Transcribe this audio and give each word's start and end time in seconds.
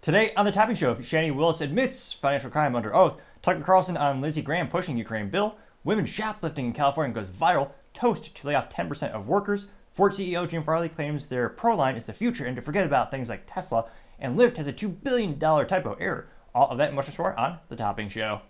Today 0.00 0.32
on 0.36 0.44
the 0.44 0.52
Topping 0.52 0.76
Show, 0.76 0.94
Fani 0.94 1.32
Willis 1.32 1.60
admits 1.60 2.12
financial 2.12 2.50
crime 2.50 2.76
under 2.76 2.94
oath. 2.94 3.20
Tucker 3.42 3.62
Carlson 3.62 3.96
on 3.96 4.20
Lindsey 4.20 4.42
Graham 4.42 4.68
pushing 4.68 4.96
Ukraine 4.96 5.28
bill. 5.28 5.56
Women 5.82 6.06
shoplifting 6.06 6.66
in 6.66 6.72
California 6.72 7.12
goes 7.12 7.30
viral. 7.30 7.72
Toast 7.94 8.36
to 8.36 8.46
lay 8.46 8.54
off 8.54 8.70
10% 8.70 9.10
of 9.10 9.26
workers. 9.26 9.66
Ford 9.92 10.12
CEO 10.12 10.48
Jim 10.48 10.62
Farley 10.62 10.88
claims 10.88 11.26
their 11.26 11.48
pro 11.48 11.74
line 11.74 11.96
is 11.96 12.06
the 12.06 12.12
future 12.12 12.46
and 12.46 12.54
to 12.54 12.62
forget 12.62 12.86
about 12.86 13.10
things 13.10 13.28
like 13.28 13.52
Tesla. 13.52 13.86
And 14.20 14.38
Lyft 14.38 14.56
has 14.58 14.68
a 14.68 14.72
$2 14.72 15.02
billion 15.02 15.36
typo 15.36 15.96
error. 15.98 16.28
All 16.54 16.68
of 16.68 16.78
that 16.78 16.90
and 16.90 16.96
much 16.96 17.18
more 17.18 17.38
on 17.38 17.58
the 17.68 17.76
Topping 17.76 18.08
Show. 18.08 18.42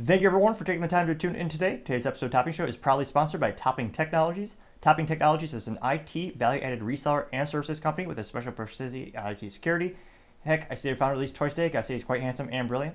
Thank 0.00 0.22
you 0.22 0.28
everyone 0.28 0.54
for 0.54 0.62
taking 0.62 0.80
the 0.80 0.86
time 0.86 1.08
to 1.08 1.14
tune 1.16 1.34
in 1.34 1.48
today. 1.48 1.78
Today's 1.78 2.06
episode 2.06 2.26
of 2.26 2.32
Topping 2.32 2.52
Show 2.52 2.66
is 2.66 2.76
proudly 2.76 3.04
sponsored 3.04 3.40
by 3.40 3.50
Topping 3.50 3.90
Technologies. 3.90 4.54
Topping 4.80 5.06
Technologies 5.06 5.52
is 5.52 5.66
an 5.66 5.76
IT 5.82 6.36
value-added 6.36 6.82
reseller 6.82 7.26
and 7.32 7.48
services 7.48 7.80
company 7.80 8.06
with 8.06 8.16
a 8.20 8.22
special 8.22 8.52
proficiency 8.52 9.12
in 9.12 9.26
IT 9.26 9.50
security. 9.50 9.96
Heck, 10.44 10.70
I 10.70 10.76
say 10.76 10.90
their 10.90 10.96
founder 10.96 11.14
released 11.14 11.34
twice 11.34 11.52
today. 11.52 11.76
I 11.76 11.80
say 11.80 11.94
he's 11.94 12.04
quite 12.04 12.20
handsome 12.20 12.48
and 12.52 12.68
brilliant. 12.68 12.94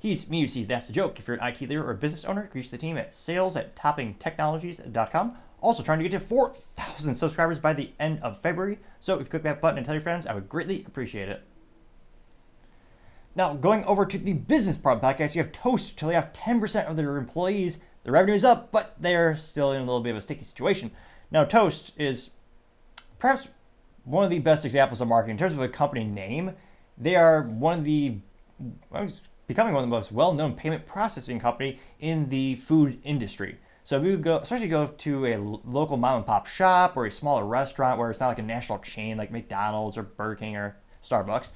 He's 0.00 0.30
me, 0.30 0.40
you 0.40 0.48
see, 0.48 0.64
that's 0.64 0.86
the 0.86 0.94
joke. 0.94 1.18
If 1.18 1.28
you're 1.28 1.36
an 1.36 1.46
IT 1.46 1.60
leader 1.60 1.86
or 1.86 1.92
business 1.92 2.24
owner, 2.24 2.48
reach 2.54 2.70
the 2.70 2.78
team 2.78 2.96
at 2.96 3.12
sales 3.12 3.54
at 3.54 3.76
toppingtechnologies.com. 3.76 5.36
Also 5.60 5.82
trying 5.82 5.98
to 5.98 6.08
get 6.08 6.18
to 6.18 6.20
4,000 6.20 7.14
subscribers 7.14 7.58
by 7.58 7.74
the 7.74 7.90
end 8.00 8.20
of 8.22 8.40
February. 8.40 8.78
So 9.00 9.16
if 9.16 9.20
you 9.20 9.26
click 9.26 9.42
that 9.42 9.60
button 9.60 9.76
and 9.76 9.84
tell 9.84 9.94
your 9.94 10.02
friends, 10.02 10.26
I 10.26 10.32
would 10.32 10.48
greatly 10.48 10.82
appreciate 10.86 11.28
it. 11.28 11.42
Now, 13.36 13.52
going 13.52 13.84
over 13.84 14.06
to 14.06 14.16
the 14.16 14.32
business 14.32 14.78
part 14.78 14.96
of 14.96 15.02
the 15.02 15.06
podcast, 15.06 15.34
you 15.34 15.42
have 15.42 15.52
Toast 15.52 15.98
to 15.98 16.06
lay 16.06 16.16
off 16.16 16.32
10% 16.32 16.86
of 16.86 16.96
their 16.96 17.18
employees. 17.18 17.80
The 18.02 18.10
revenue 18.10 18.34
is 18.34 18.44
up, 18.44 18.72
but 18.72 18.96
they're 18.98 19.36
still 19.36 19.72
in 19.72 19.82
a 19.82 19.84
little 19.84 20.00
bit 20.00 20.10
of 20.10 20.16
a 20.16 20.22
sticky 20.22 20.44
situation. 20.44 20.90
Now, 21.30 21.44
Toast 21.44 21.92
is 21.98 22.30
perhaps 23.18 23.48
one 24.04 24.24
of 24.24 24.30
the 24.30 24.38
best 24.38 24.64
examples 24.64 25.02
of 25.02 25.08
marketing 25.08 25.32
in 25.32 25.38
terms 25.38 25.52
of 25.52 25.60
a 25.60 25.68
company 25.68 26.02
name. 26.02 26.52
They 26.96 27.14
are 27.14 27.42
one 27.42 27.80
of 27.80 27.84
the 27.84 28.16
becoming 29.46 29.74
one 29.74 29.84
of 29.84 29.90
the 29.90 29.94
most 29.94 30.12
well-known 30.12 30.54
payment 30.54 30.86
processing 30.86 31.38
company 31.38 31.78
in 32.00 32.30
the 32.30 32.56
food 32.56 32.98
industry. 33.04 33.58
So 33.84 33.98
if 33.98 34.04
you 34.04 34.16
go, 34.16 34.38
especially 34.38 34.68
go 34.68 34.86
to 34.86 35.26
a 35.26 35.36
local 35.36 35.98
mom 35.98 36.16
and 36.16 36.26
pop 36.26 36.46
shop 36.46 36.96
or 36.96 37.04
a 37.04 37.10
smaller 37.10 37.44
restaurant 37.44 37.98
where 37.98 38.10
it's 38.10 38.18
not 38.18 38.28
like 38.28 38.38
a 38.38 38.42
national 38.42 38.78
chain 38.78 39.18
like 39.18 39.30
McDonald's 39.30 39.98
or 39.98 40.04
Burger 40.04 40.36
King 40.36 40.56
or 40.56 40.76
Starbucks, 41.04 41.52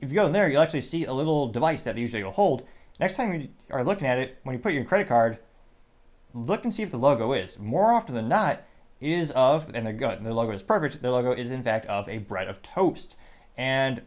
if 0.00 0.10
you 0.10 0.14
go 0.14 0.26
in 0.26 0.32
there, 0.32 0.48
you'll 0.48 0.62
actually 0.62 0.82
see 0.82 1.04
a 1.04 1.12
little 1.12 1.48
device 1.48 1.82
that 1.84 1.94
they 1.94 2.00
usually 2.00 2.22
will 2.22 2.30
hold. 2.30 2.66
Next 2.98 3.16
time 3.16 3.32
you 3.32 3.48
are 3.70 3.84
looking 3.84 4.06
at 4.06 4.18
it, 4.18 4.38
when 4.42 4.54
you 4.54 4.60
put 4.60 4.72
your 4.72 4.84
credit 4.84 5.08
card, 5.08 5.38
look 6.34 6.64
and 6.64 6.72
see 6.72 6.82
if 6.82 6.90
the 6.90 6.96
logo 6.96 7.32
is. 7.32 7.58
More 7.58 7.92
often 7.92 8.14
than 8.14 8.28
not, 8.28 8.62
it 9.00 9.10
is 9.10 9.30
of, 9.32 9.70
and 9.74 9.86
the, 9.86 10.34
logo 10.34 10.52
is 10.52 10.62
perfect, 10.62 11.02
the 11.02 11.10
logo 11.10 11.32
is 11.32 11.50
in 11.50 11.62
fact 11.62 11.86
of 11.86 12.08
a 12.08 12.18
bread 12.18 12.48
of 12.48 12.62
toast. 12.62 13.16
And 13.56 14.02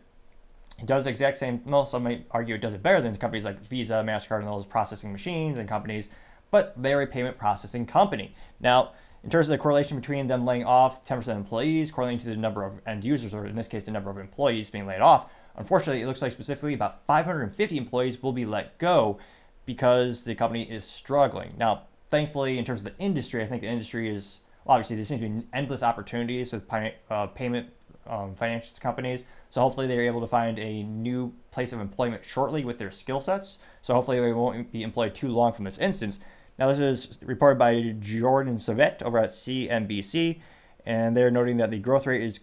it 0.79 0.85
does 0.85 1.03
the 1.03 1.09
exact 1.09 1.37
same, 1.37 1.61
well, 1.65 1.85
some 1.85 2.03
might 2.03 2.25
argue 2.31 2.55
it 2.55 2.61
does 2.61 2.73
it 2.73 2.83
better 2.83 3.01
than 3.01 3.15
companies 3.17 3.45
like 3.45 3.61
Visa, 3.61 4.03
MasterCard, 4.05 4.39
and 4.39 4.47
those 4.47 4.65
processing 4.65 5.11
machines 5.11 5.57
and 5.57 5.67
companies, 5.67 6.09
but 6.51 6.73
they're 6.81 7.01
a 7.01 7.07
payment 7.07 7.37
processing 7.37 7.85
company. 7.85 8.35
Now, 8.59 8.91
in 9.23 9.29
terms 9.29 9.47
of 9.47 9.51
the 9.51 9.57
correlation 9.57 9.97
between 9.99 10.27
them 10.27 10.45
laying 10.45 10.65
off 10.65 11.05
10% 11.05 11.19
of 11.19 11.29
employees, 11.29 11.91
correlating 11.91 12.19
to 12.19 12.27
the 12.27 12.35
number 12.35 12.63
of 12.63 12.81
end 12.85 13.03
users, 13.03 13.33
or 13.33 13.45
in 13.45 13.55
this 13.55 13.67
case, 13.67 13.85
the 13.85 13.91
number 13.91 14.09
of 14.09 14.17
employees 14.17 14.69
being 14.69 14.85
laid 14.85 15.01
off, 15.01 15.29
Unfortunately, 15.55 16.01
it 16.01 16.07
looks 16.07 16.21
like 16.21 16.31
specifically 16.31 16.73
about 16.73 17.03
550 17.05 17.77
employees 17.77 18.21
will 18.21 18.33
be 18.33 18.45
let 18.45 18.77
go 18.77 19.19
because 19.65 20.23
the 20.23 20.35
company 20.35 20.63
is 20.63 20.83
struggling. 20.83 21.53
Now, 21.57 21.83
thankfully, 22.09 22.57
in 22.57 22.65
terms 22.65 22.81
of 22.81 22.85
the 22.85 23.03
industry, 23.03 23.43
I 23.43 23.47
think 23.47 23.61
the 23.61 23.67
industry 23.67 24.13
is 24.13 24.39
well, 24.65 24.75
obviously 24.75 24.95
there 24.95 25.05
seems 25.05 25.21
to 25.21 25.29
be 25.29 25.47
endless 25.53 25.83
opportunities 25.83 26.51
with 26.51 26.63
uh, 27.09 27.27
payment 27.27 27.69
um, 28.07 28.35
finance 28.35 28.77
companies. 28.79 29.25
So 29.49 29.61
hopefully 29.61 29.87
they're 29.87 30.05
able 30.05 30.21
to 30.21 30.27
find 30.27 30.57
a 30.57 30.83
new 30.83 31.33
place 31.51 31.73
of 31.73 31.79
employment 31.79 32.23
shortly 32.25 32.65
with 32.65 32.79
their 32.79 32.91
skill 32.91 33.21
sets. 33.21 33.59
So 33.81 33.93
hopefully 33.93 34.19
they 34.19 34.31
won't 34.31 34.71
be 34.71 34.83
employed 34.83 35.15
too 35.15 35.29
long 35.29 35.53
from 35.53 35.65
this 35.65 35.77
instance. 35.77 36.19
Now 36.57 36.67
this 36.67 36.79
is 36.79 37.17
reported 37.21 37.59
by 37.59 37.95
Jordan 37.99 38.57
Savett 38.57 39.01
over 39.01 39.17
at 39.17 39.29
CNBC, 39.29 40.39
and 40.85 41.15
they're 41.15 41.31
noting 41.31 41.57
that 41.57 41.71
the 41.71 41.79
growth 41.79 42.05
rate 42.05 42.21
is 42.21 42.39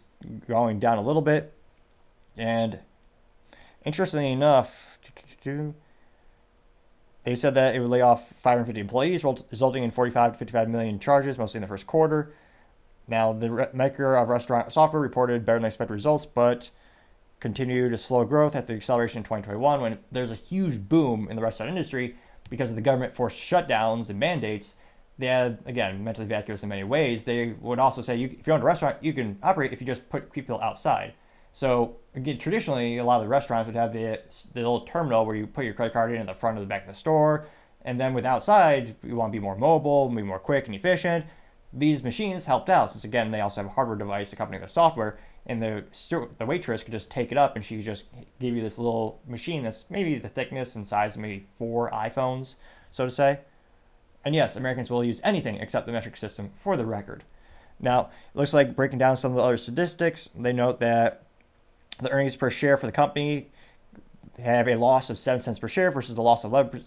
going 0.48 0.80
down 0.80 0.98
a 0.98 1.02
little 1.02 1.22
bit, 1.22 1.54
and 2.36 2.78
Interestingly 3.84 4.32
enough, 4.32 4.98
they 7.24 7.34
said 7.34 7.54
that 7.54 7.74
it 7.74 7.80
would 7.80 7.88
lay 7.88 8.02
off 8.02 8.32
550 8.42 8.80
employees, 8.80 9.24
resulting 9.24 9.84
in 9.84 9.90
45 9.90 10.32
to 10.32 10.38
55 10.38 10.68
million 10.68 10.98
charges, 10.98 11.38
mostly 11.38 11.58
in 11.58 11.62
the 11.62 11.68
first 11.68 11.86
quarter. 11.86 12.34
Now, 13.08 13.32
the 13.32 13.70
maker 13.72 14.16
of 14.16 14.28
restaurant 14.28 14.72
software 14.72 15.02
reported 15.02 15.44
better 15.44 15.58
than 15.58 15.66
expected 15.66 15.94
results, 15.94 16.26
but 16.26 16.70
continued 17.40 17.90
to 17.90 17.98
slow 17.98 18.24
growth 18.24 18.54
after 18.54 18.68
the 18.68 18.76
acceleration 18.76 19.18
in 19.18 19.24
2021 19.24 19.80
when 19.80 19.98
there's 20.12 20.30
a 20.30 20.34
huge 20.34 20.78
boom 20.88 21.26
in 21.30 21.36
the 21.36 21.42
restaurant 21.42 21.70
industry 21.70 22.14
because 22.50 22.68
of 22.68 22.76
the 22.76 22.82
government 22.82 23.14
forced 23.14 23.38
shutdowns 23.38 24.10
and 24.10 24.18
mandates. 24.18 24.74
They 25.18 25.26
had, 25.26 25.58
again, 25.66 26.04
mentally 26.04 26.26
vacuous 26.26 26.62
in 26.62 26.68
many 26.68 26.84
ways. 26.84 27.24
They 27.24 27.54
would 27.60 27.78
also 27.78 28.02
say, 28.02 28.16
you, 28.16 28.36
if 28.38 28.46
you 28.46 28.52
own 28.52 28.60
a 28.60 28.64
restaurant, 28.64 28.98
you 29.00 29.12
can 29.12 29.38
operate 29.42 29.72
if 29.72 29.80
you 29.80 29.86
just 29.86 30.08
put 30.10 30.30
people 30.32 30.60
outside. 30.60 31.14
So 31.52 31.96
again, 32.14 32.38
traditionally, 32.38 32.98
a 32.98 33.04
lot 33.04 33.16
of 33.16 33.22
the 33.22 33.28
restaurants 33.28 33.66
would 33.66 33.76
have 33.76 33.92
the, 33.92 34.20
the 34.54 34.60
little 34.60 34.82
terminal 34.82 35.24
where 35.26 35.36
you 35.36 35.46
put 35.46 35.64
your 35.64 35.74
credit 35.74 35.92
card 35.92 36.12
in 36.12 36.20
at 36.20 36.26
the 36.26 36.34
front 36.34 36.56
or 36.56 36.60
the 36.60 36.66
back 36.66 36.82
of 36.82 36.88
the 36.88 36.94
store. 36.94 37.46
And 37.82 37.98
then 37.98 38.14
with 38.14 38.26
outside, 38.26 38.96
you 39.02 39.16
want 39.16 39.32
to 39.32 39.38
be 39.38 39.42
more 39.42 39.56
mobile, 39.56 40.08
be 40.08 40.22
more 40.22 40.38
quick 40.38 40.66
and 40.66 40.74
efficient. 40.74 41.24
These 41.72 42.02
machines 42.02 42.46
helped 42.46 42.68
out 42.68 42.90
since 42.90 43.04
again 43.04 43.30
they 43.30 43.40
also 43.40 43.62
have 43.62 43.70
a 43.70 43.74
hardware 43.74 43.96
device 43.96 44.32
accompanying 44.32 44.62
the 44.62 44.68
software, 44.68 45.18
and 45.46 45.62
the 45.62 45.84
the 46.38 46.44
waitress 46.46 46.82
could 46.82 46.92
just 46.92 47.10
take 47.10 47.30
it 47.30 47.38
up 47.38 47.54
and 47.54 47.64
she 47.64 47.80
just 47.80 48.06
give 48.40 48.56
you 48.56 48.60
this 48.60 48.76
little 48.76 49.20
machine 49.26 49.62
that's 49.62 49.84
maybe 49.88 50.18
the 50.18 50.28
thickness 50.28 50.74
and 50.74 50.86
size 50.86 51.14
of 51.14 51.22
maybe 51.22 51.46
four 51.58 51.90
iPhones, 51.90 52.56
so 52.90 53.04
to 53.04 53.10
say. 53.10 53.38
And 54.24 54.34
yes, 54.34 54.56
Americans 54.56 54.90
will 54.90 55.04
use 55.04 55.20
anything 55.24 55.56
except 55.56 55.86
the 55.86 55.92
metric 55.92 56.16
system 56.16 56.50
for 56.62 56.76
the 56.76 56.84
record. 56.84 57.22
Now, 57.78 58.10
it 58.34 58.38
looks 58.38 58.52
like 58.52 58.76
breaking 58.76 58.98
down 58.98 59.16
some 59.16 59.30
of 59.30 59.36
the 59.36 59.42
other 59.42 59.56
statistics, 59.56 60.28
they 60.36 60.52
note 60.52 60.80
that 60.80 61.22
the 62.00 62.10
earnings 62.10 62.36
per 62.36 62.50
share 62.50 62.76
for 62.76 62.86
the 62.86 62.92
company 62.92 63.50
have 64.38 64.68
a 64.68 64.76
loss 64.76 65.10
of 65.10 65.18
7 65.18 65.42
cents 65.42 65.58
per 65.58 65.68
share 65.68 65.90
versus 65.90 66.14
the 66.14 66.22
loss 66.22 66.44
of 66.44 66.52
11, 66.52 66.84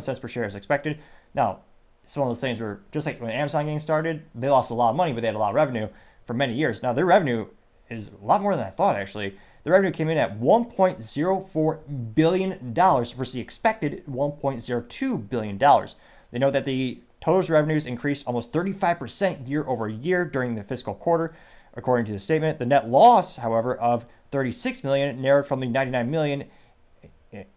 cents 0.00 0.18
per 0.20 0.28
share 0.28 0.44
as 0.44 0.54
expected. 0.54 0.98
Now, 1.34 1.60
it's 2.04 2.16
one 2.16 2.28
of 2.28 2.34
those 2.34 2.40
things 2.40 2.60
where 2.60 2.80
just 2.92 3.06
like 3.06 3.20
when 3.20 3.30
Amazon 3.30 3.64
getting 3.64 3.80
started, 3.80 4.22
they 4.34 4.48
lost 4.48 4.70
a 4.70 4.74
lot 4.74 4.90
of 4.90 4.96
money, 4.96 5.12
but 5.12 5.20
they 5.20 5.26
had 5.26 5.34
a 5.34 5.38
lot 5.38 5.50
of 5.50 5.56
revenue 5.56 5.88
for 6.26 6.34
many 6.34 6.54
years. 6.54 6.82
Now, 6.82 6.92
their 6.92 7.04
revenue 7.04 7.48
is 7.90 8.08
a 8.08 8.24
lot 8.24 8.40
more 8.40 8.54
than 8.54 8.64
I 8.64 8.70
thought, 8.70 8.96
actually. 8.96 9.36
The 9.64 9.72
revenue 9.72 9.90
came 9.90 10.08
in 10.08 10.16
at 10.16 10.40
$1.04 10.40 12.14
billion 12.14 12.74
versus 12.74 13.32
the 13.32 13.40
expected 13.40 14.04
$1.02 14.08 15.28
billion. 15.28 15.58
They 15.58 16.38
note 16.38 16.52
that 16.52 16.64
the 16.64 17.00
total 17.20 17.42
revenues 17.52 17.86
increased 17.86 18.26
almost 18.26 18.52
35% 18.52 19.48
year 19.48 19.64
over 19.66 19.88
year 19.88 20.24
during 20.24 20.54
the 20.54 20.62
fiscal 20.62 20.94
quarter, 20.94 21.34
according 21.74 22.06
to 22.06 22.12
the 22.12 22.18
statement. 22.18 22.58
The 22.58 22.66
net 22.66 22.88
loss, 22.88 23.36
however, 23.38 23.74
of 23.76 24.06
36 24.30 24.84
million, 24.84 25.20
narrowed 25.20 25.46
from 25.46 25.60
the 25.60 25.66
99 25.66 26.10
million 26.10 26.44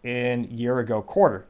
in 0.02 0.44
year 0.44 0.78
ago 0.78 1.02
quarter. 1.02 1.46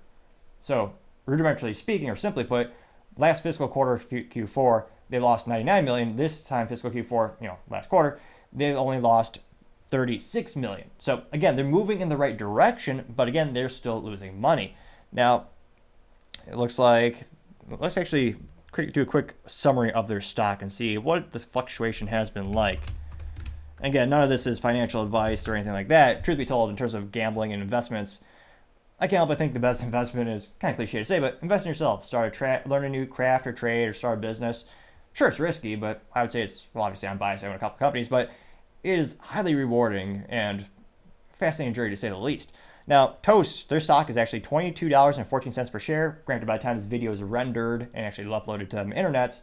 So, 0.60 0.94
rudimentarily 1.26 1.76
speaking, 1.76 2.08
or 2.08 2.16
simply 2.16 2.44
put, 2.44 2.70
last 3.16 3.42
fiscal 3.42 3.68
quarter 3.68 4.02
Q4 4.04 4.84
they 5.10 5.18
lost 5.18 5.46
99 5.46 5.84
million. 5.84 6.16
This 6.16 6.42
time 6.42 6.66
fiscal 6.66 6.90
Q4, 6.90 7.32
you 7.40 7.48
know, 7.48 7.58
last 7.68 7.88
quarter 7.88 8.18
they 8.52 8.72
only 8.72 8.98
lost 8.98 9.38
36 9.90 10.56
million. 10.56 10.90
So 10.98 11.22
again, 11.32 11.54
they're 11.54 11.64
moving 11.64 12.00
in 12.00 12.08
the 12.08 12.16
right 12.16 12.36
direction, 12.36 13.04
but 13.14 13.28
again, 13.28 13.52
they're 13.52 13.68
still 13.68 14.02
losing 14.02 14.40
money. 14.40 14.74
Now, 15.12 15.48
it 16.46 16.56
looks 16.56 16.78
like 16.78 17.26
let's 17.68 17.96
actually 17.96 18.36
do 18.92 19.02
a 19.02 19.06
quick 19.06 19.34
summary 19.46 19.92
of 19.92 20.08
their 20.08 20.20
stock 20.20 20.62
and 20.62 20.72
see 20.72 20.96
what 20.96 21.32
the 21.32 21.38
fluctuation 21.38 22.08
has 22.08 22.30
been 22.30 22.52
like. 22.52 22.80
Again, 23.82 24.08
none 24.10 24.22
of 24.22 24.30
this 24.30 24.46
is 24.46 24.60
financial 24.60 25.02
advice 25.02 25.46
or 25.48 25.54
anything 25.54 25.72
like 25.72 25.88
that. 25.88 26.24
Truth 26.24 26.38
be 26.38 26.46
told, 26.46 26.70
in 26.70 26.76
terms 26.76 26.94
of 26.94 27.10
gambling 27.10 27.52
and 27.52 27.60
investments, 27.60 28.20
I 29.00 29.08
can't 29.08 29.18
help 29.18 29.30
but 29.30 29.38
think 29.38 29.54
the 29.54 29.60
best 29.60 29.82
investment 29.82 30.28
is 30.28 30.50
kind 30.60 30.70
of 30.70 30.76
cliche 30.76 30.98
to 30.98 31.04
say, 31.04 31.18
but 31.18 31.38
invest 31.42 31.64
in 31.66 31.70
yourself. 31.70 32.04
Start 32.04 32.28
a 32.28 32.30
tra- 32.30 32.62
learn 32.64 32.84
a 32.84 32.88
new 32.88 33.06
craft 33.06 33.46
or 33.48 33.52
trade 33.52 33.88
or 33.88 33.94
start 33.94 34.18
a 34.18 34.20
business. 34.20 34.64
Sure, 35.12 35.28
it's 35.28 35.40
risky, 35.40 35.74
but 35.74 36.02
I 36.14 36.22
would 36.22 36.30
say 36.30 36.42
it's 36.42 36.66
well. 36.72 36.84
Obviously, 36.84 37.08
I'm 37.08 37.18
biased. 37.18 37.42
I 37.42 37.48
own 37.48 37.56
a 37.56 37.58
couple 37.58 37.78
companies, 37.78 38.08
but 38.08 38.30
it 38.84 38.98
is 38.98 39.16
highly 39.18 39.56
rewarding 39.56 40.22
and 40.28 40.66
fascinating 41.32 41.74
journey 41.74 41.90
to 41.90 41.96
say 41.96 42.08
the 42.08 42.16
least. 42.16 42.52
Now, 42.86 43.16
Toast, 43.22 43.68
their 43.68 43.80
stock 43.80 44.08
is 44.08 44.16
actually 44.16 44.40
$22.14 44.42 45.72
per 45.72 45.78
share. 45.80 46.22
Granted, 46.24 46.46
by 46.46 46.56
the 46.56 46.62
time 46.62 46.76
this 46.76 46.86
video 46.86 47.12
is 47.12 47.22
rendered 47.22 47.88
and 47.94 48.06
actually 48.06 48.28
uploaded 48.28 48.70
to 48.70 48.76
the 48.76 48.90
internet, 48.96 49.40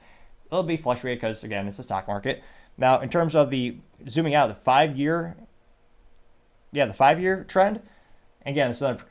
it'll 0.48 0.64
be 0.64 0.78
fluctuated 0.78 1.20
because, 1.20 1.44
again, 1.44 1.68
it's 1.68 1.80
a 1.80 1.84
stock 1.84 2.08
market. 2.08 2.42
Now, 2.80 3.02
in 3.02 3.10
terms 3.10 3.36
of 3.36 3.50
the 3.50 3.76
zooming 4.08 4.34
out, 4.34 4.48
the 4.48 4.56
five 4.56 4.98
year, 4.98 5.36
yeah, 6.72 6.86
the 6.86 6.94
five 6.94 7.20
year 7.20 7.44
trend. 7.44 7.82
Again, 8.46 8.72
it's 8.72 8.80
another, 8.82 9.04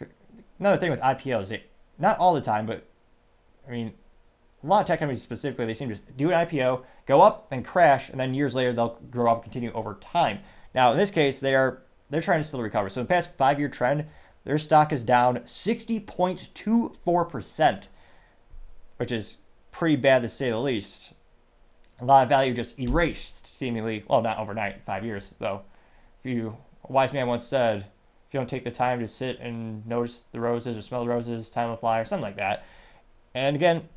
another 0.59 0.79
thing 0.79 0.91
with 0.91 1.01
IPOs. 1.01 1.53
It, 1.53 1.71
not 1.99 2.19
all 2.19 2.33
the 2.35 2.41
time, 2.41 2.65
but 2.67 2.87
I 3.67 3.71
mean, 3.71 3.93
a 4.65 4.67
lot 4.67 4.81
of 4.81 4.87
tech 4.87 5.01
companies 5.01 5.21
specifically, 5.23 5.67
they 5.67 5.75
seem 5.75 5.91
to 5.91 5.99
do 6.17 6.31
an 6.31 6.47
IPO, 6.47 6.83
go 7.07 7.21
up 7.21 7.49
and 7.51 7.63
crash, 7.65 8.09
and 8.09 8.19
then 8.19 8.35
years 8.35 8.55
later 8.55 8.73
they'll 8.73 8.99
grow 9.11 9.31
up 9.31 9.45
and 9.45 9.53
continue 9.53 9.73
over 9.73 9.99
time. 10.01 10.39
Now, 10.75 10.93
in 10.93 10.99
this 10.99 11.11
case, 11.11 11.39
they 11.39 11.55
are 11.55 11.83
they're 12.11 12.23
trying 12.23 12.41
to 12.41 12.49
still 12.49 12.63
recover. 12.63 12.89
So 12.89 13.03
in 13.03 13.07
the 13.07 13.11
past 13.11 13.37
five 13.37 13.59
year 13.59 13.69
trend, 13.69 14.07
their 14.45 14.57
stock 14.57 14.95
is 14.95 15.03
down 15.03 15.41
60.24%, 15.41 17.89
which 18.97 19.13
is 19.13 19.37
pretty 19.71 19.97
bad 19.97 20.23
to 20.23 20.31
say 20.31 20.49
the 20.49 20.59
least. 20.59 21.13
A 22.01 22.05
lot 22.05 22.23
of 22.23 22.29
value 22.29 22.55
just 22.55 22.79
erased, 22.79 23.47
seemingly. 23.47 24.05
Well, 24.09 24.23
not 24.23 24.39
overnight, 24.39 24.85
five 24.87 25.05
years 25.05 25.35
though. 25.39 25.63
If 26.23 26.31
you, 26.31 26.57
a 26.89 26.93
wise 26.93 27.13
man 27.13 27.27
once 27.27 27.45
said, 27.45 27.79
if 28.29 28.35
you 28.35 28.41
don't 28.41 28.49
take 28.49 28.65
the 28.65 28.71
time 28.71 29.01
to 29.01 29.09
sit 29.09 29.41
and 29.41 29.87
notice 29.87 30.25
the 30.33 30.41
roses 30.41 30.77
or 30.77 30.83
smell 30.83 31.03
the 31.03 31.09
roses, 31.09 31.51
time 31.51 31.71
will 31.71 31.77
fly, 31.77 31.99
or 31.99 32.05
something 32.05 32.23
like 32.23 32.37
that. 32.37 32.65
And 33.35 33.57
again, 33.57 33.89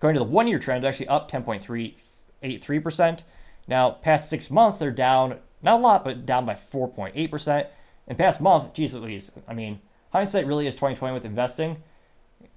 going 0.00 0.14
to 0.14 0.20
the 0.20 0.24
one 0.24 0.48
year 0.48 0.58
trend, 0.58 0.84
is 0.84 0.88
actually 0.88 1.08
up 1.08 1.30
10.383%. 1.30 3.20
Now, 3.68 3.90
past 3.92 4.28
six 4.28 4.50
months, 4.50 4.78
they're 4.80 4.90
down, 4.90 5.38
not 5.62 5.78
a 5.78 5.82
lot, 5.82 6.04
but 6.04 6.26
down 6.26 6.46
by 6.46 6.54
4.8%. 6.54 7.66
In 8.08 8.16
past 8.16 8.40
month, 8.40 8.74
geez 8.74 8.92
Louise, 8.92 9.30
I 9.46 9.54
mean, 9.54 9.80
hindsight 10.12 10.46
really 10.46 10.66
is 10.66 10.74
2020 10.74 11.14
with 11.14 11.24
investing. 11.24 11.76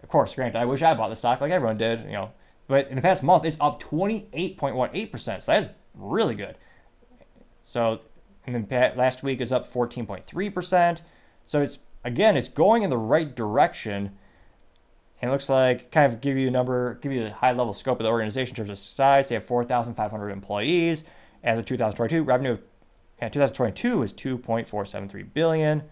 Of 0.02 0.10
course, 0.10 0.34
granted, 0.34 0.58
I 0.58 0.66
wish 0.66 0.82
I 0.82 0.96
bought 0.96 1.10
the 1.10 1.16
stock 1.16 1.42
like 1.42 1.52
everyone 1.52 1.78
did, 1.78 2.02
you 2.06 2.14
know, 2.14 2.32
but 2.74 2.88
in 2.88 2.96
the 2.96 3.04
past 3.04 3.22
month, 3.22 3.46
it's 3.46 3.58
up 3.62 3.80
28.18%. 3.84 5.44
So 5.44 5.52
that's 5.52 5.68
really 5.94 6.34
good. 6.34 6.58
So 7.62 8.02
and 8.48 8.68
then 8.68 8.98
last 8.98 9.22
week 9.22 9.42
is 9.42 9.52
up 9.52 9.72
14.3%. 9.72 10.98
So 11.46 11.62
it's 11.62 11.78
again, 12.04 12.36
it's 12.36 12.48
going 12.48 12.82
in 12.82 12.90
the 12.90 12.98
right 12.98 13.36
direction. 13.36 14.18
And 15.22 15.30
it 15.30 15.32
looks 15.32 15.50
like 15.50 15.92
kind 15.92 16.12
of 16.12 16.20
give 16.20 16.36
you 16.36 16.48
a 16.48 16.52
number, 16.52 16.96
give 16.96 17.12
you 17.12 17.28
a 17.28 17.30
high 17.30 17.52
level 17.52 17.74
scope 17.74 18.00
of 18.00 18.06
the 18.06 18.10
organization 18.10 18.54
in 18.54 18.56
terms 18.56 18.72
of 18.72 18.80
size. 18.80 19.30
They 19.30 19.36
have 19.36 19.46
4,500 19.46 20.32
employees. 20.32 21.04
As 21.44 21.60
of 21.60 21.68
2022, 21.68 22.24
revenue 22.24 22.58
in 23.20 23.30
2022 23.30 24.02
is 24.02 24.14
2.473 24.14 25.32
billion. 25.32 25.84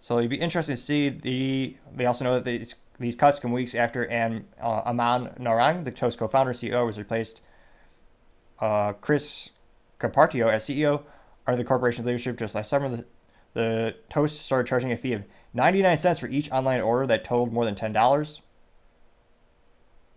So 0.00 0.18
it'd 0.18 0.28
be 0.28 0.36
interesting 0.36 0.76
to 0.76 0.82
see 0.82 1.08
the. 1.08 1.78
They 1.96 2.04
also 2.04 2.24
know 2.24 2.34
that 2.34 2.44
these, 2.44 2.74
these 2.98 3.16
cuts 3.16 3.38
come 3.38 3.52
weeks 3.52 3.74
after 3.74 4.06
and 4.06 4.44
uh, 4.60 4.82
Aman 4.86 5.34
Narang, 5.40 5.84
the 5.84 5.90
Toast 5.90 6.18
co-founder 6.18 6.52
CEO, 6.52 6.86
was 6.86 6.98
replaced. 6.98 7.40
Uh, 8.60 8.92
Chris 8.94 9.50
Comparato 9.98 10.50
as 10.50 10.64
CEO 10.64 11.02
under 11.46 11.56
the 11.56 11.64
corporation's 11.64 12.06
leadership 12.06 12.38
just 12.38 12.54
last 12.54 12.70
summer. 12.70 12.88
The, 12.88 13.06
the 13.54 13.96
Toast 14.08 14.42
started 14.42 14.68
charging 14.68 14.92
a 14.92 14.96
fee 14.96 15.12
of 15.12 15.24
99 15.52 15.98
cents 15.98 16.18
for 16.18 16.28
each 16.28 16.50
online 16.50 16.80
order 16.80 17.06
that 17.06 17.24
totaled 17.24 17.52
more 17.52 17.64
than 17.64 17.74
$10. 17.74 18.40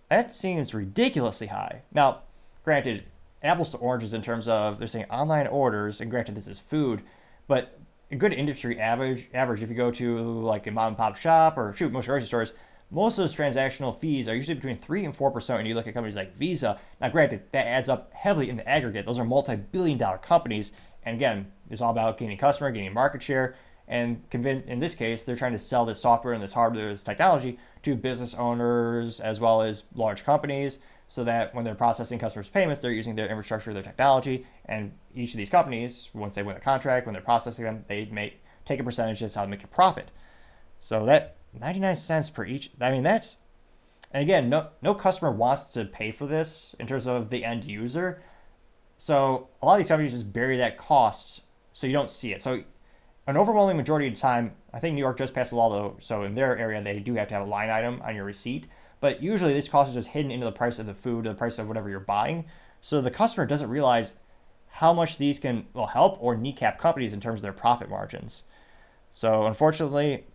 That 0.09 0.33
seems 0.33 0.73
ridiculously 0.73 1.47
high. 1.47 1.81
Now, 1.91 2.21
granted, 2.63 3.05
apples 3.43 3.71
to 3.71 3.77
oranges 3.77 4.13
in 4.13 4.21
terms 4.21 4.47
of 4.47 4.79
they're 4.79 4.87
saying 4.87 5.05
online 5.09 5.47
orders, 5.47 6.01
and 6.01 6.09
granted 6.09 6.35
this 6.35 6.47
is 6.47 6.59
food, 6.59 7.01
but 7.47 7.79
a 8.09 8.15
good 8.15 8.33
industry 8.33 8.79
average 8.79 9.29
average 9.33 9.61
if 9.61 9.69
you 9.69 9.75
go 9.75 9.91
to 9.91 10.21
like 10.41 10.65
a 10.65 10.71
mom 10.71 10.89
and 10.89 10.97
pop 10.97 11.17
shop 11.17 11.57
or 11.57 11.73
shoot 11.75 11.91
most 11.91 12.07
grocery 12.07 12.27
stores, 12.27 12.53
most 12.89 13.17
of 13.17 13.23
those 13.23 13.35
transactional 13.35 13.99
fees 13.99 14.27
are 14.27 14.35
usually 14.35 14.55
between 14.55 14.77
3 14.77 15.05
and 15.05 15.17
4% 15.17 15.57
when 15.57 15.65
you 15.65 15.75
look 15.75 15.87
at 15.87 15.93
companies 15.93 16.15
like 16.15 16.37
Visa. 16.37 16.79
Now, 17.01 17.09
granted, 17.09 17.43
that 17.51 17.67
adds 17.67 17.89
up 17.89 18.13
heavily 18.13 18.49
in 18.49 18.57
the 18.57 18.67
aggregate. 18.67 19.05
Those 19.05 19.19
are 19.19 19.25
multi 19.25 19.55
billion 19.55 19.97
dollar 19.97 20.17
companies. 20.17 20.71
And 21.03 21.15
again, 21.15 21.51
it's 21.69 21.81
all 21.81 21.91
about 21.91 22.17
gaining 22.17 22.37
customer, 22.37 22.71
gaining 22.71 22.93
market 22.93 23.21
share. 23.21 23.55
And 23.89 24.29
convince, 24.29 24.63
in 24.63 24.79
this 24.79 24.95
case, 24.95 25.23
they're 25.23 25.37
trying 25.37 25.53
to 25.53 25.59
sell 25.59 25.85
this 25.85 26.01
software 26.01 26.33
and 26.33 26.43
this 26.43 26.51
hardware, 26.51 26.89
this 26.89 27.03
technology 27.03 27.57
to 27.83 27.95
business 27.95 28.33
owners 28.33 29.21
as 29.21 29.39
well 29.39 29.61
as 29.61 29.83
large 29.95 30.25
companies 30.25 30.79
so 31.07 31.23
that 31.23 31.55
when 31.55 31.63
they're 31.63 31.75
processing 31.75 32.19
customers' 32.19 32.49
payments, 32.49 32.81
they're 32.81 32.91
using 32.91 33.15
their 33.15 33.29
infrastructure, 33.29 33.73
their 33.73 33.83
technology. 33.83 34.45
And 34.65 34.91
each 35.15 35.31
of 35.31 35.37
these 35.37 35.49
companies, 35.49 36.09
once 36.13 36.35
they 36.35 36.43
win 36.43 36.57
a 36.57 36.59
contract, 36.59 37.05
when 37.05 37.13
they're 37.13 37.21
processing 37.21 37.63
them, 37.63 37.85
they 37.87 38.05
make 38.05 38.41
take 38.65 38.81
a 38.81 38.83
percentage. 38.83 39.21
That's 39.21 39.35
how 39.35 39.45
they 39.45 39.51
make 39.51 39.63
a 39.63 39.67
profit. 39.67 40.11
So 40.79 41.05
that 41.05 41.36
99 41.59 41.97
cents 41.97 42.29
per 42.29 42.45
each. 42.45 42.71
I 42.79 42.91
mean, 42.91 43.03
that's, 43.03 43.37
and 44.11 44.23
again, 44.23 44.49
no, 44.49 44.69
no 44.81 44.93
customer 44.93 45.31
wants 45.31 45.65
to 45.65 45.85
pay 45.85 46.11
for 46.11 46.25
this 46.25 46.75
in 46.79 46.87
terms 46.87 47.07
of 47.07 47.29
the 47.29 47.43
end 47.43 47.65
user. 47.65 48.21
So 48.97 49.49
a 49.61 49.65
lot 49.65 49.73
of 49.73 49.79
these 49.79 49.87
companies 49.87 50.13
just 50.13 50.33
bury 50.33 50.57
that 50.57 50.77
cost 50.77 51.41
so 51.73 51.85
you 51.85 51.93
don't 51.93 52.09
see 52.09 52.33
it. 52.33 52.41
So 52.41 52.63
an 53.27 53.37
overwhelming 53.37 53.77
majority 53.77 54.07
of 54.07 54.15
the 54.15 54.19
time, 54.19 54.53
I 54.73 54.79
think 54.79 54.95
New 54.95 55.01
York 55.01 55.17
just 55.17 55.33
passed 55.33 55.51
a 55.51 55.55
law 55.55 55.69
though, 55.69 55.97
so 55.99 56.23
in 56.23 56.33
their 56.33 56.57
area 56.57 56.81
they 56.81 56.99
do 56.99 57.13
have 57.15 57.27
to 57.27 57.35
have 57.35 57.45
a 57.45 57.49
line 57.49 57.69
item 57.69 58.01
on 58.03 58.15
your 58.15 58.25
receipt. 58.25 58.67
But 58.99 59.21
usually 59.21 59.53
this 59.53 59.69
cost 59.69 59.89
is 59.89 59.95
just 59.95 60.09
hidden 60.09 60.31
into 60.31 60.45
the 60.45 60.51
price 60.51 60.79
of 60.79 60.87
the 60.87 60.93
food 60.93 61.25
or 61.25 61.29
the 61.29 61.35
price 61.35 61.59
of 61.59 61.67
whatever 61.67 61.89
you're 61.89 61.99
buying. 61.99 62.45
So 62.81 63.01
the 63.01 63.11
customer 63.11 63.45
doesn't 63.45 63.69
realize 63.69 64.15
how 64.69 64.93
much 64.93 65.17
these 65.17 65.39
can 65.39 65.65
will 65.73 65.87
help 65.87 66.17
or 66.21 66.35
kneecap 66.35 66.79
companies 66.79 67.13
in 67.13 67.19
terms 67.19 67.39
of 67.39 67.43
their 67.43 67.53
profit 67.53 67.89
margins. 67.89 68.43
So 69.11 69.45
unfortunately, 69.45 70.25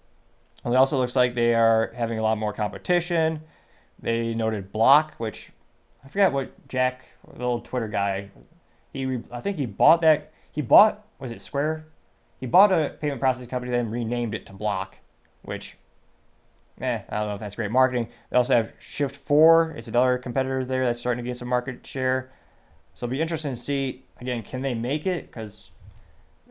it 0.64 0.76
also 0.76 0.96
looks 0.98 1.16
like 1.16 1.34
they 1.34 1.54
are 1.54 1.92
having 1.94 2.18
a 2.18 2.22
lot 2.22 2.38
more 2.38 2.52
competition. 2.52 3.40
They 4.00 4.34
noted 4.34 4.72
Block, 4.72 5.14
which 5.18 5.50
I 6.04 6.08
forget 6.08 6.32
what 6.32 6.68
Jack, 6.68 7.04
the 7.26 7.38
little 7.38 7.60
Twitter 7.60 7.88
guy, 7.88 8.30
he 8.92 9.20
I 9.30 9.40
think 9.40 9.58
he 9.58 9.66
bought 9.66 10.02
that. 10.02 10.32
He 10.50 10.60
bought 10.60 11.06
was 11.18 11.32
it 11.32 11.40
Square? 11.40 11.86
He 12.40 12.46
bought 12.46 12.72
a 12.72 12.96
payment 13.00 13.20
processing 13.20 13.48
company, 13.48 13.70
then 13.70 13.90
renamed 13.90 14.34
it 14.34 14.46
to 14.46 14.52
Block, 14.52 14.98
which, 15.42 15.76
eh, 16.80 17.00
I 17.08 17.18
don't 17.18 17.28
know 17.28 17.34
if 17.34 17.40
that's 17.40 17.54
great 17.54 17.70
marketing. 17.70 18.08
They 18.30 18.36
also 18.36 18.56
have 18.56 18.72
Shift4. 18.80 19.76
It's 19.76 19.86
another 19.86 20.18
competitor 20.18 20.64
there 20.64 20.84
that's 20.84 20.98
starting 20.98 21.24
to 21.24 21.28
get 21.28 21.36
some 21.36 21.46
market 21.46 21.86
share. 21.86 22.32
So 22.94 23.06
it'll 23.06 23.12
be 23.12 23.20
interesting 23.20 23.52
to 23.52 23.56
see 23.56 24.04
again, 24.20 24.42
can 24.42 24.62
they 24.62 24.74
make 24.74 25.06
it? 25.06 25.26
Because 25.26 25.70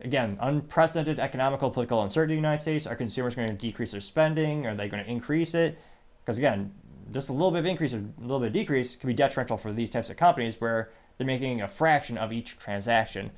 again, 0.02 0.36
unprecedented 0.40 1.18
economical 1.18 1.70
political 1.70 2.02
uncertainty 2.02 2.34
in 2.34 2.42
the 2.42 2.48
United 2.48 2.62
States. 2.62 2.86
Are 2.86 2.96
consumers 2.96 3.34
going 3.34 3.48
to 3.48 3.54
decrease 3.54 3.92
their 3.92 4.00
spending? 4.00 4.66
Are 4.66 4.74
they 4.74 4.88
going 4.88 5.04
to 5.04 5.10
increase 5.10 5.54
it? 5.54 5.78
Because 6.24 6.38
again, 6.38 6.72
just 7.12 7.28
a 7.28 7.32
little 7.32 7.50
bit 7.50 7.60
of 7.60 7.66
increase 7.66 7.92
or 7.92 7.98
a 7.98 8.20
little 8.20 8.40
bit 8.40 8.48
of 8.48 8.52
decrease 8.52 8.96
can 8.96 9.06
be 9.06 9.14
detrimental 9.14 9.56
for 9.56 9.72
these 9.72 9.90
types 9.90 10.10
of 10.10 10.16
companies 10.16 10.60
where 10.60 10.90
they're 11.18 11.26
making 11.26 11.60
a 11.60 11.68
fraction 11.68 12.16
of 12.18 12.32
each 12.32 12.58
transaction. 12.58 13.30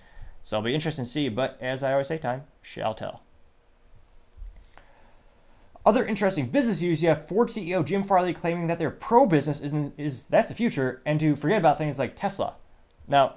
So 0.43 0.57
it'll 0.57 0.67
be 0.67 0.75
interesting 0.75 1.05
to 1.05 1.11
see, 1.11 1.29
but 1.29 1.59
as 1.61 1.83
I 1.83 1.93
always 1.93 2.09
say, 2.09 2.19
time 2.19 2.45
shall 2.63 2.95
tell. 2.95 3.23
Other 5.87 6.05
interesting 6.07 6.47
business 6.47 6.81
news: 6.81 7.03
you 7.03 7.09
have 7.09 7.29
Ford 7.29 7.49
CEO 7.49 7.85
Jim 7.85 8.05
Farley 8.05 8.33
claiming 8.33 8.69
that 8.69 8.79
their 8.79 8.91
pro 8.91 9.27
business 9.27 9.61
isn't 9.61 9.95
is 9.99 10.25
that's 10.25 10.49
the 10.49 10.55
future, 10.55 11.03
and 11.05 11.21
to 11.21 11.37
forget 11.37 11.59
about 11.59 11.77
things 11.77 11.99
like 11.99 12.17
Tesla. 12.17 12.55
Now, 13.07 13.37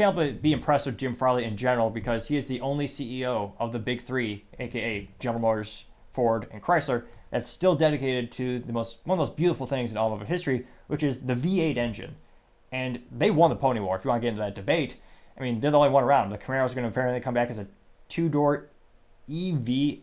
can't 0.00 0.16
help 0.16 0.28
but 0.28 0.40
be 0.40 0.54
impressed 0.54 0.86
with 0.86 0.96
Jim 0.96 1.14
Farley 1.14 1.44
in 1.44 1.58
general 1.58 1.90
because 1.90 2.28
he 2.28 2.38
is 2.38 2.46
the 2.46 2.62
only 2.62 2.88
CEO 2.88 3.52
of 3.58 3.72
the 3.72 3.78
big 3.78 4.02
three, 4.02 4.46
aka 4.58 5.06
General 5.18 5.42
Motors, 5.42 5.84
Ford, 6.14 6.48
and 6.50 6.62
Chrysler, 6.62 7.04
that's 7.30 7.50
still 7.50 7.76
dedicated 7.76 8.32
to 8.32 8.60
the 8.60 8.72
most 8.72 9.00
one 9.04 9.18
of 9.18 9.26
the 9.26 9.30
most 9.30 9.36
beautiful 9.36 9.66
things 9.66 9.90
in 9.90 9.98
all 9.98 10.14
of 10.14 10.26
history, 10.26 10.66
which 10.86 11.02
is 11.02 11.20
the 11.20 11.34
V8 11.34 11.76
engine. 11.76 12.16
And 12.72 13.02
they 13.12 13.30
won 13.30 13.50
the 13.50 13.56
Pony 13.56 13.80
War. 13.80 13.98
If 13.98 14.06
you 14.06 14.08
want 14.08 14.22
to 14.22 14.24
get 14.24 14.30
into 14.30 14.40
that 14.40 14.54
debate, 14.54 14.96
I 15.38 15.42
mean 15.42 15.60
they're 15.60 15.70
the 15.70 15.76
only 15.76 15.90
one 15.90 16.04
around. 16.04 16.30
The 16.30 16.38
Camaro 16.38 16.64
is 16.64 16.72
going 16.72 16.84
to 16.84 16.88
apparently 16.88 17.20
come 17.20 17.34
back 17.34 17.50
as 17.50 17.58
a 17.58 17.66
two-door 18.08 18.70
EV 19.28 19.98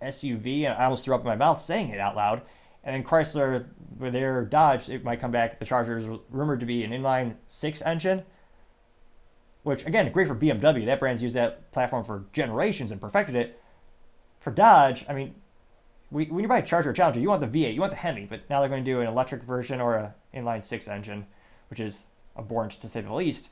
SUV, 0.00 0.64
and 0.64 0.72
I 0.72 0.84
almost 0.84 1.04
threw 1.04 1.14
up 1.14 1.20
in 1.20 1.26
my 1.26 1.36
mouth 1.36 1.60
saying 1.60 1.90
it 1.90 2.00
out 2.00 2.16
loud. 2.16 2.40
And 2.82 2.94
then 2.94 3.04
Chrysler, 3.04 3.66
with 3.98 4.14
their 4.14 4.42
Dodge, 4.46 4.88
it 4.88 5.04
might 5.04 5.20
come 5.20 5.32
back. 5.32 5.58
The 5.58 5.66
Charger 5.66 5.98
is 5.98 6.06
rumored 6.30 6.60
to 6.60 6.66
be 6.66 6.82
an 6.82 6.92
inline 6.92 7.34
six 7.46 7.82
engine 7.82 8.22
which 9.64 9.84
again, 9.86 10.10
great 10.12 10.28
for 10.28 10.34
BMW. 10.34 10.84
That 10.84 11.00
brand's 11.00 11.22
used 11.22 11.34
that 11.34 11.72
platform 11.72 12.04
for 12.04 12.26
generations 12.32 12.92
and 12.92 13.00
perfected 13.00 13.34
it. 13.34 13.60
For 14.40 14.50
Dodge, 14.50 15.04
I 15.08 15.14
mean, 15.14 15.34
we, 16.10 16.26
when 16.26 16.42
you 16.42 16.48
buy 16.48 16.58
a 16.58 16.62
Charger 16.62 16.90
or 16.90 16.92
Challenger, 16.92 17.18
you 17.18 17.28
want 17.28 17.40
the 17.40 17.64
V8, 17.64 17.74
you 17.74 17.80
want 17.80 17.92
the 17.92 17.96
Hemi, 17.96 18.26
but 18.26 18.48
now 18.48 18.60
they're 18.60 18.68
going 18.68 18.84
to 18.84 18.90
do 18.90 19.00
an 19.00 19.08
electric 19.08 19.42
version 19.42 19.80
or 19.80 19.94
a 19.96 20.14
inline 20.34 20.62
six 20.62 20.86
engine, 20.86 21.26
which 21.70 21.80
is 21.80 22.04
abhorrent 22.38 22.72
to 22.72 22.88
say 22.88 23.00
the 23.00 23.12
least. 23.12 23.50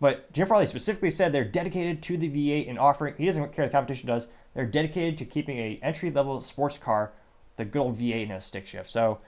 But 0.00 0.30
Jim 0.32 0.48
Farley 0.48 0.66
specifically 0.66 1.10
said 1.10 1.32
they're 1.32 1.44
dedicated 1.44 2.02
to 2.02 2.16
the 2.16 2.28
V8 2.28 2.68
and 2.68 2.78
offering. 2.78 3.14
He 3.16 3.26
doesn't 3.26 3.52
care 3.52 3.64
what 3.64 3.70
the 3.70 3.76
competition 3.76 4.08
does. 4.08 4.26
They're 4.54 4.66
dedicated 4.66 5.18
to 5.18 5.24
keeping 5.24 5.58
a 5.58 5.80
entry 5.82 6.10
level 6.10 6.40
sports 6.40 6.78
car, 6.78 7.12
the 7.56 7.64
good 7.64 7.80
old 7.80 7.98
V8 7.98 8.24
and 8.24 8.32
a 8.32 8.40
stick 8.40 8.66
shift. 8.66 8.90
So 8.90 9.20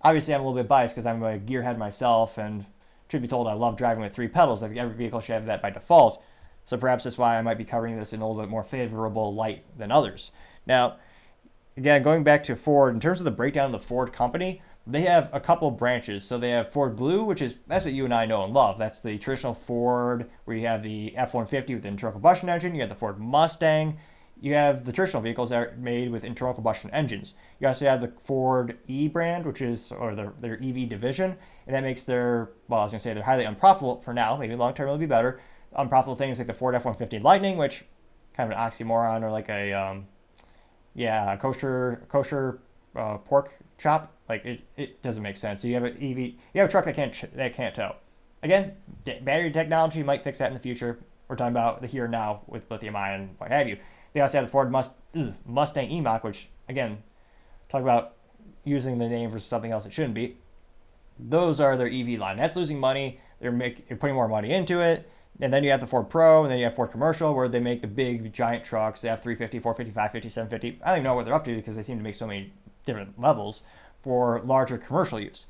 obviously, 0.00 0.34
I'm 0.34 0.40
a 0.40 0.44
little 0.44 0.60
bit 0.60 0.68
biased 0.68 0.94
because 0.94 1.06
I'm 1.06 1.22
a 1.22 1.38
gearhead 1.38 1.76
myself, 1.76 2.38
and 2.38 2.64
truth 3.08 3.22
be 3.22 3.28
told, 3.28 3.48
I 3.48 3.54
love 3.54 3.76
driving 3.76 4.02
with 4.02 4.14
three 4.14 4.28
pedals. 4.28 4.62
I 4.62 4.68
think 4.68 4.78
every 4.78 4.96
vehicle 4.96 5.20
should 5.20 5.34
have 5.34 5.46
that 5.46 5.62
by 5.62 5.70
default. 5.70 6.22
So 6.64 6.76
perhaps 6.76 7.04
that's 7.04 7.18
why 7.18 7.38
I 7.38 7.42
might 7.42 7.58
be 7.58 7.64
covering 7.64 7.98
this 7.98 8.12
in 8.12 8.20
a 8.20 8.28
little 8.28 8.42
bit 8.42 8.50
more 8.50 8.62
favorable 8.62 9.34
light 9.34 9.64
than 9.78 9.90
others. 9.90 10.32
Now, 10.66 10.96
again, 11.76 12.02
going 12.02 12.24
back 12.24 12.44
to 12.44 12.56
Ford, 12.56 12.94
in 12.94 13.00
terms 13.00 13.20
of 13.20 13.24
the 13.24 13.30
breakdown 13.30 13.66
of 13.66 13.80
the 13.80 13.86
Ford 13.86 14.12
company, 14.12 14.60
they 14.86 15.02
have 15.02 15.30
a 15.32 15.40
couple 15.40 15.70
branches. 15.70 16.24
So 16.24 16.38
they 16.38 16.50
have 16.50 16.72
Ford 16.72 16.96
Blue, 16.96 17.24
which 17.24 17.42
is 17.42 17.56
that's 17.66 17.84
what 17.84 17.94
you 17.94 18.04
and 18.04 18.12
I 18.12 18.26
know 18.26 18.44
and 18.44 18.52
love. 18.52 18.78
That's 18.78 19.00
the 19.00 19.18
traditional 19.18 19.54
Ford 19.54 20.28
where 20.44 20.56
you 20.56 20.66
have 20.66 20.82
the 20.82 21.16
F-150 21.16 21.74
with 21.74 21.82
the 21.82 21.88
internal 21.88 22.12
combustion 22.12 22.48
engine. 22.48 22.74
You 22.74 22.82
have 22.82 22.90
the 22.90 22.96
Ford 22.96 23.18
Mustang. 23.18 23.98
You 24.40 24.54
have 24.54 24.84
the 24.84 24.92
traditional 24.92 25.22
vehicles 25.22 25.50
that 25.50 25.56
are 25.56 25.74
made 25.78 26.10
with 26.10 26.24
internal 26.24 26.54
combustion 26.54 26.90
engines. 26.90 27.34
You 27.60 27.68
also 27.68 27.86
have 27.86 28.00
the 28.00 28.12
Ford 28.24 28.78
E 28.86 29.08
brand, 29.08 29.44
which 29.44 29.60
is 29.60 29.90
or 29.92 30.14
their, 30.14 30.32
their 30.40 30.54
EV 30.54 30.88
division, 30.88 31.36
and 31.66 31.74
that 31.74 31.82
makes 31.82 32.04
their 32.04 32.50
well, 32.68 32.80
I 32.80 32.84
was 32.84 32.92
gonna 32.92 33.00
say 33.00 33.14
they're 33.14 33.22
highly 33.22 33.44
unprofitable 33.44 34.00
for 34.02 34.14
now. 34.14 34.36
Maybe 34.36 34.54
long 34.54 34.74
term 34.74 34.86
it'll 34.86 34.98
be 34.98 35.06
better. 35.06 35.40
Unprofitable 35.76 36.16
things 36.16 36.38
like 36.38 36.46
the 36.46 36.54
Ford 36.54 36.74
F-150 36.74 37.22
Lightning, 37.22 37.56
which 37.56 37.84
kind 38.36 38.50
of 38.52 38.58
an 38.58 38.64
oxymoron 38.64 39.22
or 39.22 39.30
like 39.30 39.48
a 39.48 39.72
um, 39.72 40.06
yeah, 40.94 41.32
a 41.32 41.36
kosher 41.36 42.06
kosher 42.08 42.60
uh, 42.96 43.18
pork 43.18 43.52
chop. 43.76 44.12
Like 44.28 44.44
it, 44.44 44.60
it 44.76 45.02
doesn't 45.02 45.22
make 45.22 45.36
sense. 45.36 45.62
So 45.62 45.68
you 45.68 45.74
have 45.74 45.84
an 45.84 45.96
EV, 45.96 46.18
you 46.18 46.34
have 46.56 46.68
a 46.68 46.70
truck 46.70 46.84
that 46.84 46.94
can't 46.94 47.36
that 47.36 47.54
can't 47.54 47.74
tow. 47.74 47.96
Again, 48.42 48.74
battery 49.04 49.50
technology 49.50 50.02
might 50.02 50.22
fix 50.22 50.38
that 50.38 50.48
in 50.48 50.54
the 50.54 50.60
future. 50.60 50.98
We're 51.26 51.36
talking 51.36 51.52
about 51.52 51.80
the 51.80 51.86
here 51.86 52.04
and 52.04 52.12
now 52.12 52.42
with 52.46 52.70
lithium 52.70 52.96
ion, 52.96 53.30
what 53.38 53.50
have 53.50 53.68
you. 53.68 53.78
They 54.12 54.20
also 54.20 54.38
have 54.38 54.46
the 54.46 54.50
Ford 54.50 54.70
Must, 54.70 54.92
ugh, 55.16 55.34
Mustang 55.46 55.90
E-Mach, 55.90 56.24
which 56.24 56.48
again, 56.68 57.02
talk 57.68 57.82
about 57.82 58.14
using 58.64 58.98
the 58.98 59.08
name 59.08 59.30
for 59.30 59.38
something 59.38 59.72
else 59.72 59.86
it 59.86 59.92
shouldn't 59.92 60.14
be. 60.14 60.36
Those 61.18 61.60
are 61.60 61.76
their 61.76 61.88
EV 61.88 62.18
line. 62.18 62.36
That's 62.36 62.56
losing 62.56 62.78
money. 62.78 63.20
They're 63.40 63.52
making, 63.52 63.84
they're 63.88 63.96
putting 63.96 64.14
more 64.14 64.28
money 64.28 64.52
into 64.52 64.80
it. 64.80 65.08
And 65.40 65.52
then 65.52 65.62
you 65.62 65.70
have 65.70 65.80
the 65.80 65.86
Ford 65.86 66.10
Pro, 66.10 66.42
and 66.42 66.50
then 66.50 66.58
you 66.58 66.64
have 66.64 66.74
Ford 66.74 66.90
Commercial, 66.90 67.32
where 67.32 67.48
they 67.48 67.60
make 67.60 67.80
the 67.80 67.86
big 67.86 68.32
giant 68.32 68.64
trucks. 68.64 69.00
They 69.00 69.08
have 69.08 69.22
350, 69.22 69.60
450, 69.60 69.92
550, 69.92 70.28
750. 70.28 70.82
I 70.82 70.88
don't 70.88 70.98
even 70.98 71.04
know 71.04 71.14
what 71.14 71.24
they're 71.24 71.34
up 71.34 71.44
to 71.44 71.54
because 71.54 71.76
they 71.76 71.82
seem 71.82 71.98
to 71.98 72.02
make 72.02 72.16
so 72.16 72.26
many 72.26 72.52
different 72.84 73.20
levels 73.20 73.62
for 74.02 74.40
larger 74.40 74.78
commercial 74.78 75.20
use. 75.20 75.46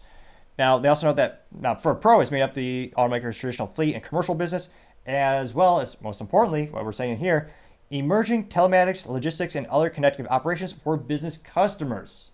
Now, 0.58 0.78
they 0.78 0.88
also 0.88 1.06
note 1.06 1.16
that 1.16 1.44
now 1.58 1.74
Ford 1.76 2.00
Pro 2.00 2.18
has 2.18 2.30
made 2.30 2.42
up 2.42 2.52
the 2.52 2.92
automaker's 2.98 3.38
traditional 3.38 3.68
fleet 3.68 3.94
and 3.94 4.02
commercial 4.02 4.34
business, 4.34 4.68
as 5.06 5.54
well 5.54 5.80
as, 5.80 6.00
most 6.02 6.20
importantly, 6.20 6.66
what 6.66 6.84
we're 6.84 6.92
saying 6.92 7.18
here, 7.18 7.50
emerging 7.90 8.48
telematics, 8.48 9.06
logistics, 9.06 9.54
and 9.54 9.66
other 9.66 9.90
connected 9.90 10.26
operations 10.28 10.72
for 10.72 10.96
business 10.96 11.38
customers. 11.38 12.30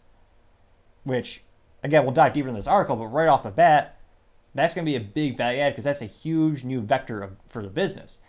Which, 1.05 1.43
again, 1.83 2.05
we'll 2.05 2.15
dive 2.15 2.33
deeper 2.33 2.49
in 2.49 2.55
this 2.55 2.67
article, 2.67 2.97
but 2.97 3.07
right 3.07 3.29
off 3.29 3.43
the 3.43 3.51
bat, 3.51 4.01
that's 4.55 4.75
going 4.75 4.85
to 4.85 4.91
be 4.91 4.97
a 4.97 5.01
big 5.01 5.37
value 5.37 5.61
add 5.61 5.71
because 5.71 5.85
that's 5.85 6.01
a 6.01 6.07
huge 6.07 6.65
new 6.65 6.81
vector 6.81 7.23
of, 7.23 7.37
for 7.47 7.63
the 7.63 7.69
business. 7.69 8.21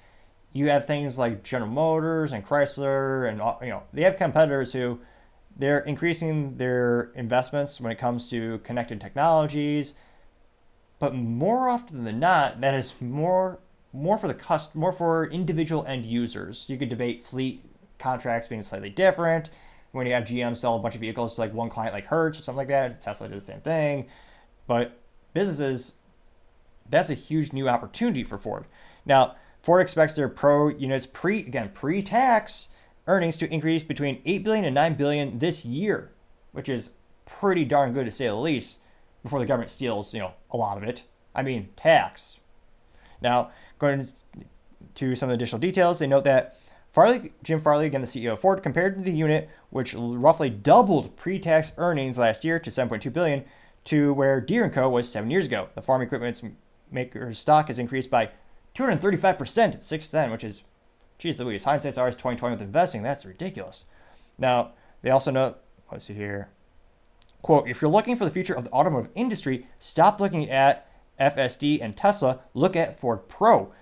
You 0.54 0.70
have 0.70 0.88
things 0.88 1.18
like 1.18 1.44
General 1.44 1.70
Motors 1.70 2.32
and 2.32 2.46
Chrysler, 2.46 3.30
and 3.30 3.40
you 3.62 3.70
know 3.70 3.84
they 3.94 4.04
have 4.04 4.18
competitors 4.18 4.74
who 4.74 5.00
they're 5.58 5.80
increasing 5.80 6.58
their 6.58 7.12
investments 7.16 7.80
when 7.80 7.92
it 7.92 7.98
comes 7.98 8.30
to 8.30 8.60
connected 8.60 9.00
technologies. 9.00 9.94
But 10.98 11.14
more 11.14 11.70
often 11.70 12.06
than 12.06 12.20
not, 12.20 12.62
that 12.62 12.74
is 12.74 12.94
more 13.02 13.60
more 13.96 14.18
for 14.18 14.28
the 14.28 14.34
cust- 14.34 14.76
more 14.76 14.92
for 14.92 15.26
individual 15.28 15.86
end 15.86 16.06
users. 16.06 16.66
You 16.68 16.78
could 16.78 16.90
debate 16.90 17.26
fleet 17.26 17.64
contracts 17.98 18.48
being 18.48 18.64
slightly 18.64 18.90
different. 18.90 19.50
When 19.92 20.06
you 20.06 20.14
have 20.14 20.26
GM 20.26 20.58
sell 20.58 20.76
a 20.76 20.80
bunch 20.80 20.96
of 20.96 21.02
vehicles 21.02 21.36
to 21.36 21.42
like 21.42 21.54
one 21.54 21.70
client 21.70 21.94
like 21.94 22.06
Hertz 22.06 22.38
or 22.38 22.42
something 22.42 22.58
like 22.58 22.68
that, 22.68 23.00
Tesla 23.00 23.30
did 23.30 23.38
the 23.38 23.46
same 23.46 23.62
thing. 23.62 24.08
But 24.68 25.00
businesses, 25.34 25.94
that's 26.90 27.10
a 27.10 27.14
huge 27.14 27.54
new 27.54 27.70
opportunity 27.70 28.24
for 28.24 28.38
Ford. 28.38 28.66
Now, 29.06 29.36
Ford 29.64 29.82
expects 29.82 30.14
their 30.14 30.30
pro 30.30 30.68
units 30.68 31.06
pre 31.06 31.40
again 31.40 31.72
pre-tax 31.74 32.68
earnings 33.08 33.38
to 33.38 33.54
increase 33.54 33.84
between 33.84 34.22
8 34.26 34.44
billion 34.44 34.66
and 34.66 34.76
9 34.76 34.96
billion 34.96 35.40
this 35.40 35.64
year, 35.64 36.12
which 36.52 36.68
is 36.68 36.92
pretty 37.26 37.64
darn 37.64 37.94
good 37.94 38.06
to 38.06 38.12
say 38.12 38.28
the 38.28 38.36
least, 38.36 38.78
before 39.24 39.40
the 39.40 39.46
government 39.46 39.72
steals, 39.72 40.14
you 40.14 40.20
know, 40.20 40.34
a 40.52 40.58
lot 40.58 40.78
of 40.78 40.84
it. 40.84 41.04
I 41.34 41.42
mean, 41.42 41.70
tax. 41.76 42.40
Now, 43.22 43.52
Going 43.80 44.08
to 44.96 45.16
some 45.16 45.30
additional 45.30 45.60
details, 45.60 46.00
they 46.00 46.08
note 46.08 46.24
that 46.24 46.58
Farley, 46.94 47.34
Jim 47.44 47.60
Farley, 47.60 47.86
again 47.86 48.02
the 48.02 48.08
CEO 48.08 48.34
of 48.34 48.40
Ford, 48.40 48.64
compared 48.64 48.96
to 48.96 49.04
the 49.04 49.12
unit, 49.12 49.50
which 49.70 49.94
roughly 49.94 50.50
doubled 50.50 51.16
pre-tax 51.18 51.74
earnings 51.78 52.18
last 52.18 52.46
year 52.46 52.58
to 52.58 52.70
7.2 52.70 53.12
billion, 53.12 53.44
to 53.84 54.14
where 54.14 54.40
Deere 54.40 54.70
& 54.70 54.72
Co 54.72 54.90
was 54.90 55.10
seven 55.10 55.30
years 55.30 55.46
ago. 55.46 55.68
The 55.76 55.82
farm 55.82 56.02
equipment 56.02 56.42
maker's 56.90 57.38
stock 57.38 57.68
has 57.68 57.78
increased 57.80 58.10
by 58.10 58.30
235% 58.76 59.82
since 59.84 60.10
then, 60.10 60.32
which 60.32 60.44
is, 60.44 60.64
geez 61.20 61.40
Louise, 61.40 61.66
hindsight's 61.66 61.98
always 61.98 62.16
2020 62.16 62.56
with 62.56 62.62
investing. 62.62 63.04
That's 63.04 63.26
ridiculous. 63.26 63.86
Now, 64.38 64.72
they 65.02 65.10
also 65.10 65.32
note, 65.32 65.58
let's 65.92 66.06
see 66.06 66.14
here, 66.14 66.50
quote, 67.42 67.68
if 67.68 67.82
you're 67.82 67.92
looking 67.92 68.16
for 68.16 68.26
the 68.26 68.32
future 68.32 68.56
of 68.56 68.64
the 68.64 68.72
automotive 68.72 69.12
industry, 69.16 69.68
stop 69.80 70.20
looking 70.20 70.50
at 70.50 70.90
FSD, 71.20 71.80
and 71.82 71.96
Tesla, 71.96 72.40
look 72.54 72.76
at 72.76 73.00
Ford 73.00 73.28
Pro. 73.28 73.74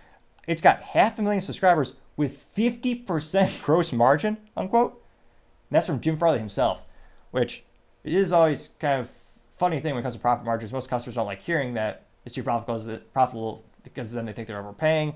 It's 0.47 0.61
got 0.61 0.81
half 0.81 1.17
a 1.17 1.21
million 1.21 1.41
subscribers 1.41 1.93
with 2.15 2.43
50% 2.55 3.63
gross 3.63 3.91
margin, 3.91 4.37
unquote. 4.55 4.91
And 5.69 5.75
that's 5.75 5.87
from 5.87 6.01
Jim 6.01 6.17
Farley 6.17 6.39
himself, 6.39 6.81
which 7.31 7.63
is 8.03 8.31
always 8.31 8.69
kind 8.79 9.01
of 9.01 9.09
funny 9.57 9.79
thing 9.79 9.93
when 9.93 10.01
it 10.01 10.03
comes 10.03 10.15
to 10.15 10.19
profit 10.19 10.45
margins. 10.45 10.73
Most 10.73 10.89
customers 10.89 11.15
don't 11.15 11.25
like 11.25 11.41
hearing 11.41 11.73
that 11.75 12.05
it's 12.25 12.35
too 12.35 12.43
profitable, 12.43 13.63
because 13.83 14.11
then 14.11 14.25
they 14.25 14.33
think 14.33 14.47
they're 14.47 14.59
overpaying. 14.59 15.15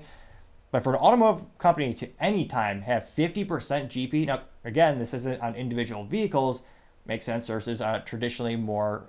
But 0.70 0.84
for 0.84 0.92
an 0.92 1.00
automotive 1.00 1.44
company 1.58 1.94
to 1.94 2.08
any 2.20 2.46
time 2.46 2.82
have 2.82 3.08
50% 3.16 3.46
GP, 3.46 4.26
now 4.26 4.42
again, 4.64 4.98
this 4.98 5.14
isn't 5.14 5.40
on 5.40 5.54
individual 5.54 6.04
vehicles, 6.04 6.62
makes 7.06 7.24
sense 7.24 7.46
versus 7.46 7.80
uh, 7.80 8.00
traditionally 8.04 8.56
more 8.56 9.04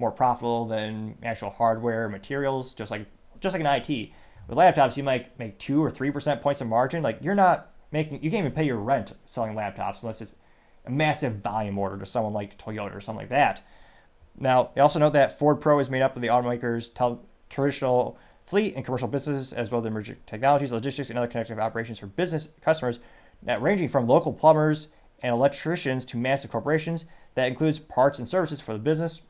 more 0.00 0.10
profitable 0.10 0.66
than 0.66 1.16
actual 1.22 1.50
hardware 1.50 2.08
materials, 2.08 2.74
just 2.74 2.90
like 2.90 3.06
just 3.40 3.52
like 3.52 3.60
an 3.60 3.66
IT. 3.66 4.10
With 4.48 4.58
laptops, 4.58 4.96
you 4.96 5.04
might 5.04 5.38
make 5.38 5.58
two 5.58 5.82
or 5.82 5.90
three 5.90 6.10
percent 6.10 6.42
points 6.42 6.60
of 6.60 6.66
margin. 6.66 7.02
Like 7.02 7.18
you're 7.20 7.34
not 7.34 7.70
making, 7.92 8.22
you 8.22 8.30
can't 8.30 8.40
even 8.40 8.52
pay 8.52 8.64
your 8.64 8.78
rent 8.78 9.14
selling 9.26 9.54
laptops 9.54 10.02
unless 10.02 10.20
it's 10.20 10.34
a 10.86 10.90
massive 10.90 11.36
volume 11.36 11.78
order 11.78 11.98
to 11.98 12.06
someone 12.06 12.32
like 12.32 12.58
Toyota 12.58 12.96
or 12.96 13.00
something 13.00 13.22
like 13.22 13.28
that. 13.28 13.62
Now, 14.38 14.70
they 14.74 14.80
also 14.80 14.98
note 14.98 15.12
that 15.12 15.38
Ford 15.38 15.60
Pro 15.60 15.78
is 15.78 15.90
made 15.90 16.02
up 16.02 16.16
of 16.16 16.22
the 16.22 16.28
automaker's 16.28 16.88
tel- 16.88 17.24
traditional 17.50 18.18
fleet 18.46 18.74
and 18.74 18.84
commercial 18.84 19.08
businesses, 19.08 19.52
as 19.52 19.70
well 19.70 19.80
as 19.80 19.86
emerging 19.86 20.16
technologies, 20.26 20.72
logistics, 20.72 21.10
and 21.10 21.18
other 21.18 21.28
connective 21.28 21.58
operations 21.58 21.98
for 21.98 22.06
business 22.06 22.50
customers, 22.62 23.00
that 23.42 23.60
ranging 23.60 23.88
from 23.88 24.06
local 24.06 24.32
plumbers 24.32 24.88
and 25.22 25.32
electricians 25.32 26.04
to 26.06 26.16
massive 26.16 26.50
corporations. 26.50 27.04
That 27.34 27.48
includes 27.48 27.78
parts 27.78 28.18
and 28.18 28.28
services 28.28 28.60
for 28.60 28.72
the 28.72 28.78
business, 28.78 29.20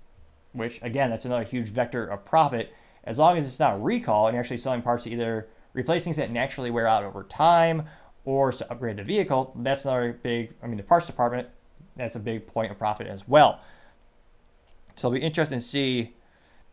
which 0.52 0.80
again, 0.82 1.10
that's 1.10 1.24
another 1.24 1.44
huge 1.44 1.68
vector 1.68 2.06
of 2.06 2.24
profit. 2.24 2.72
As 3.04 3.18
long 3.18 3.38
as 3.38 3.46
it's 3.46 3.58
not 3.58 3.82
recall 3.82 4.28
and 4.28 4.36
actually 4.36 4.58
selling 4.58 4.82
parts 4.82 5.04
to 5.04 5.10
either 5.10 5.48
replace 5.72 6.04
things 6.04 6.16
that 6.16 6.30
naturally 6.30 6.70
wear 6.70 6.86
out 6.86 7.04
over 7.04 7.24
time 7.24 7.84
or 8.24 8.52
to 8.52 8.70
upgrade 8.70 8.96
the 8.96 9.04
vehicle, 9.04 9.52
that's 9.56 9.84
another 9.84 10.18
big, 10.22 10.54
I 10.62 10.66
mean, 10.66 10.76
the 10.76 10.82
parts 10.82 11.06
department, 11.06 11.48
that's 11.96 12.16
a 12.16 12.20
big 12.20 12.46
point 12.46 12.70
of 12.70 12.78
profit 12.78 13.06
as 13.06 13.26
well. 13.26 13.60
So 14.96 15.08
it'll 15.08 15.18
be 15.18 15.24
interesting 15.24 15.58
to 15.58 15.64
see. 15.64 16.14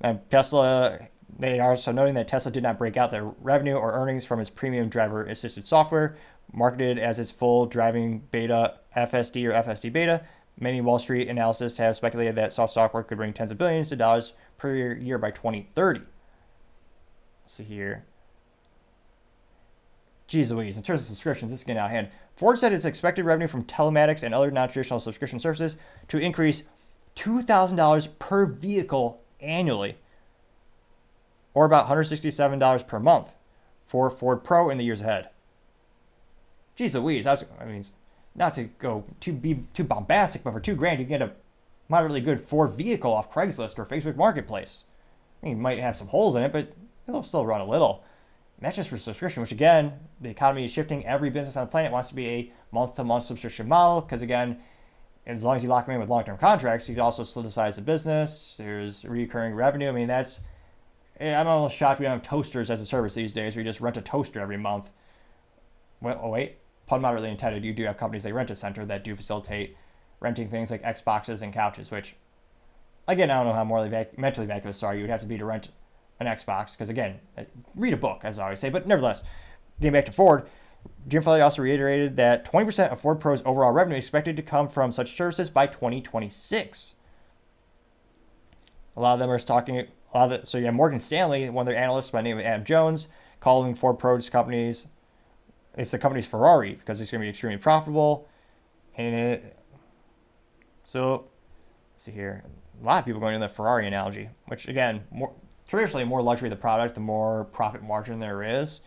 And 0.01 0.19
Tesla, 0.29 1.00
they 1.39 1.60
are 1.60 1.72
also 1.72 1.91
noting 1.91 2.15
that 2.15 2.27
Tesla 2.27 2.51
did 2.51 2.63
not 2.63 2.77
break 2.77 2.98
out 2.98 3.12
their 3.12 3.24
revenue 3.24 3.75
or 3.75 3.93
earnings 3.93 4.25
from 4.25 4.39
its 4.39 4.50
premium 4.50 4.89
driver 4.89 5.24
assisted 5.24 5.65
software, 5.65 6.17
marketed 6.51 7.00
as 7.00 7.19
its 7.19 7.31
full 7.31 7.65
driving 7.65 8.19
beta 8.31 8.75
FSD 8.96 9.48
or 9.48 9.51
FSD 9.51 9.91
beta, 9.91 10.24
Many 10.60 10.82
Wall 10.82 10.98
Street 11.00 11.28
analysts 11.28 11.78
have 11.78 11.96
speculated 11.96 12.36
that 12.36 12.52
soft 12.52 12.74
software 12.74 13.04
could 13.04 13.18
bring 13.18 13.34
tens 13.34 13.52
of 13.52 13.58
billions 13.58 13.92
of 13.92 14.00
dollars 14.00 14.34
per 14.58 14.74
year 14.74 15.18
by 15.18 15.30
2030. 15.32 16.00
Let's 16.00 17.54
see 17.54 17.64
here. 17.64 18.06
Geez 20.28 20.52
Louise, 20.52 20.76
in 20.76 20.84
terms 20.84 21.02
of 21.02 21.08
subscriptions, 21.08 21.52
this 21.52 21.62
is 21.62 21.66
getting 21.66 21.80
out 21.80 21.86
of 21.86 21.92
hand. 21.92 22.10
Ford 22.36 22.60
said 22.60 22.74
its 22.74 22.86
expected 22.86 23.26
revenue 23.26 23.48
from 23.48 23.64
telematics 23.64 24.24
and 24.24 24.34
other 24.34 24.52
non 24.52 24.68
traditional 24.68 25.00
subscription 25.00 25.40
services 25.40 25.78
to 26.10 26.18
increase 26.18 26.64
$2,000 27.16 28.20
per 28.20 28.46
vehicle 28.46 29.22
annually, 29.40 29.98
or 31.54 31.66
about 31.66 31.88
$167 31.88 32.88
per 32.88 33.00
month 33.00 33.30
for 33.88 34.10
Ford 34.12 34.44
Pro 34.44 34.70
in 34.70 34.78
the 34.78 34.84
years 34.84 35.02
ahead. 35.02 35.30
Geez 36.76 36.94
Louise, 36.94 37.26
I, 37.26 37.38
I 37.60 37.66
mean, 37.66 37.86
not 38.38 38.53
to 38.53 38.65
go 38.79 39.03
too 39.20 39.34
be 39.34 39.65
too 39.74 39.84
bombastic, 39.84 40.44
but 40.44 40.53
for 40.53 40.60
two 40.60 40.75
grand 40.75 41.00
you 41.00 41.06
can 41.06 41.20
get 41.20 41.27
a 41.27 41.32
moderately 41.89 42.22
good 42.22 42.41
Ford 42.41 42.72
vehicle 42.72 43.13
off 43.13 43.34
Craigslist 43.34 43.77
or 43.77 43.86
Facebook 43.86 44.15
Marketplace. 44.15 44.84
I 45.41 45.48
mean, 45.48 45.58
you 45.58 45.62
might 45.62 45.79
have 45.79 45.98
some 45.98 46.08
holes 46.08 46.36
in 46.36 46.44
it, 46.44 46.51
but 46.51 46.74
it'll 47.08 47.24
still 47.24 47.46
run 47.46 47.62
a 47.62 47.65
little. 47.65 48.03
And 48.58 48.65
that's 48.65 48.75
just 48.75 48.89
for 48.89 48.98
subscription, 48.98 49.41
which 49.41 49.51
again, 49.51 49.94
the 50.22 50.29
economy 50.29 50.65
is 50.65 50.72
shifting. 50.72 51.06
Every 51.06 51.29
business 51.29 51.56
on 51.56 51.65
the 51.65 51.72
planet 51.72 51.91
wants 51.91 52.10
to 52.10 52.15
be 52.15 52.27
a 52.27 52.51
month-to-month 52.72 53.24
subscription 53.24 53.67
model 53.67 54.01
because 54.01 54.22
again, 54.22 54.58
as 55.25 55.44
long 55.44 55.58
as 55.58 55.63
you 55.63 55.70
lock 55.70 55.86
them 55.86 55.96
in 55.96 56.01
with 56.01 56.10
long-term 56.10 56.38
contracts, 56.38 56.88
you 56.88 56.96
can 56.96 57.01
also 57.01 57.24
solidify 57.24 57.70
the 57.72 57.82
business. 57.82 58.56
There's 58.58 59.03
recurring 59.06 59.53
revenue. 59.53 59.89
I 59.89 59.91
mean, 59.91 60.08
that's 60.08 60.39
eh, 61.20 61.36
I'm 61.36 61.48
almost 61.48 61.75
shocked 61.75 62.00
we 62.00 62.06
don't 62.06 62.13
have 62.13 62.24
toasters 62.24 62.72
as 62.72 62.82
a 62.82 62.86
service 62.86 63.13
these 63.13 63.34
days. 63.34 63.56
Where 63.56 63.63
you 63.63 63.70
just 63.70 63.82
rent 63.82 63.98
a 63.98 64.01
toaster 64.01 64.39
every 64.39 64.58
month. 64.58 64.89
Well, 66.01 66.20
oh 66.24 66.29
wait, 66.29 66.58
pun 66.88 67.03
really 67.03 67.29
intended, 67.29 67.63
you 67.63 67.74
do 67.74 67.84
have 67.84 67.98
companies 67.98 68.25
like 68.25 68.34
Rent 68.34 68.50
a 68.50 68.56
Center 68.56 68.86
that 68.86 69.03
do 69.03 69.15
facilitate 69.15 69.77
renting 70.20 70.50
things 70.50 70.72
like 70.72 70.82
Xboxes 70.84 71.41
and 71.41 71.53
couches, 71.53 71.91
which, 71.91 72.15
again, 73.08 73.29
I 73.29 73.36
don't 73.36 73.48
know 73.48 73.53
how 73.53 73.63
morally 73.63 73.89
vac- 73.89 74.17
mentally 74.17 74.48
vacuous 74.48 74.77
sorry 74.77 74.98
you 74.98 75.03
would 75.03 75.12
have 75.12 75.22
to 75.22 75.27
be 75.27 75.38
to 75.38 75.46
rent 75.46 75.70
an 76.20 76.27
Xbox, 76.27 76.72
because 76.72 76.89
again, 76.89 77.20
uh, 77.38 77.44
read 77.75 77.94
a 77.94 77.98
book, 77.98 78.22
as 78.24 78.39
I 78.39 78.46
always 78.46 78.60
say. 78.60 78.70
But 78.70 78.88
nevertheless, 78.88 79.24
getting 79.79 79.94
back 79.94 80.06
to 80.06 80.12
Ford, 80.12 80.48
Jim 81.08 81.22
Farley 81.22 81.41
also 81.41 81.62
reiterated 81.62 82.15
that 82.17 82.51
20% 82.51 82.91
of 82.91 83.01
Ford 83.01 83.20
Pro's 83.20 83.44
overall 83.46 83.72
revenue 83.72 83.98
is 83.98 84.06
expected 84.06 84.36
to 84.38 84.41
come 84.41 84.67
from 84.67 84.91
such 84.91 85.15
services 85.15 85.50
by 85.50 85.67
2026. 85.67 86.96
A 88.96 89.00
lot 89.00 89.13
of 89.13 89.20
them 89.20 89.29
are 89.29 89.39
talking. 89.39 89.77
A 89.77 90.17
lot 90.17 90.25
of 90.25 90.32
it, 90.32 90.48
so 90.48 90.58
yeah, 90.58 90.72
Morgan 90.72 91.00
Stanley, 91.00 91.50
one 91.50 91.67
of 91.67 91.72
their 91.72 91.82
analysts 91.82 92.10
by 92.10 92.20
the 92.20 92.29
name 92.29 92.39
of 92.39 92.46
Adam 92.46 92.65
Jones, 92.65 93.10
calling 93.39 93.75
Ford 93.75 94.00
Pro's 94.00 94.29
companies, 94.29 94.88
it's 95.77 95.91
the 95.91 96.00
company's 96.00 96.25
Ferrari 96.25 96.75
because 96.75 97.00
it's 97.00 97.12
going 97.12 97.22
to 97.22 97.25
be 97.25 97.29
extremely 97.29 97.57
profitable, 97.57 98.27
and 98.98 99.15
it. 99.15 99.60
So, 100.84 101.27
see 101.98 102.12
here, 102.12 102.43
a 102.81 102.86
lot 102.86 103.00
of 103.00 103.05
people 103.05 103.22
going 103.22 103.34
to 103.34 103.39
the 103.39 103.50
Ferrari 103.50 103.88
analogy, 103.88 104.29
which 104.48 104.67
again, 104.67 105.03
more 105.12 105.34
traditionally 105.67 106.05
more 106.05 106.22
luxury 106.22 106.50
the 106.50 106.55
product, 106.55 106.96
the 106.96 107.01
more 107.01 107.46
profit 107.46 107.84
margin 107.84 108.19
there 108.19 108.41
is. 108.41 108.81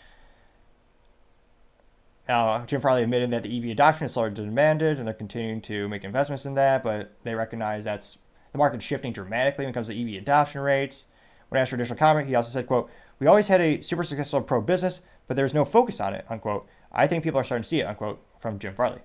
Jim 2.66 2.80
Farley 2.80 3.02
admitted 3.02 3.32
that 3.32 3.42
the 3.42 3.58
EV 3.58 3.70
adoption 3.70 4.06
is 4.06 4.12
slower 4.12 4.30
than 4.30 4.46
demanded, 4.46 4.98
and 4.98 5.06
they're 5.06 5.14
continuing 5.14 5.60
to 5.62 5.88
make 5.88 6.04
investments 6.04 6.46
in 6.46 6.54
that, 6.54 6.84
but 6.84 7.12
they 7.24 7.34
recognize 7.34 7.84
that's 7.84 8.18
the 8.52 8.58
market's 8.58 8.84
shifting 8.84 9.12
dramatically 9.12 9.64
when 9.64 9.70
it 9.70 9.74
comes 9.74 9.88
to 9.88 10.00
EV 10.00 10.22
adoption 10.22 10.60
rates. 10.60 11.06
When 11.48 11.60
asked 11.60 11.70
for 11.70 11.76
additional 11.76 11.98
comment, 11.98 12.28
he 12.28 12.36
also 12.36 12.50
said, 12.50 12.68
quote, 12.68 12.88
We 13.18 13.26
always 13.26 13.48
had 13.48 13.60
a 13.60 13.80
super 13.80 14.04
successful 14.04 14.42
pro 14.42 14.60
business, 14.60 15.00
but 15.26 15.36
there's 15.36 15.54
no 15.54 15.64
focus 15.64 16.00
on 16.00 16.14
it, 16.14 16.24
unquote. 16.30 16.68
I 16.92 17.06
think 17.06 17.24
people 17.24 17.40
are 17.40 17.44
starting 17.44 17.62
to 17.62 17.68
see 17.68 17.80
it, 17.80 17.86
unquote, 17.86 18.20
from 18.40 18.58
Jim 18.58 18.74
Farley. 18.74 19.00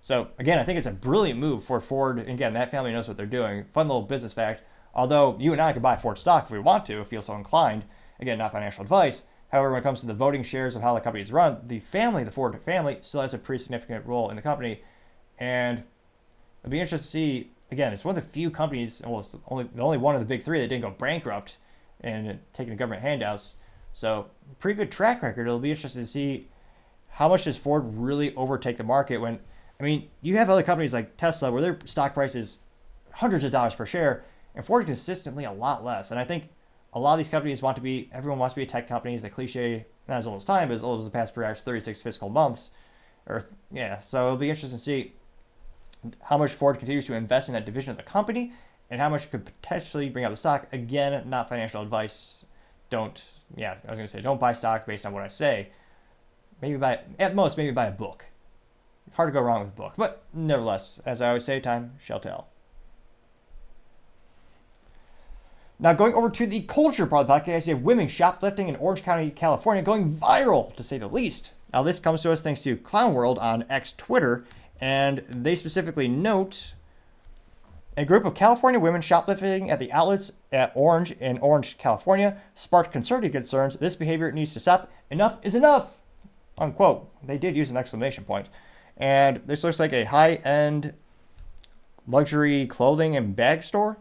So 0.00 0.28
again, 0.38 0.58
I 0.58 0.64
think 0.64 0.78
it's 0.78 0.86
a 0.86 0.92
brilliant 0.92 1.38
move 1.38 1.64
for 1.64 1.80
Ford. 1.80 2.18
Again, 2.18 2.54
that 2.54 2.70
family 2.70 2.92
knows 2.92 3.08
what 3.08 3.16
they're 3.16 3.26
doing. 3.26 3.64
Fun 3.72 3.88
little 3.88 4.02
business 4.02 4.32
fact. 4.32 4.62
Although 4.94 5.36
you 5.38 5.52
and 5.52 5.60
I 5.60 5.72
could 5.72 5.82
buy 5.82 5.96
Ford 5.96 6.18
stock 6.18 6.44
if 6.44 6.50
we 6.50 6.58
want 6.58 6.86
to, 6.86 7.00
if 7.00 7.08
feel 7.08 7.22
so 7.22 7.34
inclined. 7.34 7.84
Again, 8.20 8.38
not 8.38 8.52
financial 8.52 8.82
advice. 8.82 9.22
However, 9.50 9.70
when 9.70 9.80
it 9.80 9.82
comes 9.82 10.00
to 10.00 10.06
the 10.06 10.14
voting 10.14 10.42
shares 10.42 10.76
of 10.76 10.82
how 10.82 10.94
the 10.94 11.00
company 11.00 11.22
is 11.22 11.32
run, 11.32 11.58
the 11.66 11.80
family, 11.80 12.24
the 12.24 12.30
Ford 12.30 12.58
family, 12.64 12.98
still 13.00 13.22
has 13.22 13.34
a 13.34 13.38
pretty 13.38 13.62
significant 13.62 14.06
role 14.06 14.30
in 14.30 14.36
the 14.36 14.42
company. 14.42 14.82
And 15.38 15.84
it'll 16.62 16.70
be 16.70 16.80
interesting 16.80 17.04
to 17.04 17.10
see 17.10 17.50
again, 17.70 17.92
it's 17.92 18.04
one 18.04 18.16
of 18.16 18.22
the 18.22 18.30
few 18.30 18.50
companies, 18.50 19.02
well, 19.04 19.20
it's 19.20 19.36
only 19.48 19.68
the 19.74 19.82
only 19.82 19.98
one 19.98 20.14
of 20.14 20.20
the 20.20 20.26
big 20.26 20.44
three 20.44 20.60
that 20.60 20.68
didn't 20.68 20.82
go 20.82 20.90
bankrupt 20.90 21.56
and 22.00 22.38
taking 22.52 22.76
government 22.76 23.02
handouts. 23.02 23.56
So 23.92 24.26
pretty 24.58 24.76
good 24.76 24.92
track 24.92 25.22
record. 25.22 25.46
It'll 25.46 25.58
be 25.58 25.70
interesting 25.70 26.02
to 26.02 26.08
see 26.08 26.48
how 27.18 27.28
much 27.28 27.42
does 27.42 27.58
Ford 27.58 27.82
really 27.96 28.32
overtake 28.36 28.76
the 28.76 28.84
market 28.84 29.18
when, 29.18 29.40
I 29.80 29.82
mean, 29.82 30.08
you 30.22 30.36
have 30.36 30.48
other 30.48 30.62
companies 30.62 30.92
like 30.92 31.16
Tesla 31.16 31.50
where 31.50 31.60
their 31.60 31.76
stock 31.84 32.14
price 32.14 32.36
is 32.36 32.58
hundreds 33.10 33.42
of 33.42 33.50
dollars 33.50 33.74
per 33.74 33.86
share, 33.86 34.22
and 34.54 34.64
Ford 34.64 34.86
consistently 34.86 35.42
a 35.42 35.50
lot 35.50 35.84
less. 35.84 36.12
And 36.12 36.20
I 36.20 36.24
think 36.24 36.48
a 36.92 37.00
lot 37.00 37.14
of 37.14 37.18
these 37.18 37.28
companies 37.28 37.60
want 37.60 37.74
to 37.74 37.82
be, 37.82 38.08
everyone 38.12 38.38
wants 38.38 38.54
to 38.54 38.60
be 38.60 38.62
a 38.62 38.66
tech 38.66 38.86
company. 38.86 39.16
It's 39.16 39.24
a 39.24 39.30
cliche, 39.30 39.84
not 40.06 40.18
as 40.18 40.28
old 40.28 40.36
as 40.36 40.44
time, 40.44 40.68
but 40.68 40.74
as 40.74 40.84
old 40.84 41.00
as 41.00 41.06
the 41.06 41.10
past 41.10 41.34
perhaps 41.34 41.60
36 41.60 42.00
fiscal 42.02 42.28
months. 42.28 42.70
Or, 43.26 43.48
yeah, 43.72 44.00
so 44.00 44.26
it'll 44.26 44.36
be 44.36 44.50
interesting 44.50 44.78
to 44.78 44.84
see 44.84 45.12
how 46.22 46.38
much 46.38 46.52
Ford 46.52 46.78
continues 46.78 47.06
to 47.06 47.14
invest 47.14 47.48
in 47.48 47.54
that 47.54 47.66
division 47.66 47.90
of 47.90 47.96
the 47.96 48.04
company, 48.04 48.52
and 48.90 49.00
how 49.00 49.08
much 49.08 49.28
could 49.28 49.44
potentially 49.44 50.08
bring 50.08 50.24
out 50.24 50.30
the 50.30 50.36
stock. 50.36 50.68
Again, 50.72 51.28
not 51.28 51.48
financial 51.48 51.82
advice. 51.82 52.44
Don't, 52.90 53.20
yeah, 53.56 53.74
I 53.84 53.90
was 53.90 53.96
going 53.98 54.06
to 54.06 54.08
say, 54.08 54.20
don't 54.20 54.38
buy 54.38 54.52
stock 54.52 54.86
based 54.86 55.04
on 55.04 55.12
what 55.12 55.24
I 55.24 55.28
say. 55.28 55.70
Maybe 56.60 56.76
buy, 56.76 57.00
at 57.18 57.34
most, 57.34 57.56
maybe 57.56 57.70
buy 57.70 57.86
a 57.86 57.92
book. 57.92 58.24
Hard 59.14 59.28
to 59.28 59.32
go 59.32 59.40
wrong 59.40 59.60
with 59.60 59.74
a 59.74 59.76
book. 59.76 59.94
But 59.96 60.22
nevertheless, 60.32 61.00
as 61.04 61.20
I 61.20 61.28
always 61.28 61.44
say, 61.44 61.60
time 61.60 61.92
shall 62.02 62.20
tell. 62.20 62.48
Now, 65.80 65.92
going 65.92 66.14
over 66.14 66.28
to 66.30 66.46
the 66.46 66.62
culture 66.62 67.06
part 67.06 67.22
of 67.22 67.28
the 67.28 67.34
podcast, 67.34 67.66
you 67.68 67.74
have 67.74 67.84
women 67.84 68.08
shoplifting 68.08 68.68
in 68.68 68.76
Orange 68.76 69.04
County, 69.04 69.30
California, 69.30 69.82
going 69.82 70.12
viral, 70.12 70.74
to 70.74 70.82
say 70.82 70.98
the 70.98 71.06
least. 71.06 71.52
Now, 71.72 71.84
this 71.84 72.00
comes 72.00 72.22
to 72.22 72.32
us 72.32 72.42
thanks 72.42 72.62
to 72.62 72.76
Clown 72.76 73.14
World 73.14 73.38
on 73.38 73.64
X 73.68 73.92
Twitter, 73.92 74.44
and 74.80 75.24
they 75.28 75.54
specifically 75.54 76.08
note 76.08 76.72
a 77.96 78.04
group 78.04 78.24
of 78.24 78.34
California 78.34 78.80
women 78.80 79.00
shoplifting 79.00 79.70
at 79.70 79.78
the 79.78 79.92
outlets 79.92 80.32
at 80.52 80.72
Orange 80.74 81.12
in 81.12 81.38
Orange, 81.38 81.78
California, 81.78 82.40
sparked 82.54 82.92
conservative 82.92 83.32
concerns. 83.32 83.76
This 83.76 83.96
behavior 83.96 84.32
needs 84.32 84.52
to 84.54 84.60
stop. 84.60 84.90
Enough 85.10 85.38
is 85.42 85.54
enough. 85.54 85.97
Unquote. 86.58 87.08
They 87.24 87.38
did 87.38 87.56
use 87.56 87.70
an 87.70 87.76
exclamation 87.76 88.24
point. 88.24 88.48
And 88.96 89.40
this 89.46 89.62
looks 89.62 89.78
like 89.78 89.92
a 89.92 90.04
high 90.04 90.34
end 90.34 90.94
luxury 92.06 92.66
clothing 92.66 93.16
and 93.16 93.36
bag 93.36 93.62
store. 93.62 93.98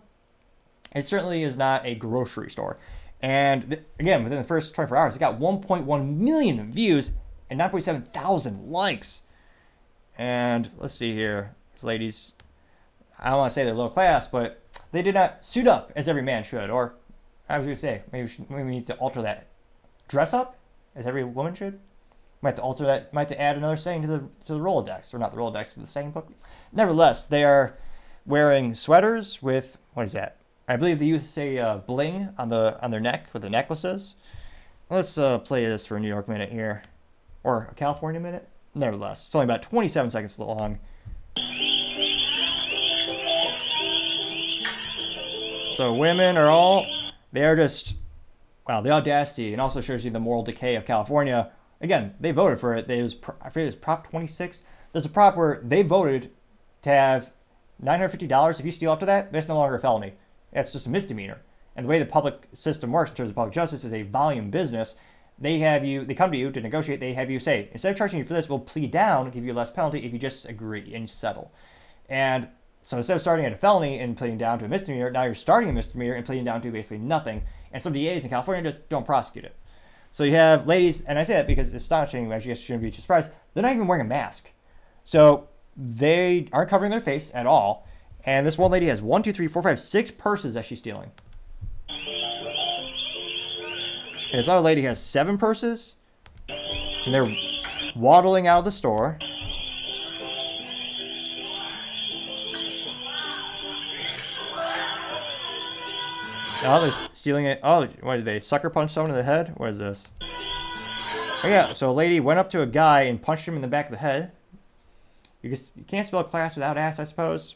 It 0.96 1.06
certainly 1.06 1.44
is 1.44 1.58
not 1.58 1.86
a 1.86 1.96
grocery 1.96 2.50
store. 2.50 2.78
And 3.22 3.70
th- 3.70 3.84
again, 4.00 4.24
within 4.24 4.38
the 4.38 4.44
first 4.44 4.74
24 4.74 4.98
hours, 4.98 5.16
it 5.16 5.20
got 5.20 5.40
1.1 5.40 6.18
million 6.18 6.72
views 6.72 7.12
and 7.50 7.60
9.7 7.60 8.08
thousand 8.14 8.72
likes. 8.72 9.22
And 10.18 10.70
let's 10.78 10.96
see 10.96 11.14
here, 11.14 11.56
These 11.74 11.84
ladies. 11.84 12.34
I 13.20 13.30
don't 13.30 13.40
want 13.40 13.52
to 13.52 13.54
say 13.56 13.64
they're 13.64 13.74
low 13.74 13.90
class, 13.90 14.28
but 14.28 14.62
they 14.92 15.02
did 15.02 15.16
not 15.16 15.44
suit 15.44 15.68
up 15.68 15.92
as 15.96 16.08
every 16.08 16.22
man 16.22 16.44
should. 16.44 16.70
Or 16.70 16.96
I 17.50 17.58
was 17.58 17.66
going 17.66 17.76
to 17.76 17.82
say 17.82 18.02
maybe 18.12 18.24
we, 18.24 18.30
should, 18.30 18.50
maybe 18.50 18.64
we 18.64 18.72
need 18.72 18.86
to 18.88 18.96
alter 18.96 19.22
that. 19.22 19.48
Dress 20.08 20.34
up 20.34 20.58
as 20.96 21.06
every 21.06 21.24
woman 21.24 21.56
should. 21.56 21.80
Might 22.42 22.50
have 22.50 22.56
to 22.58 22.62
alter 22.62 22.86
that. 22.86 23.14
Might 23.14 23.30
have 23.30 23.38
to 23.38 23.42
add 23.42 23.58
another 23.58 23.78
saying 23.78 24.04
to 24.04 24.08
the 24.08 24.20
to 24.46 24.54
the 24.54 24.60
Rolodex, 24.60 25.14
or 25.14 25.20
not 25.20 25.32
the 25.32 25.38
Rolodex, 25.38 25.74
but 25.74 25.82
the 25.82 25.88
saying 25.88 26.12
book. 26.12 26.32
Nevertheless, 26.72 27.24
they 27.24 27.44
are 27.44 27.76
wearing 28.26 28.76
sweaters 28.76 29.42
with 29.42 29.78
what 29.94 30.04
is 30.04 30.14
that? 30.14 30.38
I 30.68 30.76
believe 30.76 31.00
the 31.00 31.08
youth 31.08 31.26
say 31.26 31.58
uh, 31.58 31.78
bling 31.78 32.30
on 32.38 32.50
the 32.50 32.78
on 32.82 32.92
their 32.92 33.00
neck 33.00 33.28
with 33.34 33.42
the 33.42 33.50
necklaces. 33.50 34.16
Let's 34.90 35.18
uh, 35.18 35.40
play 35.40 35.66
this 35.66 35.86
for 35.86 35.98
a 35.98 36.00
New 36.00 36.08
York 36.08 36.28
minute 36.28 36.52
here, 36.52 36.84
or 37.44 37.70
a 37.72 37.74
California 37.74 38.22
minute 38.22 38.48
nevertheless, 38.78 39.26
it's 39.26 39.36
only 39.36 39.46
about 39.46 39.64
27 39.64 40.12
seconds 40.12 40.40
long. 40.40 40.80
So 45.76 45.94
women 45.94 46.38
are 46.38 46.48
all, 46.48 46.86
they 47.32 47.46
are 47.46 47.56
just, 47.56 47.96
wow, 48.68 48.82
the 48.82 48.92
audacity, 48.92 49.54
and 49.54 49.62
also 49.62 49.82
shows 49.82 50.04
you 50.04 50.12
the 50.12 50.20
moral 50.20 50.44
decay 50.44 50.76
of 50.76 50.86
California. 50.86 51.52
Again, 51.82 52.16
they 52.20 52.32
voted 52.32 52.60
for 52.60 52.74
it. 52.74 52.90
It 52.90 53.02
was, 53.02 53.16
I 53.42 53.50
forget, 53.50 53.64
it 53.64 53.66
was 53.66 53.76
Prop 53.76 54.10
26. 54.10 54.64
There's 54.94 55.06
a 55.06 55.10
prop 55.10 55.36
where 55.38 55.62
they 55.64 55.84
voted 55.84 56.32
to 56.82 56.90
have 56.90 57.32
$950. 57.84 58.60
If 58.60 58.66
you 58.66 58.72
steal 58.72 58.92
up 58.92 59.00
to 59.02 59.06
that, 59.06 59.32
that's 59.32 59.48
no 59.48 59.56
longer 59.56 59.76
a 59.76 59.80
felony. 59.80 60.14
It's 60.52 60.74
just 60.74 60.88
a 60.88 60.90
misdemeanor. 60.90 61.42
And 61.76 61.86
the 61.86 61.90
way 61.90 62.00
the 62.00 62.06
public 62.06 62.48
system 62.54 62.92
works 62.92 63.12
in 63.12 63.18
terms 63.18 63.30
of 63.30 63.36
public 63.36 63.54
justice 63.54 63.84
is 63.84 63.94
a 63.94 64.02
volume 64.04 64.50
business 64.50 64.96
they 65.40 65.60
have 65.60 65.86
you, 65.86 66.04
they 66.04 66.16
come 66.16 66.32
to 66.32 66.38
you 66.38 66.52
to 66.52 66.62
negotiate. 66.62 67.00
They 67.00 67.14
have 67.14 67.30
you 67.30 67.40
say, 67.40 67.70
instead 67.72 67.92
of 67.92 67.98
charging 67.98 68.20
you 68.20 68.26
for 68.26 68.34
this, 68.34 68.50
we'll 68.50 68.60
plead 68.60 68.92
down, 68.92 69.30
give 69.30 69.46
you 69.46 69.54
less 69.54 69.72
penalty 69.72 70.04
if 70.04 70.12
you 70.12 70.20
just 70.20 70.48
agree 70.48 70.94
and 70.94 71.10
settle. 71.10 71.52
And 72.10 72.48
so 72.82 72.98
instead 72.98 73.16
of 73.16 73.22
starting 73.22 73.46
at 73.46 73.54
a 73.54 73.58
felony 73.58 74.00
and 74.00 74.18
pleading 74.18 74.40
down 74.40 74.60
to 74.60 74.66
a 74.66 74.68
misdemeanor, 74.68 75.12
now 75.12 75.24
you're 75.24 75.36
starting 75.36 75.70
a 75.70 75.74
misdemeanor 75.74 76.14
and 76.14 76.26
pleading 76.26 76.46
down 76.46 76.62
to 76.62 76.72
basically 76.72 77.00
nothing. 77.00 77.44
And 77.72 77.84
some 77.84 77.94
DAs 77.94 78.24
in 78.24 78.30
California 78.30 78.72
just 78.72 78.90
don't 78.90 79.06
prosecute 79.06 79.46
it. 79.46 79.56
So 80.18 80.24
you 80.24 80.32
have 80.32 80.66
ladies, 80.66 81.02
and 81.02 81.20
I 81.20 81.24
say 81.24 81.34
that 81.34 81.46
because 81.46 81.68
it's 81.68 81.84
astonishing, 81.84 82.32
you 82.32 82.56
shouldn't 82.56 82.82
be 82.82 82.90
too 82.90 83.04
surprised, 83.04 83.30
they're 83.54 83.62
not 83.62 83.74
even 83.74 83.86
wearing 83.86 84.04
a 84.04 84.10
mask. 84.10 84.50
So 85.04 85.48
they 85.76 86.50
aren't 86.52 86.72
covering 86.72 86.90
their 86.90 87.02
face 87.02 87.32
at 87.36 87.46
all. 87.46 87.88
And 88.26 88.44
this 88.44 88.58
one 88.58 88.72
lady 88.72 88.88
has 88.88 89.00
one, 89.00 89.22
two, 89.22 89.32
three, 89.32 89.48
four, 89.48 89.62
five, 89.62 89.80
six 89.80 90.10
purses 90.10 90.56
that 90.56 90.66
she's 90.66 90.80
stealing. 90.80 91.12
And 94.32 94.40
this 94.40 94.48
other 94.48 94.62
lady 94.62 94.82
has 94.82 95.00
seven 95.00 95.38
purses. 95.38 95.98
And 96.50 97.14
they're 97.14 97.32
waddling 97.96 98.48
out 98.48 98.58
of 98.58 98.66
the 98.66 98.72
store. 98.72 99.20
Oh, 106.64 106.82
they're 106.82 107.10
stealing 107.14 107.46
it. 107.46 107.60
Oh, 107.64 107.88
what 108.02 108.18
did 108.18 108.26
they 108.26 108.40
sucker 108.40 108.70
punch 108.70 108.92
someone 108.92 109.12
in 109.12 109.18
the 109.18 109.24
head? 109.24 109.54
What 109.58 109.70
is 109.70 109.78
this? 109.78 110.08
Oh, 111.44 111.48
yeah, 111.48 111.72
so 111.74 111.90
a 111.90 111.92
lady 111.92 112.20
went 112.20 112.40
up 112.40 112.50
to 112.52 112.62
a 112.62 112.66
guy 112.66 113.04
and 113.04 113.22
punched 113.22 113.48
him 113.48 113.56
in 113.56 113.62
the 113.62 113.68
back 113.68 113.86
of 113.86 113.92
the 113.92 113.98
head. 113.98 114.32
You, 115.42 115.52
just, 115.52 115.70
you 115.76 115.84
can't 115.84 116.06
spell 116.06 116.24
class 116.24 116.56
without 116.56 116.78
ass, 116.78 117.00
I 117.00 117.04
suppose. 117.04 117.56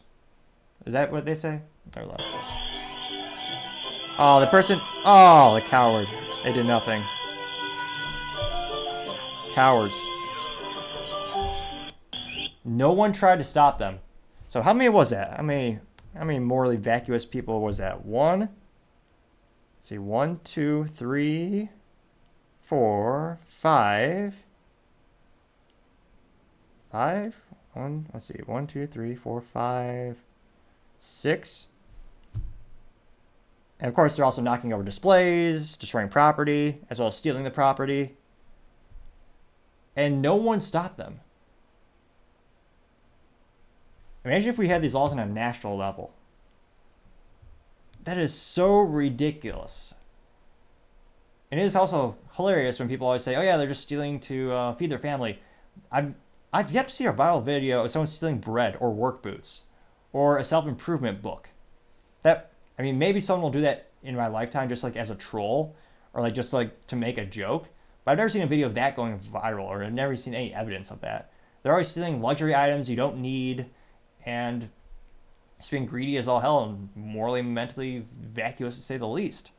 Is 0.86 0.94
that 0.94 1.12
what 1.12 1.26
they 1.26 1.36
say? 1.36 1.62
Or 1.98 2.06
less. 2.06 2.24
Oh, 4.18 4.40
the 4.40 4.48
person. 4.48 4.80
Oh, 5.04 5.56
the 5.56 5.62
coward. 5.62 6.08
They 6.44 6.54
did 6.54 6.66
nothing. 6.66 7.04
Cowards. 9.54 9.96
No 12.64 12.94
one 12.94 13.14
tried 13.14 13.38
to 13.38 13.44
stop 13.44 13.80
them. 13.80 14.00
So 14.48 14.62
how 14.62 14.74
many 14.74 14.90
was 14.90 15.10
that? 15.10 15.38
How 15.38 15.44
many 15.44 15.80
how 16.16 16.24
many 16.24 16.40
morally 16.40 16.78
vacuous 16.78 17.26
people 17.26 17.62
was 17.62 17.78
that? 17.80 18.06
One. 18.06 18.50
Let's 19.82 19.90
see, 19.90 19.98
one, 19.98 20.40
two, 20.44 20.86
three, 20.86 21.70
four, 22.62 23.40
five. 23.48 24.36
Five? 26.92 27.36
One, 27.74 28.06
let's 28.14 28.28
see, 28.28 28.42
one, 28.46 28.68
two, 28.68 28.86
three, 28.86 29.16
four, 29.16 29.42
five, 29.42 30.18
six, 31.00 31.66
and 33.80 33.90
of 33.90 33.96
course, 33.96 34.16
they're 34.16 34.24
also 34.24 34.44
knocking 34.44 34.72
over 34.72 34.84
displays, 34.84 35.76
destroying 35.78 36.10
property, 36.10 36.78
as 36.92 37.00
well 37.00 37.08
as 37.08 37.18
stealing 37.18 37.44
the 37.44 37.50
property. 37.50 38.18
and 39.96 40.22
no 40.22 40.36
one 40.36 40.62
stopped 40.62 40.98
them. 40.98 41.22
Imagine 44.24 44.50
if 44.52 44.60
we 44.60 44.68
had 44.68 44.84
these 44.84 44.94
laws 44.94 45.12
on 45.12 45.18
a 45.18 45.26
national 45.26 45.76
level. 45.76 46.14
That 48.04 48.18
is 48.18 48.34
so 48.34 48.80
ridiculous. 48.80 49.94
And 51.52 51.60
it 51.60 51.64
is 51.64 51.76
also 51.76 52.16
hilarious 52.34 52.80
when 52.80 52.88
people 52.88 53.08
always 53.08 53.24
say, 53.24 53.36
"Oh 53.36 53.42
yeah, 53.42 53.58
they're 53.58 53.68
just 53.68 53.82
stealing 53.82 54.20
to 54.22 54.52
uh, 54.52 54.74
feed 54.76 54.90
their 54.90 55.00
family." 55.00 55.40
I've 55.92 56.14
I've 56.54 56.72
yet 56.72 56.90
to 56.90 56.94
see 56.94 57.06
a 57.06 57.14
viral 57.14 57.44
video 57.44 57.84
of 57.84 57.92
someone 57.92 58.08
stealing 58.08 58.40
bread 58.40 58.78
or 58.80 58.92
work 58.92 59.22
boots 59.22 59.62
or 60.14 60.38
a 60.38 60.46
self 60.46 60.68
improvement 60.68 61.22
book. 61.22 61.50
That 62.24 62.52
I 62.80 62.82
mean, 62.82 62.98
maybe 62.98 63.22
someone 63.22 63.44
will 63.44 63.52
do 63.52 63.62
that 63.62 63.90
in 64.04 64.16
my 64.16 64.28
lifetime, 64.28 64.70
just 64.70 64.84
like 64.84 64.96
as 64.96 65.10
a 65.10 65.16
troll 65.16 65.76
or 66.14 66.22
like 66.22 66.34
just 66.34 66.54
like 66.54 66.88
to 66.88 66.96
make 66.96 67.18
a 67.18 67.26
joke. 67.26 67.68
But 68.04 68.12
I've 68.12 68.18
never 68.18 68.30
seen 68.30 68.42
a 68.42 68.48
video 68.48 68.68
of 68.68 68.74
that 68.76 68.96
going 68.96 69.20
viral, 69.20 69.66
or 69.66 69.84
I've 69.84 69.94
never 69.94 70.16
seen 70.16 70.34
any 70.34 70.54
evidence 70.54 70.90
of 70.90 71.02
that. 71.02 71.32
They're 71.62 71.72
always 71.72 71.90
stealing 71.90 72.22
luxury 72.22 72.56
items 72.56 72.90
you 72.90 72.96
don't 72.96 73.20
need, 73.20 73.68
and 74.26 74.70
being 75.70 75.86
greedy 75.86 76.18
as 76.18 76.28
all 76.28 76.40
hell 76.40 76.64
and 76.64 76.90
morally 76.96 77.42
mentally 77.42 78.06
vacuous 78.20 78.76
to 78.76 78.82
say 78.82 78.98
the 78.98 79.08
least. 79.08 79.52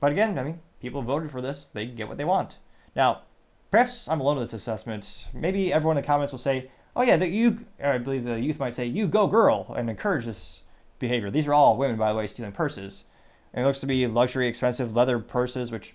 But 0.00 0.12
again, 0.12 0.38
I 0.38 0.42
mean, 0.42 0.60
people 0.80 1.02
voted 1.02 1.30
for 1.30 1.40
this; 1.40 1.66
they 1.66 1.86
get 1.86 2.08
what 2.08 2.18
they 2.18 2.24
want. 2.24 2.58
Now, 2.96 3.22
perhaps 3.70 4.08
I'm 4.08 4.20
alone 4.20 4.38
in 4.38 4.44
this 4.44 4.52
assessment. 4.52 5.26
Maybe 5.32 5.72
everyone 5.72 5.96
in 5.96 6.02
the 6.02 6.06
comments 6.06 6.32
will 6.32 6.38
say, 6.38 6.70
"Oh 6.96 7.02
yeah, 7.02 7.16
the, 7.16 7.28
you." 7.28 7.66
I 7.82 7.98
believe 7.98 8.24
the 8.24 8.40
youth 8.40 8.58
might 8.58 8.74
say, 8.74 8.86
"You 8.86 9.06
go, 9.06 9.26
girl," 9.26 9.72
and 9.76 9.88
encourage 9.88 10.26
this 10.26 10.62
behavior. 10.98 11.30
These 11.30 11.46
are 11.46 11.54
all 11.54 11.76
women, 11.76 11.96
by 11.96 12.10
the 12.10 12.18
way, 12.18 12.26
stealing 12.26 12.52
purses. 12.52 13.04
And 13.52 13.64
it 13.64 13.66
looks 13.66 13.80
to 13.80 13.86
be 13.86 14.06
luxury, 14.06 14.48
expensive 14.48 14.96
leather 14.96 15.18
purses, 15.18 15.70
which, 15.70 15.94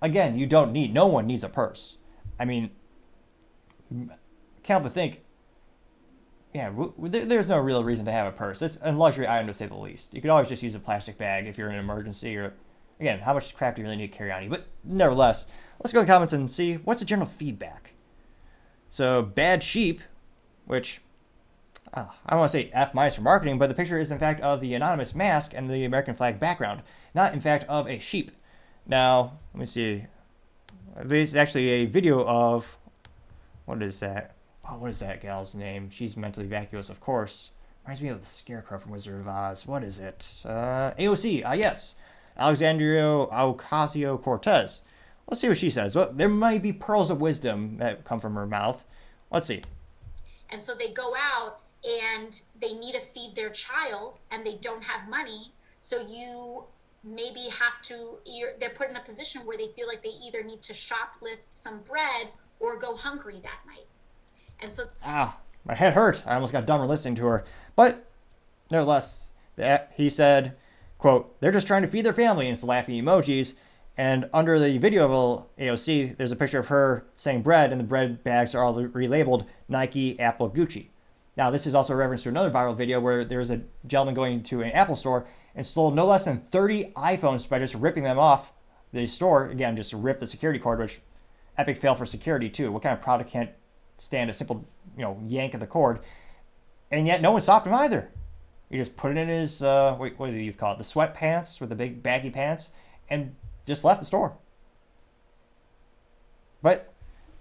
again, 0.00 0.38
you 0.38 0.46
don't 0.46 0.72
need. 0.72 0.94
No 0.94 1.06
one 1.06 1.26
needs 1.26 1.42
a 1.42 1.48
purse. 1.48 1.96
I 2.38 2.44
mean, 2.44 2.70
can't 4.62 4.84
but 4.84 4.92
think. 4.92 5.22
Yeah, 6.56 6.70
there's 6.96 7.50
no 7.50 7.58
real 7.58 7.84
reason 7.84 8.06
to 8.06 8.12
have 8.12 8.26
a 8.26 8.34
purse. 8.34 8.62
It's 8.62 8.78
a 8.80 8.90
luxury 8.90 9.28
item 9.28 9.46
to 9.46 9.52
say 9.52 9.66
the 9.66 9.74
least. 9.74 10.14
You 10.14 10.22
could 10.22 10.30
always 10.30 10.48
just 10.48 10.62
use 10.62 10.74
a 10.74 10.80
plastic 10.80 11.18
bag 11.18 11.46
if 11.46 11.58
you're 11.58 11.68
in 11.68 11.74
an 11.74 11.80
emergency 11.80 12.34
or, 12.34 12.54
again, 12.98 13.18
how 13.18 13.34
much 13.34 13.54
crap 13.54 13.76
do 13.76 13.82
you 13.82 13.84
really 13.84 13.98
need 13.98 14.10
to 14.10 14.16
carry 14.16 14.32
on 14.32 14.42
you? 14.42 14.48
But 14.48 14.64
nevertheless, 14.82 15.48
let's 15.80 15.92
go 15.92 16.00
to 16.00 16.06
the 16.06 16.10
comments 16.10 16.32
and 16.32 16.50
see 16.50 16.76
what's 16.76 17.00
the 17.00 17.04
general 17.04 17.28
feedback. 17.28 17.90
So, 18.88 19.20
Bad 19.20 19.62
Sheep, 19.62 20.00
which 20.64 21.02
uh, 21.92 22.06
I 22.24 22.30
don't 22.30 22.40
want 22.40 22.52
to 22.52 22.58
say 22.58 22.70
F 22.72 22.94
minus 22.94 23.16
for 23.16 23.20
marketing, 23.20 23.58
but 23.58 23.66
the 23.66 23.74
picture 23.74 23.98
is 23.98 24.10
in 24.10 24.18
fact 24.18 24.40
of 24.40 24.62
the 24.62 24.72
anonymous 24.72 25.14
mask 25.14 25.52
and 25.54 25.68
the 25.68 25.84
American 25.84 26.14
flag 26.14 26.40
background, 26.40 26.80
not 27.14 27.34
in 27.34 27.42
fact 27.42 27.66
of 27.68 27.86
a 27.86 27.98
sheep. 27.98 28.30
Now, 28.86 29.40
let 29.52 29.60
me 29.60 29.66
see. 29.66 30.06
This 31.04 31.28
is 31.28 31.36
actually 31.36 31.68
a 31.68 31.84
video 31.84 32.24
of 32.24 32.78
what 33.66 33.82
is 33.82 34.00
that? 34.00 34.35
Oh, 34.68 34.74
what 34.78 34.90
is 34.90 34.98
that 34.98 35.20
gal's 35.20 35.54
name? 35.54 35.90
She's 35.90 36.16
mentally 36.16 36.46
vacuous, 36.46 36.90
of 36.90 37.00
course. 37.00 37.50
Reminds 37.84 38.02
me 38.02 38.08
of 38.08 38.20
the 38.20 38.26
Scarecrow 38.26 38.80
from 38.80 38.90
Wizard 38.90 39.20
of 39.20 39.28
Oz. 39.28 39.64
What 39.64 39.84
is 39.84 40.00
it? 40.00 40.42
Uh, 40.44 40.90
AOC. 40.98 41.42
Ah, 41.46 41.52
yes. 41.52 41.94
Alexandria 42.36 43.02
Ocasio 43.02 44.20
Cortez. 44.20 44.82
Let's 45.28 45.40
see 45.40 45.48
what 45.48 45.58
she 45.58 45.70
says. 45.70 45.94
Well, 45.94 46.10
there 46.12 46.28
might 46.28 46.62
be 46.62 46.72
pearls 46.72 47.10
of 47.10 47.20
wisdom 47.20 47.76
that 47.78 48.04
come 48.04 48.18
from 48.18 48.34
her 48.34 48.46
mouth. 48.46 48.82
Let's 49.30 49.46
see. 49.46 49.62
And 50.50 50.60
so 50.60 50.74
they 50.74 50.92
go 50.92 51.14
out 51.16 51.60
and 51.84 52.40
they 52.60 52.72
need 52.72 52.92
to 52.92 53.00
feed 53.14 53.34
their 53.36 53.50
child 53.50 54.18
and 54.32 54.44
they 54.44 54.56
don't 54.56 54.82
have 54.82 55.08
money. 55.08 55.52
So 55.80 56.04
you 56.08 56.64
maybe 57.04 57.48
have 57.48 57.80
to, 57.84 58.18
they're 58.58 58.70
put 58.70 58.90
in 58.90 58.96
a 58.96 59.00
position 59.00 59.46
where 59.46 59.56
they 59.56 59.68
feel 59.76 59.86
like 59.86 60.02
they 60.02 60.14
either 60.24 60.42
need 60.42 60.62
to 60.62 60.72
shoplift 60.72 61.38
some 61.50 61.80
bread 61.80 62.28
or 62.58 62.76
go 62.76 62.96
hungry 62.96 63.40
that 63.42 63.60
night. 63.66 63.86
And 64.60 64.72
so. 64.72 64.88
Ah, 65.04 65.38
my 65.64 65.74
head 65.74 65.92
hurt. 65.92 66.22
I 66.26 66.34
almost 66.34 66.52
got 66.52 66.66
dumber 66.66 66.86
listening 66.86 67.16
to 67.16 67.26
her. 67.26 67.44
But 67.74 68.06
nevertheless, 68.70 69.26
he 69.94 70.08
said, 70.10 70.56
quote, 70.98 71.40
they're 71.40 71.52
just 71.52 71.66
trying 71.66 71.82
to 71.82 71.88
feed 71.88 72.04
their 72.04 72.12
family, 72.12 72.46
and 72.46 72.54
it's 72.54 72.64
laughing 72.64 73.02
emojis. 73.02 73.54
And 73.98 74.28
under 74.34 74.58
the 74.58 74.76
video 74.78 75.10
of 75.10 75.46
AOC, 75.58 76.16
there's 76.16 76.32
a 76.32 76.36
picture 76.36 76.58
of 76.58 76.68
her 76.68 77.06
saying 77.16 77.42
bread, 77.42 77.72
and 77.72 77.80
the 77.80 77.84
bread 77.84 78.22
bags 78.22 78.54
are 78.54 78.62
all 78.62 78.74
relabeled 78.74 79.46
Nike, 79.68 80.20
Apple, 80.20 80.50
Gucci. 80.50 80.88
Now, 81.36 81.50
this 81.50 81.66
is 81.66 81.74
also 81.74 81.92
a 81.92 81.96
reference 81.96 82.22
to 82.22 82.28
another 82.30 82.50
viral 82.50 82.76
video 82.76 83.00
where 83.00 83.24
there's 83.24 83.50
a 83.50 83.62
gentleman 83.86 84.14
going 84.14 84.42
to 84.44 84.62
an 84.62 84.72
Apple 84.72 84.96
store 84.96 85.26
and 85.54 85.66
stole 85.66 85.90
no 85.90 86.06
less 86.06 86.24
than 86.24 86.40
30 86.40 86.92
iPhones 86.96 87.48
by 87.48 87.58
just 87.58 87.74
ripping 87.74 88.04
them 88.04 88.18
off 88.18 88.52
the 88.92 89.06
store. 89.06 89.48
Again, 89.48 89.76
just 89.76 89.92
rip 89.92 90.20
the 90.20 90.26
security 90.26 90.58
cord, 90.58 90.78
which 90.78 91.00
epic 91.58 91.80
fail 91.80 91.94
for 91.94 92.06
security 92.06 92.48
too. 92.48 92.72
What 92.72 92.82
kind 92.82 92.94
of 92.94 93.02
product 93.02 93.30
can't 93.30 93.50
stand 93.98 94.30
a 94.30 94.34
simple, 94.34 94.64
you 94.96 95.02
know, 95.02 95.20
yank 95.26 95.54
of 95.54 95.60
the 95.60 95.66
cord? 95.66 96.00
And 96.90 97.06
yet 97.06 97.20
no 97.20 97.32
one 97.32 97.40
stopped 97.40 97.66
him 97.66 97.74
either. 97.74 98.10
He 98.70 98.78
just 98.78 98.96
put 98.96 99.12
it 99.12 99.16
in 99.16 99.28
his, 99.28 99.62
uh, 99.62 99.94
what, 99.94 100.18
what 100.18 100.30
do 100.30 100.36
you 100.36 100.52
call 100.52 100.72
it? 100.72 100.78
The 100.78 100.84
sweatpants 100.84 101.60
with 101.60 101.68
the 101.68 101.76
big 101.76 102.02
baggy 102.02 102.30
pants 102.30 102.70
and 103.08 103.34
just 103.66 103.84
left 103.84 104.00
the 104.00 104.06
store. 104.06 104.36
But 106.62 106.92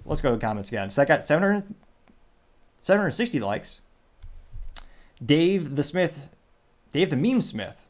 let's 0.06 0.22
go 0.22 0.30
to 0.30 0.36
the 0.36 0.42
comments 0.42 0.70
again. 0.70 0.90
So 0.90 1.02
I 1.02 1.06
got 1.06 1.24
700, 1.24 1.74
760 2.80 3.40
likes. 3.40 3.82
Dave 5.24 5.76
the 5.76 5.84
Smith, 5.84 6.30
Dave 6.92 7.10
the 7.10 7.16
Meme 7.16 7.42
Smith, 7.42 7.86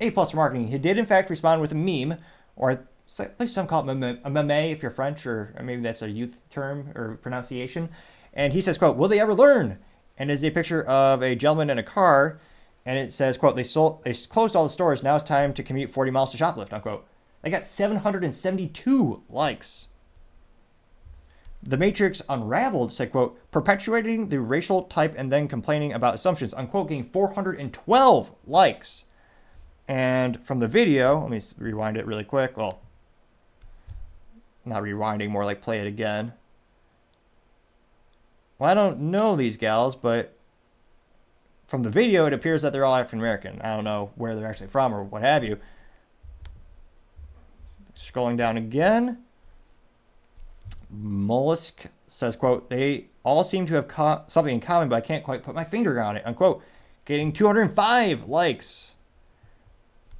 A 0.00 0.10
plus 0.10 0.32
marketing. 0.32 0.68
He 0.68 0.78
did 0.78 0.98
in 0.98 1.06
fact 1.06 1.28
respond 1.28 1.60
with 1.60 1.72
a 1.72 1.74
meme, 1.74 2.18
or 2.56 2.86
at 3.18 3.40
least 3.40 3.54
some 3.54 3.66
call 3.66 3.88
it 3.88 3.94
meme 3.94 4.50
if 4.50 4.82
you're 4.82 4.90
French, 4.90 5.26
or, 5.26 5.52
or 5.56 5.64
maybe 5.64 5.82
that's 5.82 6.02
a 6.02 6.08
youth 6.08 6.36
term 6.48 6.92
or 6.94 7.18
pronunciation. 7.22 7.88
And 8.32 8.52
he 8.52 8.60
says, 8.60 8.78
"quote 8.78 8.96
Will 8.96 9.08
they 9.08 9.20
ever 9.20 9.34
learn?" 9.34 9.78
And 10.16 10.30
is 10.30 10.44
a 10.44 10.50
picture 10.50 10.84
of 10.84 11.22
a 11.22 11.34
gentleman 11.34 11.70
in 11.70 11.78
a 11.78 11.82
car, 11.82 12.38
and 12.86 12.98
it 12.98 13.12
says, 13.12 13.36
"quote 13.36 13.56
They 13.56 13.64
sold, 13.64 14.04
they 14.04 14.14
closed 14.14 14.54
all 14.54 14.64
the 14.64 14.70
stores. 14.70 15.02
Now 15.02 15.16
it's 15.16 15.24
time 15.24 15.52
to 15.54 15.62
commute 15.62 15.90
40 15.90 16.10
miles 16.10 16.30
to 16.32 16.38
shoplift." 16.38 16.72
Unquote. 16.72 17.04
They 17.42 17.50
got 17.50 17.66
772 17.66 19.22
likes. 19.28 19.86
The 21.62 21.76
Matrix 21.76 22.22
Unraveled 22.28 22.92
said, 22.92 23.12
quote, 23.12 23.38
perpetuating 23.50 24.28
the 24.28 24.40
racial 24.40 24.84
type 24.84 25.14
and 25.16 25.30
then 25.30 25.46
complaining 25.46 25.92
about 25.92 26.14
assumptions, 26.14 26.54
unquote, 26.54 26.88
getting 26.88 27.04
412 27.04 28.30
likes. 28.46 29.04
And 29.86 30.44
from 30.46 30.58
the 30.58 30.68
video, 30.68 31.20
let 31.20 31.30
me 31.30 31.40
rewind 31.58 31.96
it 31.96 32.06
really 32.06 32.24
quick. 32.24 32.56
Well, 32.56 32.80
not 34.70 34.82
rewinding, 34.82 35.28
more 35.28 35.44
like 35.44 35.60
play 35.60 35.80
it 35.80 35.86
again. 35.86 36.32
Well, 38.58 38.70
I 38.70 38.74
don't 38.74 39.00
know 39.00 39.36
these 39.36 39.56
gals, 39.56 39.96
but 39.96 40.36
from 41.66 41.82
the 41.82 41.90
video, 41.90 42.26
it 42.26 42.32
appears 42.32 42.62
that 42.62 42.72
they're 42.72 42.84
all 42.84 42.94
African 42.94 43.18
American. 43.20 43.60
I 43.62 43.74
don't 43.74 43.84
know 43.84 44.10
where 44.16 44.34
they're 44.34 44.48
actually 44.48 44.68
from 44.68 44.94
or 44.94 45.02
what 45.02 45.22
have 45.22 45.44
you. 45.44 45.58
Scrolling 47.96 48.36
down 48.36 48.56
again. 48.56 49.18
Mollusk 50.90 51.84
says, 52.08 52.34
quote, 52.34 52.68
they 52.68 53.06
all 53.22 53.44
seem 53.44 53.66
to 53.66 53.74
have 53.74 53.88
co- 53.88 54.22
something 54.28 54.54
in 54.54 54.60
common, 54.60 54.88
but 54.88 54.96
I 54.96 55.00
can't 55.00 55.24
quite 55.24 55.42
put 55.42 55.54
my 55.54 55.64
finger 55.64 56.02
on 56.02 56.16
it, 56.16 56.26
unquote. 56.26 56.62
Getting 57.04 57.32
205 57.32 58.28
likes. 58.28 58.92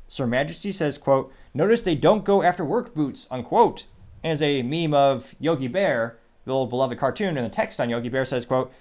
Sir 0.09 0.27
Majesty 0.27 0.73
says, 0.73 0.99
quote, 0.99 1.33
notice 1.53 1.83
they 1.83 1.95
don't 1.95 2.25
go 2.25 2.43
after 2.43 2.65
work 2.65 2.95
boots, 2.95 3.27
unquote. 3.31 3.87
As 4.23 4.43
a 4.43 4.63
meme 4.63 4.95
of 4.95 5.35
Yogi 5.39 5.69
Bear, 5.69 6.19
the 6.45 6.53
old 6.53 6.71
beloved 6.71 6.99
cartoon, 6.99 7.37
and 7.37 7.47
the 7.47 7.51
text 7.51 7.81
on 7.81 7.89
Yogi 7.89 8.09
Bear 8.09 8.25
says, 8.25 8.45
quote, 8.45 8.73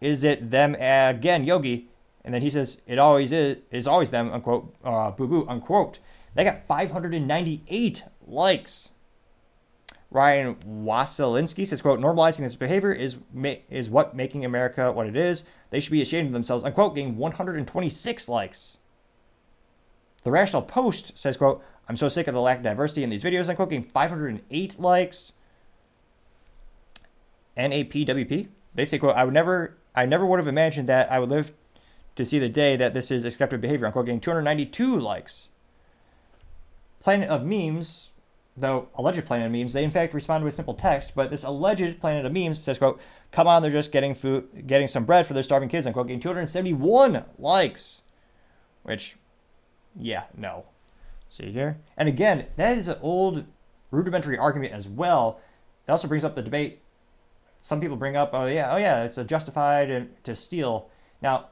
is 0.00 0.22
it 0.22 0.50
them 0.50 0.74
again, 0.74 1.44
Yogi? 1.44 1.88
And 2.24 2.32
then 2.32 2.42
he 2.42 2.50
says, 2.50 2.78
it 2.86 2.98
always 2.98 3.32
is, 3.32 3.58
is 3.70 3.86
always 3.86 4.10
them, 4.10 4.32
unquote, 4.32 4.74
uh, 4.84 5.10
boo 5.10 5.26
boo, 5.26 5.46
unquote. 5.48 5.98
They 6.34 6.44
got 6.44 6.66
598 6.66 8.04
likes. 8.26 8.88
Ryan 10.10 10.54
Wasilinski 10.64 11.66
says, 11.66 11.82
quote, 11.82 12.00
normalizing 12.00 12.40
this 12.40 12.54
behavior 12.54 12.92
is 12.92 13.16
is 13.68 13.90
what 13.90 14.14
making 14.14 14.44
America 14.44 14.92
what 14.92 15.06
it 15.06 15.16
is. 15.16 15.44
They 15.70 15.80
should 15.80 15.92
be 15.92 16.02
ashamed 16.02 16.28
of 16.28 16.32
themselves, 16.32 16.64
unquote, 16.64 16.94
getting 16.94 17.16
126 17.16 18.28
likes. 18.28 18.76
The 20.22 20.30
Rational 20.30 20.62
Post 20.62 21.18
says, 21.18 21.36
quote, 21.36 21.62
I'm 21.88 21.96
so 21.96 22.08
sick 22.08 22.26
of 22.26 22.34
the 22.34 22.40
lack 22.40 22.58
of 22.58 22.64
diversity 22.64 23.02
in 23.02 23.10
these 23.10 23.22
videos, 23.22 23.48
I'm 23.48 23.56
getting 23.56 23.84
508 23.84 24.80
likes. 24.80 25.32
NAPWP, 27.56 28.48
they 28.74 28.84
say, 28.84 28.98
quote, 28.98 29.16
I 29.16 29.24
would 29.24 29.34
never, 29.34 29.76
I 29.94 30.06
never 30.06 30.26
would 30.26 30.38
have 30.38 30.48
imagined 30.48 30.88
that 30.88 31.10
I 31.10 31.18
would 31.18 31.30
live 31.30 31.52
to 32.16 32.24
see 32.24 32.38
the 32.38 32.48
day 32.48 32.76
that 32.76 32.94
this 32.94 33.10
is 33.10 33.24
accepted 33.24 33.60
behavior, 33.60 33.86
I'm 33.86 33.92
getting 33.92 34.20
292 34.20 34.98
likes. 34.98 35.48
Planet 37.00 37.28
of 37.28 37.44
Memes 37.44 38.10
though 38.56 38.88
alleged 38.94 39.24
Planet 39.24 39.46
of 39.46 39.52
Memes, 39.52 39.72
they 39.72 39.84
in 39.84 39.90
fact 39.90 40.14
respond 40.14 40.44
with 40.44 40.54
simple 40.54 40.74
text, 40.74 41.12
but 41.14 41.30
this 41.30 41.44
alleged 41.44 42.00
Planet 42.00 42.24
of 42.24 42.32
Memes 42.32 42.60
says, 42.60 42.78
quote, 42.78 43.00
come 43.32 43.46
on, 43.46 43.62
they're 43.62 43.70
just 43.70 43.92
getting 43.92 44.14
food, 44.14 44.66
getting 44.66 44.86
some 44.86 45.04
bread 45.04 45.26
for 45.26 45.34
their 45.34 45.42
starving 45.42 45.68
kids, 45.68 45.86
unquote, 45.86 46.06
getting 46.06 46.20
271 46.20 47.24
likes. 47.38 48.02
Which, 48.82 49.16
yeah, 49.98 50.24
no. 50.36 50.66
See 51.34 51.50
here? 51.50 51.78
And 51.96 52.08
again, 52.08 52.46
that 52.54 52.78
is 52.78 52.86
an 52.86 52.96
old 53.02 53.44
rudimentary 53.90 54.38
argument 54.38 54.72
as 54.72 54.86
well. 54.86 55.40
that 55.84 55.92
also 55.94 56.06
brings 56.06 56.22
up 56.22 56.36
the 56.36 56.42
debate. 56.42 56.80
Some 57.60 57.80
people 57.80 57.96
bring 57.96 58.14
up, 58.14 58.30
oh 58.32 58.46
yeah, 58.46 58.72
oh 58.72 58.76
yeah, 58.76 59.02
it's 59.02 59.16
justified 59.26 59.90
uh, 59.90 60.02
to 60.22 60.36
steal. 60.36 60.90
Now, 61.20 61.46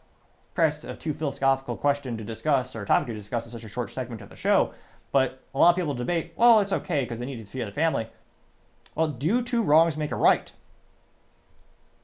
perhaps 0.55 0.85
a 0.85 0.95
too 0.95 1.13
philosophical 1.13 1.77
question 1.77 2.17
to 2.17 2.23
discuss 2.23 2.77
or 2.77 2.83
a 2.83 2.87
topic 2.87 3.09
to 3.09 3.15
discuss 3.15 3.45
in 3.45 3.51
such 3.51 3.65
a 3.65 3.69
short 3.69 3.91
segment 3.91 4.21
of 4.21 4.29
the 4.29 4.37
show, 4.37 4.73
but 5.11 5.43
a 5.53 5.59
lot 5.59 5.71
of 5.71 5.77
people 5.77 5.95
debate, 5.95 6.33
well, 6.37 6.61
it's 6.61 6.73
okay 6.73 7.03
because 7.03 7.19
they 7.19 7.27
need 7.27 7.45
to 7.45 7.51
feed 7.51 7.67
the 7.67 7.73
family. 7.73 8.07
Well, 8.95 9.09
do 9.09 9.43
two 9.43 9.65
wrongs 9.65 9.97
make 9.97 10.13
a 10.13 10.17
right? 10.17 10.53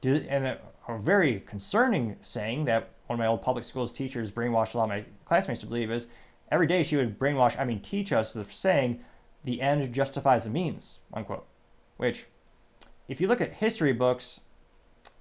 Do, 0.01 0.25
and 0.27 0.45
a, 0.45 0.59
a 0.89 0.99
very 0.99 1.43
concerning 1.47 2.17
saying 2.21 2.65
that 2.65 2.89
one 3.07 3.15
of 3.15 3.19
my 3.19 3.27
old 3.27 3.41
public 3.41 3.63
schools 3.63 3.93
teachers 3.93 4.31
brainwashed 4.31 4.73
a 4.73 4.79
lot 4.79 4.83
of 4.83 4.89
my 4.89 5.05
classmates 5.23 5.61
to 5.61 5.65
believe 5.65 5.89
is 5.89 6.07
every 6.51 6.67
day 6.67 6.83
she 6.83 6.95
would 6.95 7.19
brainwash, 7.19 7.59
I 7.59 7.65
mean, 7.65 7.81
teach 7.81 8.11
us 8.11 8.33
the 8.33 8.45
saying, 8.45 8.99
the 9.43 9.61
end 9.61 9.93
justifies 9.93 10.43
the 10.43 10.49
means, 10.49 10.99
unquote. 11.13 11.47
Which, 11.97 12.27
if 13.07 13.19
you 13.19 13.27
look 13.27 13.41
at 13.41 13.53
history 13.53 13.93
books 13.93 14.41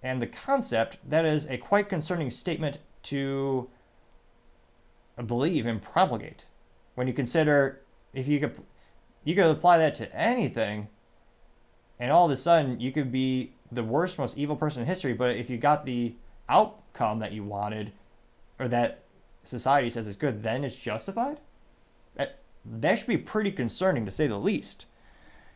and 0.03 0.21
the 0.21 0.27
concept, 0.27 0.99
that 1.09 1.25
is 1.25 1.47
a 1.47 1.59
quite 1.59 1.89
concerning 1.89 2.31
statement 2.31 2.79
to 3.05 3.69
believe 5.27 5.67
and 5.67 5.83
promulgate. 5.83 6.47
When 6.95 7.09
you 7.09 7.15
consider 7.15 7.81
if 8.13 8.29
you 8.29 8.41
could 8.41 8.61
you 9.25 9.35
could 9.35 9.47
apply 9.47 9.79
that 9.79 9.95
to 9.97 10.15
anything 10.15 10.89
and 11.99 12.11
all 12.11 12.27
of 12.27 12.31
a 12.31 12.37
sudden 12.37 12.81
you 12.81 12.93
could 12.93 13.11
be 13.11 13.53
the 13.71 13.85
worst, 13.85 14.19
most 14.19 14.39
evil 14.39 14.57
person 14.57 14.83
in 14.83 14.89
history, 14.89 15.13
but 15.13 15.37
if 15.37 15.51
you 15.51 15.59
got 15.59 15.85
the 15.85 16.15
outcome 16.49 17.19
that 17.19 17.33
you 17.33 17.45
wanted 17.45 17.93
or 18.59 18.69
that 18.69 19.03
society 19.49 19.89
says 19.91 20.07
is 20.07 20.17
good, 20.17 20.43
then 20.43 20.65
it's 20.65 20.77
justified? 20.77 21.41
That, 22.17 22.39
that 22.65 22.99
should 22.99 23.09
be 23.09 23.17
pretty 23.17 23.51
concerning 23.51 24.05
to 24.05 24.11
say 24.11 24.27
the 24.27 24.39
least. 24.39 24.85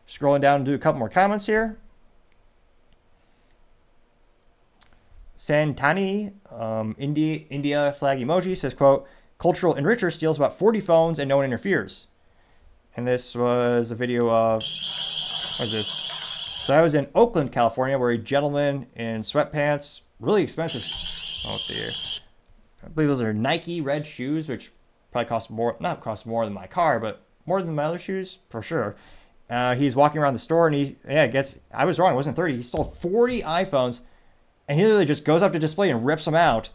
Scrolling 0.07 0.41
down 0.41 0.57
and 0.57 0.65
do 0.65 0.73
a 0.73 0.79
couple 0.79 0.99
more 0.99 1.09
comments 1.09 1.45
here. 1.45 1.77
Santani, 5.37 6.33
um, 6.51 6.95
India, 6.97 7.41
India 7.49 7.95
flag 7.99 8.19
emoji 8.19 8.57
says, 8.57 8.73
quote, 8.73 9.05
cultural 9.37 9.75
enricher 9.75 10.11
steals 10.11 10.37
about 10.37 10.57
40 10.57 10.79
phones 10.79 11.19
and 11.19 11.27
no 11.29 11.37
one 11.37 11.45
interferes. 11.45 12.07
And 12.95 13.07
this 13.07 13.35
was 13.35 13.91
a 13.91 13.95
video 13.95 14.29
of, 14.29 14.63
what 15.57 15.65
is 15.65 15.71
this? 15.71 16.01
So 16.61 16.73
I 16.73 16.81
was 16.81 16.93
in 16.93 17.07
Oakland, 17.13 17.51
California, 17.51 17.97
where 17.97 18.11
a 18.11 18.17
gentleman 18.17 18.87
in 18.95 19.21
sweatpants, 19.21 20.01
really 20.19 20.43
expensive. 20.43 20.83
Oh, 21.45 21.53
let's 21.53 21.67
see 21.67 21.73
here. 21.73 21.91
I 22.83 22.89
believe 22.89 23.09
those 23.09 23.21
are 23.21 23.33
Nike 23.33 23.81
red 23.81 24.05
shoes, 24.05 24.49
which 24.49 24.71
probably 25.11 25.29
cost 25.29 25.49
more, 25.49 25.77
not 25.79 26.01
cost 26.01 26.25
more 26.25 26.45
than 26.45 26.53
my 26.53 26.67
car, 26.67 26.99
but 26.99 27.21
more 27.45 27.61
than 27.61 27.75
my 27.75 27.83
other 27.83 27.99
shoes 27.99 28.39
for 28.49 28.61
sure. 28.61 28.95
Uh, 29.49 29.75
he's 29.75 29.95
walking 29.95 30.21
around 30.21 30.33
the 30.33 30.39
store 30.39 30.67
and 30.67 30.75
he, 30.75 30.95
yeah, 31.07 31.27
gets, 31.27 31.59
I 31.73 31.85
was 31.85 31.99
wrong, 31.99 32.13
it 32.13 32.15
wasn't 32.15 32.35
30. 32.35 32.57
He 32.57 32.63
stole 32.63 32.85
40 32.85 33.41
iPhones 33.41 33.99
and 34.67 34.79
he 34.79 34.85
literally 34.85 35.05
just 35.05 35.25
goes 35.25 35.41
up 35.41 35.53
to 35.53 35.59
display 35.59 35.89
and 35.89 36.05
rips 36.05 36.25
them 36.25 36.35
out, 36.35 36.69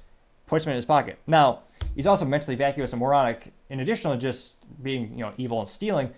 puts 0.47 0.65
them 0.65 0.73
in 0.73 0.77
his 0.77 0.85
pocket. 0.85 1.19
Now, 1.27 1.63
he's 1.95 2.07
also 2.07 2.25
mentally 2.25 2.57
vacuous 2.57 2.93
and 2.93 3.01
moronic. 3.01 3.53
In 3.71 3.81
addition 3.81 4.11
to 4.11 4.17
just 4.17 4.57
being, 4.83 5.13
you 5.13 5.25
know, 5.25 5.33
evil 5.37 5.61
and 5.61 5.69
stealing, 5.69 6.13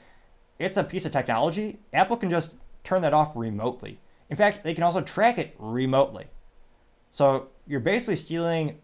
it's 0.58 0.76
a 0.76 0.84
piece 0.84 1.06
of 1.06 1.12
technology. 1.12 1.78
Apple 1.92 2.16
can 2.16 2.30
just 2.30 2.54
turn 2.84 3.02
that 3.02 3.14
off 3.14 3.32
remotely. 3.34 3.98
In 4.28 4.36
fact, 4.36 4.62
they 4.62 4.74
can 4.74 4.82
also 4.82 5.00
track 5.00 5.38
it 5.38 5.54
remotely. 5.58 6.26
So 7.10 7.48
you're 7.66 7.80
basically 7.80 8.16
stealing 8.16 8.78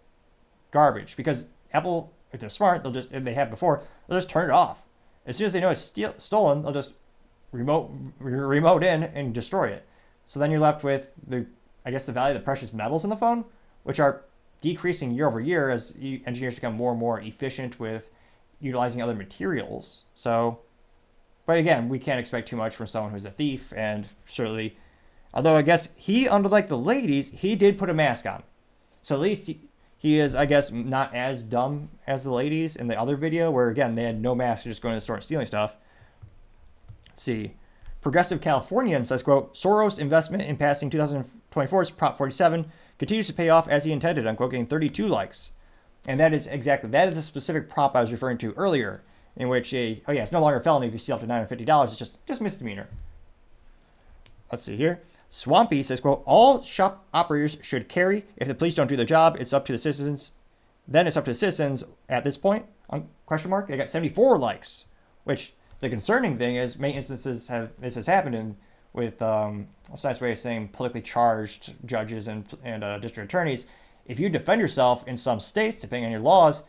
garbage 0.76 1.16
because 1.16 1.48
Apple, 1.72 2.12
if 2.32 2.40
they're 2.40 2.50
smart, 2.50 2.82
they'll 2.82 2.92
just, 2.92 3.10
if 3.10 3.24
they 3.24 3.34
have 3.34 3.50
before, 3.50 3.82
they'll 4.06 4.18
just 4.18 4.30
turn 4.30 4.50
it 4.50 4.52
off. 4.52 4.82
As 5.24 5.36
soon 5.36 5.46
as 5.46 5.52
they 5.54 5.60
know 5.60 5.70
it's 5.70 5.80
steal, 5.80 6.14
stolen, 6.18 6.62
they'll 6.62 6.72
just 6.72 6.92
remote 7.50 7.90
remote 8.18 8.84
in 8.84 9.02
and 9.02 9.34
destroy 9.34 9.68
it. 9.68 9.86
So 10.26 10.38
then 10.38 10.50
you're 10.50 10.60
left 10.60 10.84
with 10.84 11.08
the 11.26 11.46
I 11.86 11.92
guess, 11.92 12.04
the 12.04 12.12
value 12.12 12.34
of 12.34 12.42
the 12.42 12.44
precious 12.44 12.72
metals 12.72 13.04
in 13.04 13.10
the 13.10 13.16
phone, 13.16 13.44
which 13.84 14.00
are 14.00 14.22
decreasing 14.60 15.12
year 15.12 15.28
over 15.28 15.40
year 15.40 15.70
as 15.70 15.96
engineers 16.02 16.56
become 16.56 16.74
more 16.74 16.90
and 16.90 16.98
more 16.98 17.20
efficient 17.20 17.78
with 17.78 18.10
utilizing 18.60 19.00
other 19.00 19.14
materials. 19.14 20.02
So, 20.16 20.58
but 21.46 21.58
again, 21.58 21.88
we 21.88 22.00
can't 22.00 22.18
expect 22.18 22.48
too 22.48 22.56
much 22.56 22.74
from 22.74 22.88
someone 22.88 23.12
who's 23.12 23.24
a 23.24 23.30
thief, 23.30 23.72
and 23.76 24.08
certainly, 24.26 24.76
although 25.32 25.56
I 25.56 25.62
guess 25.62 25.90
he, 25.94 26.26
unlike 26.26 26.68
the 26.68 26.76
ladies, 26.76 27.30
he 27.30 27.54
did 27.54 27.78
put 27.78 27.88
a 27.88 27.94
mask 27.94 28.26
on. 28.26 28.42
So 29.02 29.14
at 29.14 29.20
least 29.20 29.48
he, 29.98 30.18
is, 30.18 30.34
I 30.34 30.46
guess, 30.46 30.70
not 30.70 31.14
as 31.14 31.42
dumb 31.42 31.90
as 32.06 32.24
the 32.24 32.32
ladies 32.32 32.76
in 32.76 32.86
the 32.86 32.98
other 32.98 33.16
video, 33.16 33.50
where 33.50 33.68
again, 33.68 33.94
they 33.94 34.04
had 34.04 34.20
no 34.20 34.34
mask, 34.34 34.64
just 34.64 34.82
going 34.82 34.92
to 34.92 34.96
the 34.96 35.00
store 35.00 35.16
and 35.16 35.24
stealing 35.24 35.46
stuff. 35.46 35.74
Let's 37.08 37.22
see. 37.22 37.54
Progressive 38.02 38.40
Californian 38.40 39.04
says, 39.06 39.22
quote, 39.22 39.54
Soros 39.54 39.98
investment 39.98 40.44
in 40.44 40.56
passing 40.56 40.90
2024's 40.90 41.90
Prop 41.90 42.16
47 42.16 42.70
continues 42.98 43.26
to 43.26 43.32
pay 43.32 43.48
off 43.48 43.68
as 43.68 43.84
he 43.84 43.92
intended, 43.92 44.26
unquote, 44.26 44.52
getting 44.52 44.66
32 44.66 45.06
likes. 45.06 45.50
And 46.06 46.20
that 46.20 46.32
is 46.32 46.46
exactly, 46.46 46.90
that 46.90 47.08
is 47.08 47.14
the 47.14 47.22
specific 47.22 47.68
prop 47.68 47.96
I 47.96 48.00
was 48.00 48.12
referring 48.12 48.38
to 48.38 48.52
earlier, 48.52 49.02
in 49.34 49.48
which 49.48 49.74
a, 49.74 50.02
oh 50.06 50.12
yeah, 50.12 50.22
it's 50.22 50.32
no 50.32 50.40
longer 50.40 50.58
a 50.58 50.62
felony 50.62 50.86
if 50.86 50.92
you 50.92 50.98
steal 50.98 51.16
up 51.16 51.22
to 51.22 51.26
$950, 51.26 51.84
it's 51.84 51.96
just, 51.96 52.24
just 52.26 52.40
misdemeanor. 52.40 52.88
Let's 54.52 54.64
see 54.64 54.76
here. 54.76 55.00
Swampy 55.28 55.82
says, 55.82 56.00
quote, 56.00 56.22
all 56.24 56.62
shop 56.62 57.04
operators 57.12 57.58
should 57.62 57.88
carry. 57.88 58.24
If 58.36 58.48
the 58.48 58.54
police 58.54 58.74
don't 58.74 58.86
do 58.86 58.96
their 58.96 59.04
job, 59.04 59.36
it's 59.38 59.52
up 59.52 59.66
to 59.66 59.72
the 59.72 59.78
citizens. 59.78 60.32
Then 60.86 61.06
it's 61.06 61.16
up 61.16 61.24
to 61.24 61.32
the 61.32 61.36
citizens 61.36 61.84
at 62.08 62.24
this 62.24 62.36
point, 62.36 62.66
on 62.88 63.08
question 63.26 63.50
mark. 63.50 63.68
They 63.68 63.76
got 63.76 63.90
74 63.90 64.38
likes, 64.38 64.84
which 65.24 65.52
the 65.80 65.90
concerning 65.90 66.38
thing 66.38 66.56
is 66.56 66.78
many 66.78 66.94
instances 66.94 67.48
have 67.48 67.70
this 67.78 67.96
has 67.96 68.06
happened 68.06 68.34
in 68.34 68.56
with 68.92 69.20
um, 69.20 69.68
a 69.92 69.98
nice 70.06 70.20
way 70.20 70.32
of 70.32 70.38
saying 70.38 70.68
politically 70.68 71.02
charged 71.02 71.74
judges 71.84 72.28
and 72.28 72.46
and 72.64 72.84
uh, 72.84 72.98
district 72.98 73.30
attorneys. 73.30 73.66
If 74.06 74.20
you 74.20 74.28
defend 74.28 74.60
yourself 74.60 75.06
in 75.08 75.16
some 75.16 75.40
states, 75.40 75.80
depending 75.80 76.06
on 76.06 76.12
your 76.12 76.20
laws, 76.20 76.62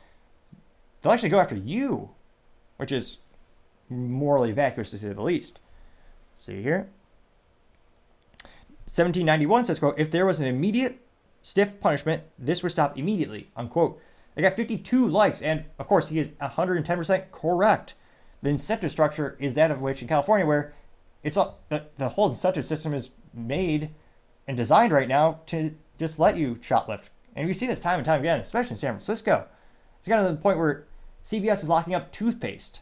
they'll 1.02 1.12
actually 1.12 1.30
go 1.30 1.40
after 1.40 1.56
you, 1.56 2.10
which 2.78 2.92
is 2.92 3.18
morally 3.90 4.52
vacuous 4.52 4.90
to 4.92 4.98
say 4.98 5.14
the 5.14 5.22
least. 5.22 5.60
See 6.36 6.62
here. 6.62 6.90
1791 8.88 9.66
says, 9.66 9.80
quote, 9.80 10.00
if 10.00 10.12
there 10.12 10.26
was 10.26 10.40
an 10.40 10.48
immediate 10.48 11.06
stiff 11.42 11.80
punishment, 11.82 12.24
this 12.40 12.64
would 12.64 12.72
stop 12.72 12.98
immediately, 12.98 13.52
unquote. 13.56 14.02
They 14.34 14.42
got 14.42 14.56
52 14.56 15.10
likes, 15.10 15.42
and 15.42 15.66
of 15.78 15.88
course, 15.88 16.08
he 16.08 16.20
is 16.20 16.30
110% 16.30 17.32
correct. 17.32 17.96
The 18.42 18.50
incentive 18.50 18.92
structure 18.92 19.36
is 19.40 19.56
that 19.56 19.72
of 19.72 19.82
which 19.82 20.02
in 20.02 20.08
California, 20.08 20.46
where 20.46 20.74
it's 21.22 21.36
all, 21.36 21.60
the, 21.68 21.88
the 21.98 22.10
whole 22.10 22.30
incentive 22.30 22.66
system 22.66 22.94
is 22.94 23.10
made 23.34 23.90
and 24.48 24.56
designed 24.56 24.94
right 24.94 25.08
now 25.08 25.42
to 25.48 25.76
just 26.00 26.18
let 26.18 26.38
you 26.38 26.56
shoplift. 26.56 27.10
And 27.36 27.46
we 27.46 27.54
see 27.54 27.68
this 27.68 27.82
time 27.82 28.00
and 28.00 28.06
time 28.06 28.22
again, 28.22 28.40
especially 28.40 28.72
in 28.72 28.78
San 28.78 28.94
Francisco. 28.94 29.48
It's 30.00 30.08
gotten 30.08 30.26
to 30.26 30.32
the 30.32 30.38
point 30.38 30.60
where 30.60 30.86
CVS 31.26 31.64
is 31.64 31.70
locking 31.70 31.94
up 31.94 32.12
toothpaste 32.12 32.80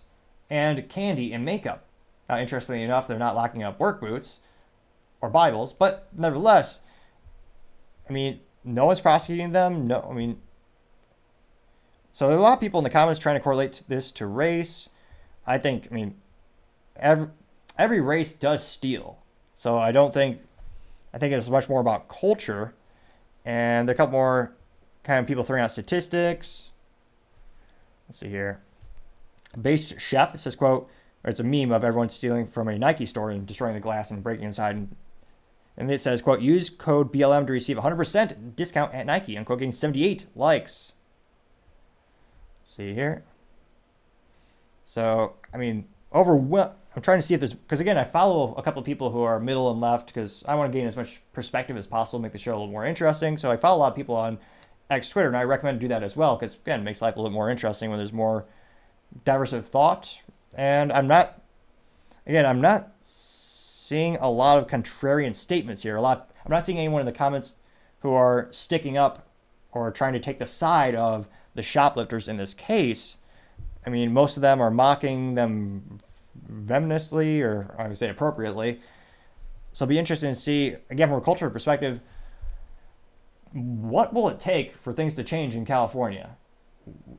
and 0.52 0.88
candy 0.88 1.34
and 1.34 1.44
makeup. 1.44 1.86
Now, 2.30 2.38
interestingly 2.38 2.84
enough, 2.84 3.08
they're 3.08 3.18
not 3.18 3.36
locking 3.36 3.64
up 3.64 3.80
work 3.80 4.02
boots 4.02 4.40
or 5.22 5.30
Bibles, 5.30 5.74
but 5.74 6.08
nevertheless, 6.16 6.82
I 8.10 8.14
mean, 8.14 8.40
no 8.64 8.86
one's 8.86 9.00
prosecuting 9.00 9.52
them. 9.52 9.88
No, 9.88 10.08
I 10.10 10.14
mean, 10.14 10.42
so 12.12 12.28
there 12.28 12.36
are 12.36 12.40
a 12.40 12.42
lot 12.42 12.54
of 12.54 12.60
people 12.60 12.80
in 12.80 12.84
the 12.84 12.90
comments 12.90 13.20
trying 13.20 13.36
to 13.36 13.44
correlate 13.44 13.84
this 13.88 14.12
to 14.14 14.26
race. 14.26 14.90
I 15.46 15.58
think, 15.58 15.88
I 15.92 15.94
mean, 15.94 16.16
every 16.96 17.28
every 17.78 18.00
race 18.00 18.34
does 18.34 18.66
steal. 18.66 19.20
So 19.56 19.78
I 19.78 19.92
don't 19.92 20.14
think, 20.14 20.40
I 21.14 21.18
think 21.18 21.34
it's 21.34 21.50
much 21.50 21.70
more 21.70 21.82
about 21.82 22.08
culture. 22.08 22.74
And 23.44 23.88
there 23.88 23.94
are 23.94 23.96
a 23.96 23.98
couple 23.98 24.14
more 24.14 24.54
kind 25.04 25.20
of 25.20 25.28
people 25.28 25.44
throwing 25.44 25.64
out 25.64 25.72
statistics. 25.72 26.70
Let's 28.08 28.20
see 28.20 28.30
here. 28.30 28.60
Based 29.60 30.00
Chef 30.00 30.40
says, 30.40 30.56
quote, 30.56 30.90
it's 31.24 31.40
a 31.40 31.44
meme 31.44 31.72
of 31.72 31.84
everyone 31.84 32.10
stealing 32.10 32.48
from 32.48 32.68
a 32.68 32.78
Nike 32.78 33.06
store 33.06 33.30
and 33.30 33.46
destroying 33.46 33.74
the 33.74 33.80
glass 33.80 34.12
and 34.12 34.24
breaking 34.24 34.46
inside. 34.46 34.76
And, 34.76 34.96
and 35.78 35.92
it 35.92 36.02
says, 36.02 36.22
quote, 36.22 36.42
use 36.42 36.70
code 36.70 37.12
BLM 37.12 37.46
to 37.48 37.54
receive 37.54 37.78
100% 37.78 38.56
discount 38.56 38.94
at 38.94 39.06
Nike. 39.06 39.38
Unquote, 39.38 39.60
getting 39.60 39.72
78 39.72 40.26
likes. 40.36 40.94
See 42.64 42.94
here. 42.94 43.24
So, 44.84 45.34
I 45.54 45.58
mean, 45.58 45.88
overwhelm. 46.14 46.74
I'm 46.96 47.02
trying 47.02 47.20
to 47.20 47.28
see 47.28 47.34
if 47.34 47.42
there's 47.42 47.54
because 47.54 47.82
again, 47.82 47.98
I 47.98 48.06
follow 48.06 48.56
a 48.56 48.64
couple 48.64 48.80
of 48.80 48.86
people 48.86 49.12
who 49.12 49.22
are 49.22 49.38
middle 49.38 49.70
and 49.70 49.82
left 49.82 50.08
because 50.08 50.44
I 50.48 50.56
want 50.56 50.72
to 50.72 50.78
gain 50.78 50.88
as 50.88 50.96
much 50.96 51.22
perspective 51.34 51.76
as 51.76 51.86
possible, 51.86 52.20
make 52.20 52.32
the 52.32 52.38
show 52.38 52.52
a 52.52 52.58
little 52.58 52.72
more 52.72 52.86
interesting. 52.86 53.38
So 53.38 53.52
I 53.52 53.58
follow 53.58 53.78
a 53.78 53.82
lot 53.82 53.92
of 53.92 53.96
people 53.98 54.16
on 54.16 54.38
X 54.90 55.10
Twitter, 55.10 55.28
and 55.28 55.36
I 55.36 55.44
recommend 55.44 55.82
do 55.82 55.90
that 55.90 56.04
as 56.04 56.16
well 56.16 56.38
because 56.38 56.56
again, 56.56 56.80
it 56.80 56.84
makes 56.84 57.02
life 57.02 57.18
a 57.18 57.20
little 57.20 57.34
more 57.34 57.50
interesting 57.50 57.90
when 57.90 58.00
there's 58.00 58.14
more 58.14 58.46
diverse 59.26 59.52
of 59.52 59.68
thought. 59.68 60.18
And 60.58 60.94
I'm 60.94 61.08
not, 61.08 61.42
again, 62.26 62.46
I'm 62.46 62.62
not 62.62 62.94
seeing 63.86 64.18
a 64.18 64.30
lot 64.30 64.58
of 64.58 64.68
contrarian 64.68 65.36
statements 65.36 65.84
here. 65.84 65.96
A 65.96 66.02
lot. 66.02 66.32
I'm 66.44 66.52
not 66.52 66.64
seeing 66.64 66.78
anyone 66.78 67.02
in 67.02 67.06
the 67.06 67.12
comments 67.12 67.56
who 68.00 68.12
are 68.12 68.48
sticking 68.52 68.98
up 68.98 69.28
or 69.72 69.92
trying 69.92 70.14
to 70.14 70.20
take 70.20 70.40
the 70.40 70.46
side 70.46 70.96
of 70.96 71.28
the 71.54 71.64
shoplifters 71.64 72.28
in 72.28 72.38
this 72.38 72.54
case. 72.54 73.18
I 73.86 73.90
mean, 73.90 74.14
most 74.14 74.38
of 74.38 74.42
them 74.42 74.62
are 74.62 74.72
mocking 74.72 75.36
them 75.36 76.00
venomously, 76.48 77.42
or 77.42 77.76
I 77.78 77.88
would 77.88 77.98
say 77.98 78.10
appropriately. 78.10 78.82
So 79.74 79.84
it'll 79.84 79.90
be 79.90 80.00
interesting 80.00 80.34
to 80.34 80.40
see, 80.40 80.76
again, 80.90 81.10
from 81.10 81.18
a 81.18 81.22
cultural 81.22 81.52
perspective, 81.52 82.00
what 83.52 84.14
will 84.14 84.30
it 84.30 84.40
take 84.40 84.76
for 84.76 84.94
things 84.94 85.16
to 85.16 85.24
change 85.24 85.56
in 85.56 85.66
California? 85.66 86.38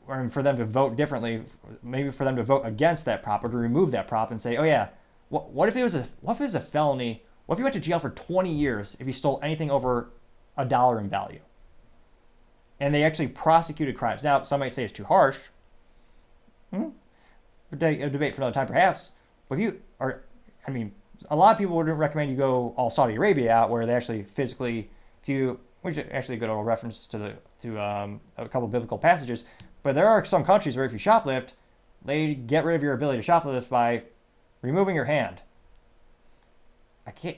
Or 0.07 0.29
for 0.31 0.43
them 0.43 0.57
to 0.59 0.65
vote 0.65 0.97
differently, 0.97 1.43
maybe 1.83 2.11
for 2.11 2.25
them 2.25 2.37
to 2.37 2.43
vote 2.43 2.63
against 2.65 3.05
that 3.05 3.23
prop 3.23 3.45
or 3.45 3.49
to 3.49 3.57
remove 3.57 3.91
that 3.91 4.09
prop 4.09 4.31
and 4.31 4.41
say, 4.41 4.57
oh 4.57 4.65
yeah, 4.65 4.89
what, 5.29 5.51
what 5.51 5.69
if 5.69 5.77
it 5.77 5.83
was 5.83 5.95
a 5.95 6.07
what 6.21 6.35
if 6.35 6.41
it 6.41 6.45
was 6.45 6.55
a 6.55 6.61
felony? 6.61 7.23
What 7.47 7.55
if 7.55 7.59
you 7.59 7.65
went 7.65 7.75
to 7.75 7.81
jail 7.81 7.99
for 7.99 8.11
20 8.11 8.53
years 8.53 8.97
if 8.99 9.07
you 9.07 9.13
stole 9.13 9.39
anything 9.43 9.71
over 9.71 10.11
a 10.57 10.65
dollar 10.65 10.99
in 10.99 11.09
value? 11.09 11.41
And 12.81 12.95
they 12.95 13.05
actually 13.05 13.29
prosecuted 13.29 13.97
crimes. 13.97 14.23
Now, 14.23 14.43
some 14.43 14.61
might 14.61 14.73
say 14.73 14.85
it's 14.85 14.93
too 14.93 15.05
harsh. 15.05 15.39
Hmm? 16.73 16.89
A 17.73 17.77
debate 17.77 18.35
for 18.35 18.43
another 18.43 18.53
time, 18.53 18.67
perhaps. 18.67 19.11
But 19.49 19.59
if 19.59 19.65
you 19.65 19.81
are, 20.01 20.23
I 20.67 20.71
mean, 20.71 20.93
a 21.31 21.37
lot 21.37 21.53
of 21.53 21.59
people 21.59 21.77
wouldn't 21.77 21.97
recommend 21.97 22.31
you 22.31 22.37
go 22.37 22.75
all 22.77 22.91
Saudi 22.91 23.15
Arabia 23.15 23.53
out, 23.53 23.71
where 23.71 23.87
they 23.87 23.95
actually 23.95 24.25
physically, 24.25 24.91
if 25.23 25.29
you, 25.29 25.59
which 25.83 25.97
is 25.97 26.05
actually 26.11 26.37
a 26.37 26.39
good 26.39 26.51
old 26.51 26.67
reference 26.67 27.07
to 27.07 27.19
the 27.19 27.35
to 27.63 27.81
um, 27.81 28.21
a 28.37 28.49
couple 28.49 28.69
biblical 28.69 28.99
passages. 28.99 29.45
But 29.83 29.95
there 29.95 30.09
are 30.09 30.25
some 30.25 30.45
countries 30.45 30.77
where 30.77 30.85
if 30.85 30.93
you 30.93 30.99
shoplift, 30.99 31.51
they 32.05 32.35
get 32.35 32.65
rid 32.65 32.77
of 32.77 32.83
your 32.83 32.93
ability 32.93 33.23
to 33.23 33.27
shoplift 33.31 33.69
by 33.69 34.03
removing 34.63 34.95
your 34.95 35.05
hand. 35.05 35.43
I 37.07 37.11
can't. 37.11 37.37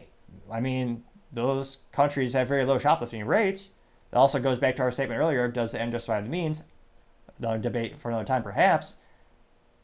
I 0.50 0.61
mean, 0.61 1.04
those 1.33 1.78
countries 1.92 2.33
have 2.33 2.48
very 2.48 2.64
low 2.64 2.78
shoplifting 2.78 3.24
rates. 3.26 3.70
That 4.11 4.18
also 4.18 4.38
goes 4.38 4.59
back 4.59 4.76
to 4.76 4.83
our 4.83 4.90
statement 4.90 5.20
earlier: 5.20 5.48
Does 5.48 5.72
the 5.72 5.81
end 5.81 5.92
justify 5.92 6.20
the 6.20 6.28
means? 6.28 6.62
Another 7.38 7.59
debate 7.59 8.00
for 8.00 8.09
another 8.09 8.24
time, 8.24 8.42
perhaps. 8.42 8.96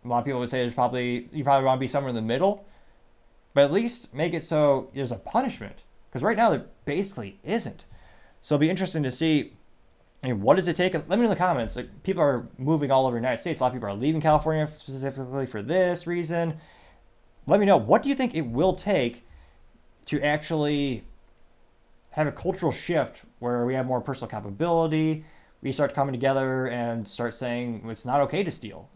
A 0.04 0.08
lot 0.08 0.18
of 0.18 0.24
people 0.24 0.40
would 0.40 0.50
say 0.50 0.60
there's 0.60 0.74
probably 0.74 1.28
you 1.32 1.44
probably 1.44 1.66
want 1.66 1.78
to 1.78 1.80
be 1.80 1.88
somewhere 1.88 2.10
in 2.10 2.14
the 2.14 2.22
middle, 2.22 2.66
but 3.52 3.64
at 3.64 3.72
least 3.72 4.12
make 4.12 4.34
it 4.34 4.44
so 4.44 4.90
there's 4.94 5.12
a 5.12 5.16
punishment. 5.16 5.82
Because 6.08 6.22
right 6.22 6.36
now 6.36 6.50
there 6.50 6.66
basically 6.84 7.38
isn't. 7.42 7.84
So 8.40 8.54
it'll 8.54 8.60
be 8.60 8.70
interesting 8.70 9.02
to 9.02 9.10
see 9.10 9.54
I 10.24 10.28
mean, 10.28 10.40
what 10.40 10.56
does 10.56 10.68
it 10.68 10.76
take? 10.76 10.94
Let 10.94 11.08
me 11.10 11.16
know 11.16 11.24
in 11.24 11.30
the 11.30 11.36
comments. 11.36 11.76
Like, 11.76 12.02
people 12.02 12.22
are 12.22 12.48
moving 12.56 12.90
all 12.90 13.06
over 13.06 13.14
the 13.14 13.20
United 13.20 13.42
States. 13.42 13.60
A 13.60 13.62
lot 13.62 13.68
of 13.68 13.74
people 13.74 13.90
are 13.90 13.94
leaving 13.94 14.22
California 14.22 14.66
specifically 14.74 15.44
for 15.44 15.60
this 15.60 16.06
reason. 16.06 16.54
Let 17.46 17.60
me 17.60 17.66
know. 17.66 17.76
What 17.76 18.02
do 18.02 18.08
you 18.08 18.14
think 18.14 18.34
it 18.34 18.46
will 18.46 18.74
take 18.74 19.26
to 20.06 20.20
actually 20.22 21.04
have 22.10 22.26
a 22.26 22.32
cultural 22.32 22.72
shift 22.72 23.22
where 23.38 23.66
we 23.66 23.74
have 23.74 23.86
more 23.86 24.00
personal 24.00 24.28
accountability? 24.28 25.24
We 25.62 25.72
start 25.72 25.94
coming 25.94 26.12
together 26.12 26.66
and 26.66 27.06
start 27.06 27.34
saying 27.34 27.84
it's 27.88 28.04
not 28.04 28.20
okay 28.22 28.44
to 28.44 28.50
steal. 28.50 28.88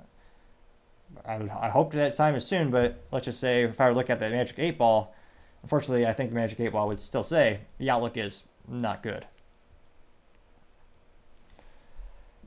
I, 1.26 1.36
I 1.60 1.68
hope 1.68 1.92
that 1.92 2.16
time 2.16 2.34
is 2.34 2.44
soon, 2.44 2.70
but 2.70 3.02
let's 3.10 3.26
just 3.26 3.40
say 3.40 3.62
if 3.62 3.80
I 3.80 3.86
were 3.86 3.92
to 3.92 3.96
look 3.96 4.10
at 4.10 4.20
the 4.20 4.30
Magic 4.30 4.58
8 4.58 4.78
Ball, 4.78 5.14
unfortunately, 5.62 6.06
I 6.06 6.12
think 6.12 6.30
the 6.30 6.36
Magic 6.36 6.60
8 6.60 6.72
Ball 6.72 6.88
would 6.88 7.00
still 7.00 7.22
say 7.22 7.60
the 7.78 7.90
outlook 7.90 8.16
is 8.16 8.44
not 8.66 9.02
good. 9.02 9.26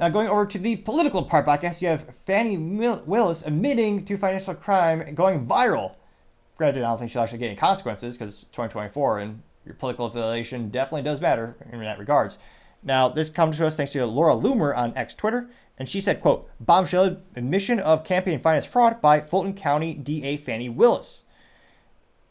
Now, 0.02 0.10
going 0.10 0.30
over 0.30 0.48
to 0.48 0.58
the 0.58 0.78
political 0.78 1.22
part 1.22 1.46
podcast, 1.46 1.80
you 1.80 1.88
have 1.88 2.08
Fani 2.26 2.58
Willis 2.58 3.46
admitting 3.46 4.04
to 4.06 4.18
financial 4.18 4.56
crime 4.56 5.14
going 5.14 5.46
viral. 5.46 5.94
Granted, 6.58 6.82
I 6.82 6.88
don't 6.90 6.98
think 6.98 7.12
she'll 7.12 7.22
actually 7.22 7.38
get 7.38 7.52
any 7.52 7.56
consequences 7.56 8.18
because 8.18 8.40
2024 8.52 9.20
and 9.20 9.44
your 9.64 9.76
political 9.76 10.08
affiliation 10.08 10.70
definitely 10.70 11.04
does 11.04 11.22
matter 11.22 11.56
in 11.72 11.80
that 11.82 12.00
regards. 12.00 12.40
Now, 12.82 13.10
this 13.10 13.30
comes 13.30 13.58
to 13.58 13.68
us 13.68 13.76
thanks 13.76 13.92
to 13.92 14.04
Laura 14.08 14.34
Loomer 14.34 14.76
on 14.76 14.98
X 14.98 15.14
Twitter, 15.14 15.52
and 15.78 15.88
she 15.88 16.02
said, 16.02 16.20
quote, 16.20 16.50
bombshell 16.60 17.18
admission 17.36 17.80
of 17.80 18.04
campaign 18.04 18.40
finance 18.40 18.66
fraud 18.66 19.04
by 19.04 19.22
Fulton 19.22 19.54
County 19.54 19.94
DA 19.94 20.36
Fani 20.38 20.68
Willis. 20.68 21.26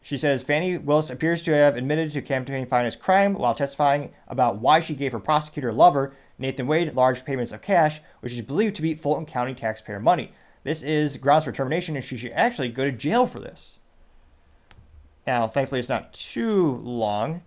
She 0.02 0.18
says 0.18 0.42
Fani 0.42 0.76
Willis 0.76 1.10
appears 1.10 1.40
to 1.42 1.54
have 1.54 1.76
admitted 1.76 2.10
to 2.12 2.22
campaign 2.22 2.66
finance 2.66 2.96
crime 2.96 3.34
while 3.34 3.54
testifying 3.54 4.12
about 4.26 4.58
why 4.58 4.80
she 4.80 4.96
gave 4.96 5.12
her 5.12 5.20
prosecutor 5.20 5.72
lover, 5.72 6.14
Nathan 6.40 6.66
Wade, 6.66 6.94
large 6.94 7.24
payments 7.24 7.52
of 7.52 7.62
cash, 7.62 8.00
which 8.20 8.32
is 8.32 8.40
believed 8.42 8.76
to 8.76 8.82
be 8.82 8.94
Fulton 8.94 9.26
County 9.26 9.54
taxpayer 9.54 10.00
money. 10.00 10.32
This 10.64 10.82
is 10.82 11.16
grounds 11.16 11.44
for 11.44 11.52
termination, 11.52 11.94
and 11.94 12.04
she 12.04 12.16
should 12.16 12.32
actually 12.32 12.68
go 12.68 12.84
to 12.84 12.92
jail 12.92 13.26
for 13.26 13.38
this. 13.38 13.78
Now, 15.26 15.46
thankfully, 15.46 15.80
it's 15.80 15.88
not 15.88 16.12
too 16.12 16.80
long 16.82 17.42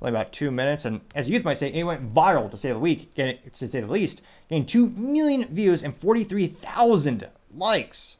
only 0.00 0.10
about 0.10 0.32
two 0.32 0.50
minutes. 0.50 0.84
And 0.84 1.00
as 1.14 1.28
youth 1.28 1.44
might 1.44 1.58
say, 1.58 1.72
it 1.72 1.84
went 1.84 2.14
viral 2.14 2.50
to 2.50 2.56
say 2.56 2.70
the 2.70 2.78
week, 2.78 3.14
to 3.14 3.38
say 3.52 3.80
the 3.80 3.86
least, 3.86 4.22
getting 4.48 4.66
two 4.66 4.90
million 4.90 5.46
views 5.46 5.82
and 5.82 5.96
43,000 5.96 7.28
likes. 7.54 8.16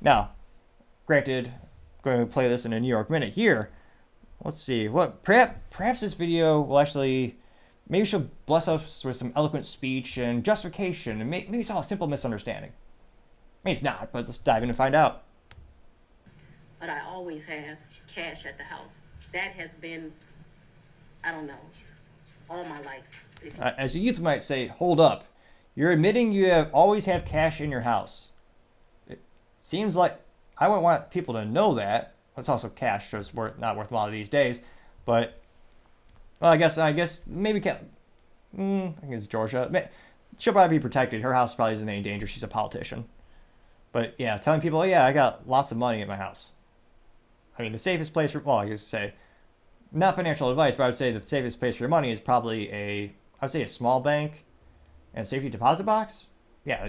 Now, 0.00 0.30
granted, 1.06 1.52
going 2.02 2.20
to 2.20 2.26
play 2.26 2.48
this 2.48 2.64
in 2.64 2.72
a 2.72 2.80
New 2.80 2.88
York 2.88 3.10
minute 3.10 3.34
here. 3.34 3.70
Let's 4.44 4.60
see. 4.60 4.88
What 4.88 5.22
perhaps 5.22 5.54
perhaps 5.70 6.00
this 6.00 6.14
video 6.14 6.60
will 6.60 6.80
actually 6.80 7.38
maybe 7.88 8.04
she'll 8.04 8.30
bless 8.46 8.68
us 8.68 9.04
with 9.04 9.16
some 9.16 9.32
eloquent 9.36 9.66
speech 9.66 10.18
and 10.18 10.44
justification, 10.44 11.20
and 11.20 11.30
maybe 11.30 11.58
it's 11.58 11.70
all 11.70 11.80
a 11.80 11.84
simple 11.84 12.06
misunderstanding. 12.06 12.70
I 12.70 13.68
mean, 13.68 13.72
it's 13.72 13.82
not, 13.82 14.10
but 14.12 14.26
let's 14.26 14.38
dive 14.38 14.62
in 14.62 14.68
and 14.68 14.76
find 14.76 14.94
out. 14.94 15.22
But 16.80 16.90
I 16.90 17.00
always 17.06 17.44
have 17.44 17.78
cash 18.12 18.44
at 18.44 18.58
the 18.58 18.64
house. 18.64 18.96
That 19.32 19.52
has 19.52 19.70
been 19.80 20.12
I 21.24 21.30
don't 21.30 21.46
know, 21.46 21.54
all 22.50 22.64
my 22.64 22.80
life. 22.82 23.04
Uh, 23.58 23.72
as 23.78 23.94
a 23.94 24.00
youth 24.00 24.20
might 24.20 24.42
say, 24.42 24.66
hold 24.66 25.00
up. 25.00 25.24
You're 25.74 25.92
admitting 25.92 26.32
you 26.32 26.46
have 26.46 26.70
always 26.72 27.06
have 27.06 27.24
cash 27.24 27.60
in 27.60 27.70
your 27.70 27.82
house. 27.82 28.28
It 29.08 29.20
seems 29.62 29.96
like 29.96 30.20
I 30.58 30.68
wouldn't 30.68 30.82
want 30.82 31.10
people 31.10 31.34
to 31.34 31.44
know 31.44 31.74
that. 31.74 32.14
It's 32.36 32.48
also 32.48 32.68
cash, 32.68 33.10
so 33.10 33.18
it's 33.18 33.32
worth, 33.32 33.58
not 33.58 33.76
worth 33.76 33.90
a 33.90 33.94
lot 33.94 34.10
these 34.10 34.28
days. 34.28 34.62
But 35.04 35.40
well, 36.42 36.50
I 36.50 36.56
guess 36.56 36.76
I 36.76 36.92
guess 36.92 37.22
maybe 37.26 37.60
can. 37.60 37.78
Mm, 38.58 38.94
I 39.02 39.14
it's 39.14 39.28
Georgia. 39.28 39.88
She'll 40.38 40.52
probably 40.52 40.78
be 40.78 40.82
protected. 40.82 41.22
Her 41.22 41.32
house 41.32 41.54
probably 41.54 41.74
isn't 41.74 41.88
in 41.88 41.94
any 41.94 42.02
danger. 42.02 42.26
She's 42.26 42.42
a 42.42 42.48
politician. 42.48 43.04
But 43.92 44.14
yeah, 44.18 44.36
telling 44.38 44.60
people, 44.60 44.80
oh, 44.80 44.84
yeah, 44.84 45.06
I 45.06 45.12
got 45.12 45.48
lots 45.48 45.70
of 45.70 45.76
money 45.78 46.00
in 46.00 46.08
my 46.08 46.16
house. 46.16 46.50
I 47.58 47.62
mean, 47.62 47.72
the 47.72 47.78
safest 47.78 48.12
place 48.12 48.32
for 48.32 48.40
well, 48.40 48.56
I 48.56 48.68
guess 48.68 48.80
to 48.80 48.86
say 48.86 49.14
not 49.92 50.16
financial 50.16 50.50
advice, 50.50 50.74
but 50.74 50.84
I 50.84 50.86
would 50.86 50.96
say 50.96 51.12
the 51.12 51.22
safest 51.22 51.60
place 51.60 51.76
for 51.76 51.84
your 51.84 51.90
money 51.90 52.10
is 52.10 52.18
probably 52.18 52.72
a, 52.72 53.12
I 53.40 53.44
would 53.44 53.50
say 53.50 53.62
a 53.62 53.68
small 53.68 54.00
bank 54.00 54.44
and 55.14 55.24
a 55.24 55.28
safety 55.28 55.48
deposit 55.48 55.84
box. 55.84 56.26
Yeah, 56.64 56.88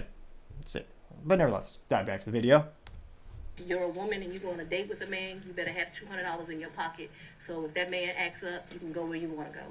that's 0.58 0.74
it. 0.74 0.88
But 1.24 1.38
nevertheless, 1.38 1.78
dive 1.88 2.06
back 2.06 2.20
to 2.20 2.26
the 2.26 2.32
video. 2.32 2.66
You're 3.58 3.82
a 3.82 3.88
woman 3.88 4.22
and 4.22 4.32
you 4.32 4.40
go 4.40 4.50
on 4.50 4.60
a 4.60 4.64
date 4.64 4.88
with 4.88 5.00
a 5.02 5.06
man, 5.06 5.42
you 5.46 5.52
better 5.52 5.70
have 5.70 5.88
$200 5.88 6.48
in 6.50 6.60
your 6.60 6.70
pocket. 6.70 7.10
So 7.46 7.64
if 7.66 7.74
that 7.74 7.90
man 7.90 8.10
acts 8.16 8.42
up, 8.42 8.66
you 8.72 8.78
can 8.78 8.92
go 8.92 9.04
where 9.04 9.16
you 9.16 9.28
want 9.28 9.52
to 9.52 9.58
go. 9.58 9.64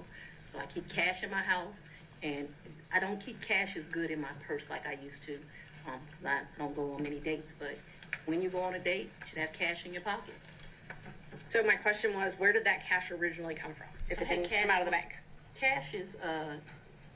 So 0.52 0.60
I 0.60 0.66
keep 0.68 0.88
cash 0.88 1.24
in 1.24 1.30
my 1.30 1.42
house, 1.42 1.74
and 2.22 2.48
I 2.94 3.00
don't 3.00 3.20
keep 3.20 3.42
cash 3.42 3.76
as 3.76 3.84
good 3.92 4.12
in 4.12 4.22
my 4.22 4.30
purse 4.48 4.64
like 4.70 4.88
I 4.88 4.98
used 5.04 5.24
to, 5.24 5.38
because 5.84 6.00
um, 6.24 6.28
I 6.28 6.42
don't 6.58 6.76
go 6.76 6.94
on 6.94 7.04
many 7.04 7.20
dates. 7.20 7.52
But 7.60 7.76
when 8.26 8.42
you 8.42 8.50
go 8.50 8.62
on 8.62 8.76
a 8.76 8.80
date, 8.80 9.10
you 9.20 9.28
should 9.28 9.40
have 9.40 9.52
cash 9.54 9.86
in 9.86 9.94
your 9.94 10.04
pocket. 10.04 10.36
So 11.50 11.64
my 11.64 11.76
question 11.76 12.16
was, 12.16 12.34
where 12.38 12.54
did 12.54 12.64
that 12.66 12.88
cash 12.88 13.12
originally 13.12 13.56
come 13.56 13.74
from? 13.74 13.88
If 14.10 14.22
it 14.22 14.30
didn't 14.30 14.50
come 14.50 14.70
out 14.70 14.80
of 14.80 14.86
the 14.86 14.92
bank? 14.92 15.18
Cash 15.60 15.94
is 15.94 16.16
uh, 16.16 16.56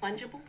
fungible. 0.03 0.41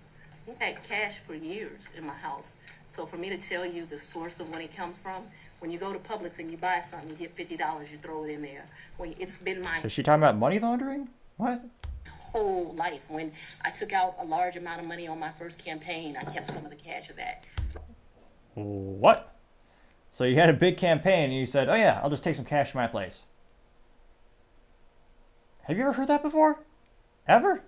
I 0.60 0.64
had 0.64 0.82
cash 0.82 1.16
for 1.26 1.34
years 1.34 1.82
in 1.96 2.04
my 2.04 2.14
house. 2.14 2.46
So 2.92 3.06
for 3.06 3.16
me 3.16 3.28
to 3.28 3.36
tell 3.36 3.64
you 3.64 3.86
the 3.86 3.98
source 3.98 4.40
of 4.40 4.50
when 4.50 4.60
it 4.60 4.74
comes 4.74 4.96
from, 4.96 5.24
when 5.60 5.70
you 5.70 5.78
go 5.78 5.92
to 5.92 5.98
Publix 5.98 6.38
and 6.38 6.50
you 6.50 6.56
buy 6.56 6.82
something, 6.90 7.10
you 7.10 7.16
get 7.16 7.34
fifty 7.36 7.56
dollars, 7.56 7.88
you 7.90 7.98
throw 7.98 8.24
it 8.24 8.30
in 8.30 8.42
there. 8.42 8.66
When 8.96 9.14
it's 9.18 9.36
been 9.36 9.62
my 9.62 9.80
So 9.80 9.88
she 9.88 10.02
talking 10.02 10.22
about 10.22 10.36
money 10.36 10.58
laundering? 10.58 11.08
What? 11.36 11.62
whole 12.32 12.74
life. 12.74 13.00
When 13.08 13.32
I 13.64 13.70
took 13.70 13.92
out 13.92 14.16
a 14.20 14.24
large 14.24 14.56
amount 14.56 14.80
of 14.80 14.86
money 14.86 15.06
on 15.06 15.18
my 15.18 15.32
first 15.32 15.58
campaign, 15.58 16.16
I 16.16 16.24
kept 16.24 16.48
some 16.48 16.64
of 16.64 16.70
the 16.70 16.76
cash 16.76 17.10
of 17.10 17.16
that. 17.16 17.46
What? 18.54 19.34
So 20.10 20.24
you 20.24 20.36
had 20.36 20.48
a 20.48 20.54
big 20.54 20.76
campaign 20.76 21.30
and 21.30 21.38
you 21.38 21.46
said, 21.46 21.68
"Oh 21.68 21.74
yeah, 21.74 22.00
I'll 22.02 22.10
just 22.10 22.24
take 22.24 22.36
some 22.36 22.44
cash 22.44 22.70
from 22.70 22.80
my 22.80 22.86
place." 22.86 23.24
Have 25.62 25.76
you 25.76 25.82
ever 25.82 25.92
heard 25.92 26.08
that 26.08 26.22
before? 26.22 26.60
Ever? 27.26 27.62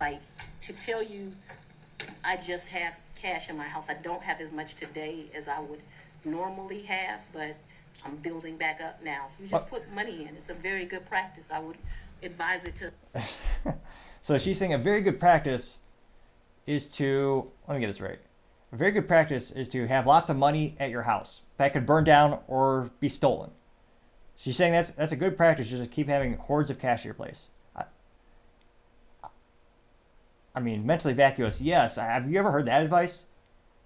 Like 0.00 0.20
to 0.62 0.72
tell 0.72 1.02
you, 1.02 1.32
I 2.24 2.36
just 2.36 2.68
have 2.68 2.94
cash 3.20 3.48
in 3.48 3.56
my 3.56 3.68
house. 3.68 3.84
I 3.88 3.94
don't 3.94 4.22
have 4.22 4.40
as 4.40 4.50
much 4.50 4.74
today 4.76 5.26
as 5.34 5.46
I 5.46 5.60
would 5.60 5.82
normally 6.26 6.82
have, 6.82 7.20
but 7.32 7.56
I'm 8.04 8.16
building 8.16 8.56
back 8.56 8.80
up 8.80 9.02
now. 9.02 9.28
So 9.36 9.44
you 9.44 9.48
just 9.48 9.68
put 9.68 9.90
money 9.92 10.26
in. 10.28 10.36
It's 10.36 10.50
a 10.50 10.54
very 10.54 10.84
good 10.84 11.06
practice. 11.08 11.46
I 11.50 11.60
would 11.60 11.76
advise 12.22 12.62
it 12.64 12.76
to. 12.76 13.74
so 14.22 14.38
she's 14.38 14.58
saying 14.58 14.72
a 14.72 14.78
very 14.78 15.00
good 15.00 15.18
practice 15.18 15.78
is 16.66 16.86
to 16.86 17.50
let 17.68 17.74
me 17.74 17.80
get 17.80 17.86
this 17.86 18.00
right. 18.00 18.18
A 18.72 18.76
very 18.76 18.90
good 18.90 19.06
practice 19.06 19.50
is 19.52 19.68
to 19.70 19.86
have 19.86 20.06
lots 20.06 20.28
of 20.28 20.36
money 20.36 20.76
at 20.80 20.90
your 20.90 21.02
house 21.02 21.42
that 21.56 21.72
could 21.72 21.86
burn 21.86 22.04
down 22.04 22.40
or 22.48 22.90
be 23.00 23.08
stolen. 23.08 23.50
She's 24.36 24.56
saying 24.56 24.72
that's 24.72 24.90
that's 24.90 25.12
a 25.12 25.16
good 25.16 25.36
practice. 25.36 25.68
Just 25.68 25.82
to 25.82 25.88
keep 25.88 26.08
having 26.08 26.36
hordes 26.36 26.68
of 26.68 26.78
cash 26.78 27.00
at 27.00 27.04
your 27.06 27.14
place. 27.14 27.46
I, 27.74 27.84
I 30.54 30.60
mean, 30.60 30.84
mentally 30.84 31.14
vacuous. 31.14 31.60
Yes. 31.60 31.96
Have 31.96 32.30
you 32.30 32.38
ever 32.38 32.50
heard 32.50 32.66
that 32.66 32.82
advice? 32.82 33.26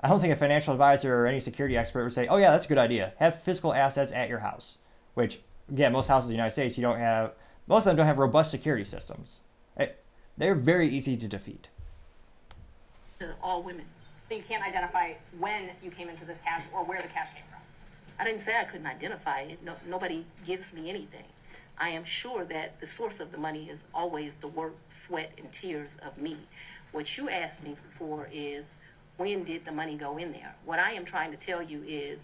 I 0.03 0.09
don't 0.09 0.20
think 0.20 0.32
a 0.32 0.36
financial 0.36 0.72
advisor 0.72 1.14
or 1.14 1.26
any 1.26 1.40
security 1.40 1.76
expert 1.76 2.05
would 2.05 2.12
say, 2.12 2.26
"Oh 2.26 2.38
yeah, 2.38 2.51
that's 2.51 2.64
a 2.64 2.68
good 2.68 2.78
idea. 2.78 3.12
Have 3.18 3.42
physical 3.42 3.74
assets 3.74 4.12
at 4.12 4.28
your 4.28 4.38
house," 4.38 4.78
which 5.14 5.40
again, 5.70 5.92
most 5.92 6.07
houses 6.07 6.30
in 6.30 6.32
the 6.32 6.36
United 6.36 6.53
States, 6.53 6.76
you 6.78 6.82
don't 6.82 6.98
have 6.98 7.32
most 7.66 7.82
of 7.82 7.90
them 7.90 7.96
don't 7.96 8.07
have 8.07 8.18
robust 8.18 8.51
security 8.51 8.84
systems. 8.84 9.40
Eh, 9.76 9.88
They're 10.36 10.55
very 10.55 10.88
easy 10.88 11.16
to 11.16 11.28
defeat. 11.28 11.68
To 13.20 13.34
all 13.42 13.62
women. 13.62 13.84
So 14.28 14.34
you 14.36 14.42
can't 14.42 14.64
identify 14.64 15.14
when 15.38 15.70
you 15.82 15.90
came 15.90 16.09
into 16.09 16.24
this 16.24 16.38
cash 16.44 16.62
or 16.72 16.84
where 16.84 17.03
the 17.03 17.09
cash 17.09 17.28
came 17.34 17.44
from. 17.51 17.61
I 18.18 18.24
didn't 18.24 18.44
say 18.44 18.57
I 18.57 18.64
couldn't 18.64 18.86
identify 18.86 19.40
it. 19.40 19.62
No, 19.62 19.74
nobody 19.86 20.24
gives 20.46 20.72
me 20.72 20.88
anything. 20.88 21.24
I 21.78 21.90
am 21.90 22.05
sure 22.05 22.44
that 22.46 22.80
the 22.80 22.86
source 22.86 23.20
of 23.20 23.32
the 23.32 23.38
money 23.38 23.68
is 23.70 23.80
always 23.94 24.32
the 24.40 24.48
work, 24.48 24.74
sweat, 24.90 25.32
and 25.38 25.53
tears 25.53 25.90
of 26.03 26.18
me. 26.18 26.36
What 26.92 27.16
you 27.16 27.28
asked 27.28 27.62
me 27.62 27.76
for 27.90 28.28
is 28.32 28.66
when 29.20 29.44
did 29.44 29.66
the 29.66 29.72
money 29.72 29.96
go 29.96 30.16
in 30.16 30.32
there? 30.32 30.54
What 30.64 30.78
I 30.78 30.92
am 30.92 31.04
trying 31.04 31.30
to 31.30 31.36
tell 31.36 31.62
you 31.62 31.84
is, 31.86 32.20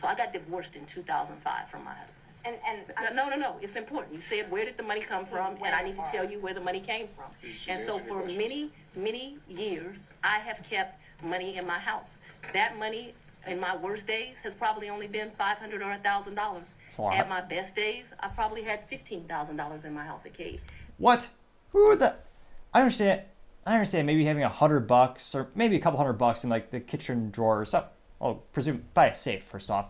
so 0.00 0.08
I 0.08 0.14
got 0.14 0.32
divorced 0.32 0.74
in 0.74 0.86
2005 0.86 1.68
from 1.68 1.84
my 1.84 1.92
husband. 1.92 2.12
And, 2.46 2.56
and 2.66 3.14
No, 3.14 3.28
no, 3.28 3.36
no, 3.36 3.36
no, 3.36 3.56
it's 3.60 3.76
important. 3.76 4.14
You 4.14 4.22
said, 4.22 4.50
where 4.50 4.64
did 4.64 4.78
the 4.78 4.82
money 4.82 5.02
come 5.02 5.26
from? 5.26 5.56
And 5.62 5.74
I 5.74 5.82
need 5.82 5.96
to 5.96 6.04
tell 6.10 6.24
you 6.24 6.40
where 6.40 6.54
the 6.54 6.60
money 6.60 6.80
came 6.80 7.08
from. 7.08 7.26
And 7.68 7.86
so 7.86 7.98
for 7.98 8.24
many, 8.24 8.70
many 8.96 9.36
years, 9.46 9.98
I 10.24 10.38
have 10.38 10.62
kept 10.62 10.98
money 11.22 11.58
in 11.58 11.66
my 11.66 11.78
house. 11.78 12.12
That 12.54 12.78
money 12.78 13.12
in 13.46 13.60
my 13.60 13.76
worst 13.76 14.06
days 14.06 14.36
has 14.42 14.54
probably 14.54 14.88
only 14.88 15.08
been 15.08 15.30
five 15.36 15.58
hundred 15.58 15.82
or 15.82 15.90
a 15.90 15.98
thousand 15.98 16.34
dollars. 16.34 16.66
That's 16.86 16.98
a 16.98 17.02
lot. 17.02 17.16
At 17.16 17.28
my 17.28 17.40
best 17.40 17.74
days, 17.74 18.04
I 18.20 18.28
probably 18.28 18.62
had 18.62 18.88
fifteen 18.88 19.24
thousand 19.24 19.56
dollars 19.56 19.84
in 19.84 19.92
my 19.92 20.04
house 20.04 20.24
at 20.24 20.34
Cade. 20.34 20.60
What? 20.98 21.28
Who 21.70 21.90
are 21.90 21.96
the? 21.96 22.16
I 22.72 22.80
understand. 22.82 23.22
I 23.66 23.74
understand 23.74 24.06
maybe 24.06 24.24
having 24.24 24.44
a 24.44 24.48
hundred 24.48 24.86
bucks 24.86 25.34
or 25.34 25.48
maybe 25.56 25.74
a 25.76 25.80
couple 25.80 25.98
hundred 25.98 26.14
bucks 26.14 26.44
in 26.44 26.50
like 26.50 26.70
the 26.70 26.78
kitchen 26.80 27.30
drawer 27.30 27.60
or 27.60 27.64
something. 27.64 27.90
Oh, 28.20 28.34
presume 28.52 28.84
buy 28.94 29.08
a 29.08 29.14
safe 29.14 29.42
first 29.42 29.70
off. 29.70 29.86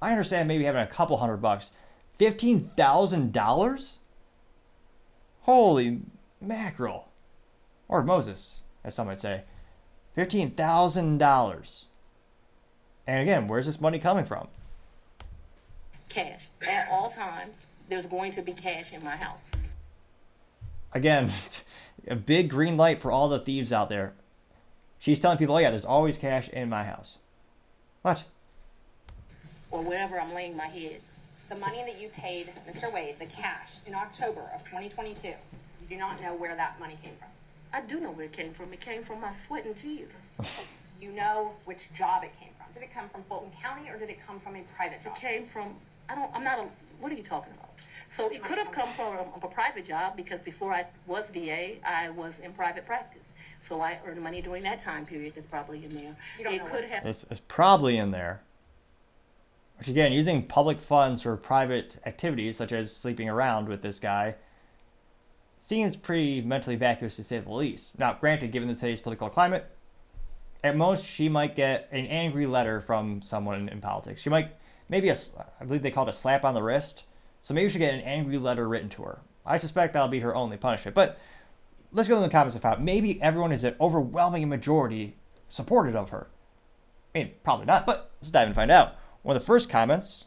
I 0.00 0.10
understand 0.10 0.48
maybe 0.48 0.64
having 0.64 0.82
a 0.82 0.86
couple 0.86 1.16
hundred 1.18 1.36
bucks. 1.38 1.70
Fifteen 2.18 2.70
thousand 2.76 3.32
dollars? 3.32 3.98
Holy 5.42 6.00
mackerel! 6.40 7.08
Or 7.88 8.02
Moses, 8.02 8.56
as 8.84 8.94
some 8.94 9.06
might 9.06 9.20
say. 9.20 9.42
Fifteen 10.14 10.50
thousand 10.50 11.18
dollars. 11.18 11.84
And 13.06 13.22
again, 13.22 13.46
where's 13.48 13.66
this 13.66 13.80
money 13.80 13.98
coming 13.98 14.24
from? 14.24 14.48
Cash. 16.08 16.42
At 16.68 16.88
all 16.90 17.10
times, 17.10 17.58
there's 17.88 18.06
going 18.06 18.32
to 18.32 18.42
be 18.42 18.52
cash 18.52 18.92
in 18.92 19.02
my 19.04 19.16
house. 19.16 19.44
again, 20.92 21.30
a 22.08 22.16
big 22.16 22.50
green 22.50 22.76
light 22.76 23.00
for 23.00 23.10
all 23.10 23.28
the 23.28 23.38
thieves 23.38 23.72
out 23.72 23.88
there. 23.88 24.12
She's 24.98 25.20
telling 25.20 25.38
people, 25.38 25.54
oh 25.54 25.58
yeah, 25.58 25.70
there's 25.70 25.84
always 25.84 26.16
cash 26.18 26.48
in 26.48 26.68
my 26.68 26.84
house. 26.84 27.18
What? 28.02 28.24
Or 29.70 29.82
wherever 29.82 30.20
I'm 30.20 30.34
laying 30.34 30.56
my 30.56 30.66
head. 30.66 31.00
the 31.48 31.56
money 31.56 31.82
that 31.84 32.00
you 32.00 32.08
paid 32.08 32.52
Mr. 32.68 32.92
Wade, 32.92 33.16
the 33.18 33.26
cash, 33.26 33.72
in 33.86 33.94
October 33.94 34.42
of 34.54 34.64
2022, 34.64 35.28
you 35.28 35.34
do 35.88 35.96
not 35.96 36.20
know 36.20 36.34
where 36.34 36.54
that 36.54 36.78
money 36.78 36.98
came 37.02 37.14
from. 37.18 37.28
I 37.72 37.80
do 37.80 38.00
know 38.00 38.10
where 38.10 38.26
it 38.26 38.32
came 38.32 38.52
from. 38.52 38.72
It 38.72 38.80
came 38.80 39.04
from 39.04 39.20
my 39.20 39.32
sweat 39.46 39.64
and 39.64 39.76
tears. 39.76 40.10
You 41.00 41.12
know 41.12 41.52
which 41.64 41.88
job 41.96 42.24
it 42.24 42.32
came 42.38 42.50
from. 42.58 42.66
Did 42.74 42.82
it 42.82 42.92
come 42.92 43.08
from 43.08 43.22
Fulton 43.22 43.50
County 43.62 43.88
or 43.88 43.98
did 43.98 44.10
it 44.10 44.18
come 44.26 44.38
from 44.38 44.54
a 44.56 44.62
private 44.76 45.02
job? 45.02 45.16
It 45.16 45.20
came 45.20 45.46
from, 45.46 45.74
I 46.10 46.14
don't, 46.14 46.30
I'm 46.34 46.44
not 46.44 46.58
a, 46.58 46.66
what 47.00 47.10
are 47.10 47.14
you 47.14 47.22
talking 47.22 47.54
about? 47.54 47.69
So 48.10 48.28
it 48.28 48.42
could 48.42 48.58
have 48.58 48.72
come 48.72 48.88
from 48.88 49.16
a, 49.16 49.46
a 49.46 49.48
private 49.48 49.86
job 49.86 50.16
because 50.16 50.40
before 50.40 50.72
I 50.72 50.86
was 51.06 51.26
DA, 51.32 51.78
I 51.86 52.10
was 52.10 52.38
in 52.40 52.52
private 52.52 52.84
practice. 52.86 53.22
So 53.60 53.80
I 53.80 53.98
earned 54.06 54.20
money 54.20 54.42
during 54.42 54.62
that 54.64 54.82
time 54.82 55.06
period. 55.06 55.34
It's 55.36 55.46
probably 55.46 55.84
in 55.84 55.90
there. 55.94 56.16
You 56.38 56.44
don't 56.44 56.54
It 56.54 56.66
could 56.66 56.84
have, 56.84 57.06
It's, 57.06 57.24
it's 57.30 57.40
probably 57.46 57.98
in 57.98 58.10
there. 58.10 58.42
Which 59.78 59.88
again, 59.88 60.12
using 60.12 60.42
public 60.46 60.80
funds 60.80 61.22
for 61.22 61.36
private 61.36 61.96
activities 62.04 62.56
such 62.56 62.72
as 62.72 62.94
sleeping 62.94 63.28
around 63.28 63.68
with 63.68 63.80
this 63.80 63.98
guy 63.98 64.34
seems 65.62 65.94
pretty 65.96 66.40
mentally 66.42 66.76
vacuous 66.76 67.16
to 67.16 67.24
say 67.24 67.38
the 67.38 67.50
least. 67.50 67.98
Now, 67.98 68.14
granted, 68.14 68.50
given 68.50 68.68
the 68.68 68.74
today's 68.74 69.00
political 69.00 69.28
climate, 69.30 69.66
at 70.64 70.76
most 70.76 71.06
she 71.06 71.28
might 71.28 71.54
get 71.54 71.88
an 71.92 72.06
angry 72.06 72.46
letter 72.46 72.80
from 72.80 73.22
someone 73.22 73.68
in 73.68 73.80
politics. 73.80 74.20
She 74.20 74.30
might 74.30 74.50
maybe 74.88 75.08
a, 75.08 75.12
s- 75.12 75.34
I 75.60 75.64
believe 75.64 75.82
they 75.82 75.90
call 75.90 76.06
it 76.06 76.10
a 76.10 76.16
slap 76.16 76.44
on 76.44 76.54
the 76.54 76.62
wrist. 76.62 77.04
So 77.42 77.54
maybe 77.54 77.70
she'll 77.70 77.78
get 77.78 77.94
an 77.94 78.00
angry 78.00 78.38
letter 78.38 78.68
written 78.68 78.88
to 78.90 79.02
her. 79.02 79.20
I 79.46 79.56
suspect 79.56 79.94
that'll 79.94 80.08
be 80.08 80.20
her 80.20 80.34
only 80.34 80.56
punishment. 80.56 80.94
But 80.94 81.18
let's 81.92 82.08
go 82.08 82.16
to 82.16 82.20
the 82.20 82.28
comments 82.28 82.54
and 82.54 82.62
find 82.62 82.74
out. 82.74 82.82
Maybe 82.82 83.20
everyone 83.22 83.52
is 83.52 83.64
an 83.64 83.74
overwhelming 83.80 84.48
majority 84.48 85.16
supportive 85.48 85.96
of 85.96 86.10
her. 86.10 86.28
I 87.14 87.18
mean, 87.18 87.32
probably 87.42 87.66
not, 87.66 87.86
but 87.86 88.12
let's 88.20 88.30
dive 88.30 88.46
and 88.46 88.54
find 88.54 88.70
out. 88.70 88.94
One 89.22 89.36
of 89.36 89.42
the 89.42 89.46
first 89.46 89.68
comments 89.68 90.26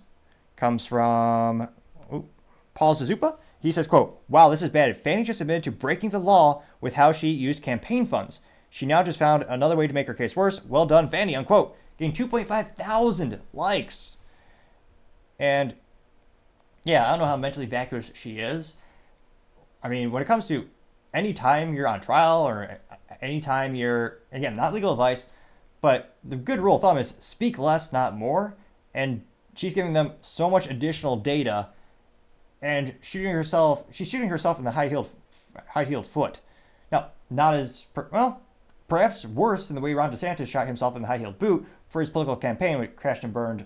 comes 0.55 0.85
from 0.85 1.69
ooh, 2.11 2.27
Paul 2.73 2.95
Zazupa. 2.95 3.37
He 3.59 3.71
says, 3.71 3.87
quote, 3.87 4.21
Wow, 4.27 4.49
this 4.49 4.61
is 4.61 4.69
bad. 4.69 4.95
Fani 4.97 5.23
just 5.23 5.39
admitted 5.39 5.63
to 5.63 5.71
breaking 5.71 6.09
the 6.09 6.19
law 6.19 6.63
with 6.81 6.95
how 6.95 7.11
she 7.11 7.29
used 7.29 7.63
campaign 7.63 8.05
funds. 8.05 8.39
She 8.69 8.85
now 8.85 9.03
just 9.03 9.19
found 9.19 9.43
another 9.43 9.75
way 9.75 9.87
to 9.87 9.93
make 9.93 10.07
her 10.07 10.13
case 10.13 10.35
worse. 10.35 10.63
Well 10.65 10.85
done, 10.85 11.09
Fani, 11.09 11.35
unquote. 11.35 11.77
Getting 11.97 12.27
2.5 12.27 12.75
thousand 12.75 13.39
likes. 13.53 14.17
And 15.39 15.75
yeah, 16.85 17.05
I 17.05 17.11
don't 17.11 17.19
know 17.19 17.25
how 17.25 17.37
mentally 17.37 17.65
vacuous 17.65 18.11
she 18.13 18.39
is. 18.39 18.75
I 19.81 19.89
mean, 19.89 20.11
when 20.11 20.21
it 20.21 20.25
comes 20.25 20.47
to 20.47 20.67
any 21.13 21.33
time 21.33 21.73
you're 21.73 21.87
on 21.87 22.01
trial 22.01 22.41
or 22.47 22.79
any 23.21 23.39
time 23.41 23.75
you're, 23.75 24.19
again, 24.31 24.55
not 24.55 24.73
legal 24.73 24.91
advice, 24.91 25.27
but 25.81 26.15
the 26.23 26.35
good 26.35 26.59
rule 26.59 26.77
of 26.77 26.81
thumb 26.81 26.97
is 26.97 27.15
speak 27.19 27.57
less, 27.57 27.91
not 27.91 28.15
more. 28.15 28.55
And 28.93 29.23
she's 29.55 29.73
giving 29.73 29.93
them 29.93 30.13
so 30.21 30.49
much 30.49 30.69
additional 30.69 31.17
data 31.17 31.69
and 32.61 32.95
shooting 33.01 33.31
herself, 33.31 33.83
she's 33.91 34.07
shooting 34.07 34.29
herself 34.29 34.57
in 34.57 34.63
the 34.63 34.71
high 34.71 34.87
heeled, 34.87 35.09
high 35.69 35.83
heeled 35.83 36.07
foot. 36.07 36.39
Now, 36.91 37.09
not 37.29 37.55
as, 37.55 37.85
well, 38.11 38.41
perhaps 38.87 39.25
worse 39.25 39.67
than 39.67 39.75
the 39.75 39.81
way 39.81 39.93
Ron 39.93 40.13
DeSantis 40.13 40.47
shot 40.47 40.67
himself 40.67 40.95
in 40.95 41.01
the 41.01 41.07
high 41.09 41.17
heeled 41.17 41.39
boot 41.39 41.65
for 41.89 41.99
his 41.99 42.09
political 42.09 42.37
campaign, 42.37 42.79
which 42.79 42.95
crashed 42.95 43.23
and 43.23 43.33
burned 43.33 43.65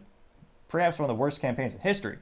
perhaps 0.68 0.97
one 0.99 1.09
of 1.09 1.15
the 1.15 1.20
worst 1.20 1.39
campaigns 1.39 1.74
in 1.74 1.80
history. 1.80 2.18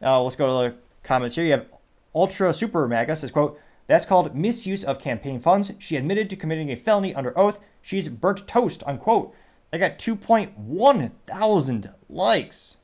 Now 0.00 0.22
let's 0.22 0.36
go 0.36 0.46
to 0.46 0.70
the 0.70 0.76
comments 1.02 1.34
here. 1.34 1.44
You 1.44 1.52
have 1.52 1.66
Ultra 2.14 2.52
Super 2.52 2.86
Maga 2.88 3.16
says, 3.16 3.30
quote, 3.30 3.60
that's 3.86 4.06
called 4.06 4.34
misuse 4.34 4.84
of 4.84 5.00
campaign 5.00 5.40
funds. 5.40 5.72
She 5.78 5.96
admitted 5.96 6.28
to 6.30 6.36
committing 6.36 6.70
a 6.70 6.76
felony 6.76 7.14
under 7.14 7.36
oath. 7.38 7.58
She's 7.80 8.08
burnt 8.08 8.46
toast, 8.46 8.82
unquote. 8.86 9.34
I 9.72 9.78
got 9.78 9.98
2.1 9.98 11.10
thousand 11.26 11.92
likes. 12.08 12.76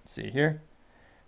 Let's 0.00 0.12
see 0.12 0.30
here. 0.30 0.62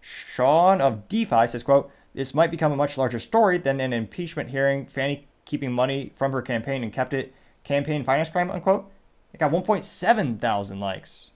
Sean 0.01 0.81
of 0.81 1.09
DeFi 1.09 1.47
says, 1.47 1.63
quote, 1.63 1.91
this 2.15 2.35
might 2.35 2.51
become 2.51 2.73
a 2.73 2.77
much 2.77 2.97
larger 2.97 3.19
story 3.19 3.59
than 3.59 3.81
an 3.81 3.93
impeachment 3.93 4.51
hearing. 4.51 4.87
Fani 4.87 5.27
keeping 5.45 5.73
money 5.73 6.13
from 6.17 6.33
her 6.33 6.43
campaign 6.43 6.83
and 6.83 6.93
kept 6.93 7.13
it 7.13 7.35
campaign 7.65 8.05
finance 8.05 8.31
crime, 8.31 8.51
unquote. 8.51 8.91
It 9.33 9.41
got 9.41 9.51
1.7 9.51 10.39
thousand 10.41 10.81
likes. 10.81 11.31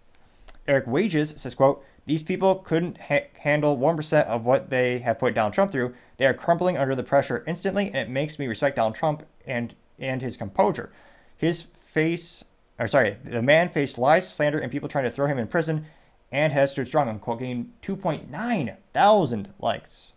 Eric 0.67 0.87
Wages 0.87 1.35
says, 1.37 1.55
quote, 1.55 1.85
these 2.09 2.23
people 2.23 2.55
couldn't 2.55 2.97
ha- 2.97 3.29
handle 3.35 3.77
1% 3.77 4.25
of 4.25 4.47
what 4.47 4.71
they 4.71 4.99
have 5.01 5.19
put 5.19 5.35
Donald 5.35 5.53
Trump 5.53 5.71
through. 5.71 5.95
They 6.17 6.25
are 6.25 6.33
crumpling 6.33 6.79
under 6.79 6.95
the 6.95 7.03
pressure 7.03 7.45
instantly, 7.47 7.89
and 7.89 7.97
it 7.97 8.09
makes 8.09 8.39
me 8.39 8.47
respect 8.47 8.77
Donald 8.77 8.95
Trump 8.95 9.27
and, 9.47 9.75
and 9.99 10.23
his 10.23 10.39
composure. 10.39 10.91
His 11.37 11.67
face, 11.85 12.47
or 12.79 12.89
sorry, 12.89 13.19
the 13.23 13.43
man 13.43 13.69
faced 13.69 13.99
lies, 13.99 14.27
slander, 14.27 14.59
and 14.59 14.73
people 14.73 14.89
trying 14.89 15.05
to 15.05 15.11
throw 15.11 15.27
him 15.27 15.37
in 15.37 15.49
prison 15.49 15.85
and 16.33 16.51
has 16.51 16.73
stood 16.73 16.89
strong, 16.89 17.11
unquote, 17.11 17.41
getting 17.41 17.75
2.9 17.83 18.77
thousand 18.95 19.53
likes. 19.59 20.13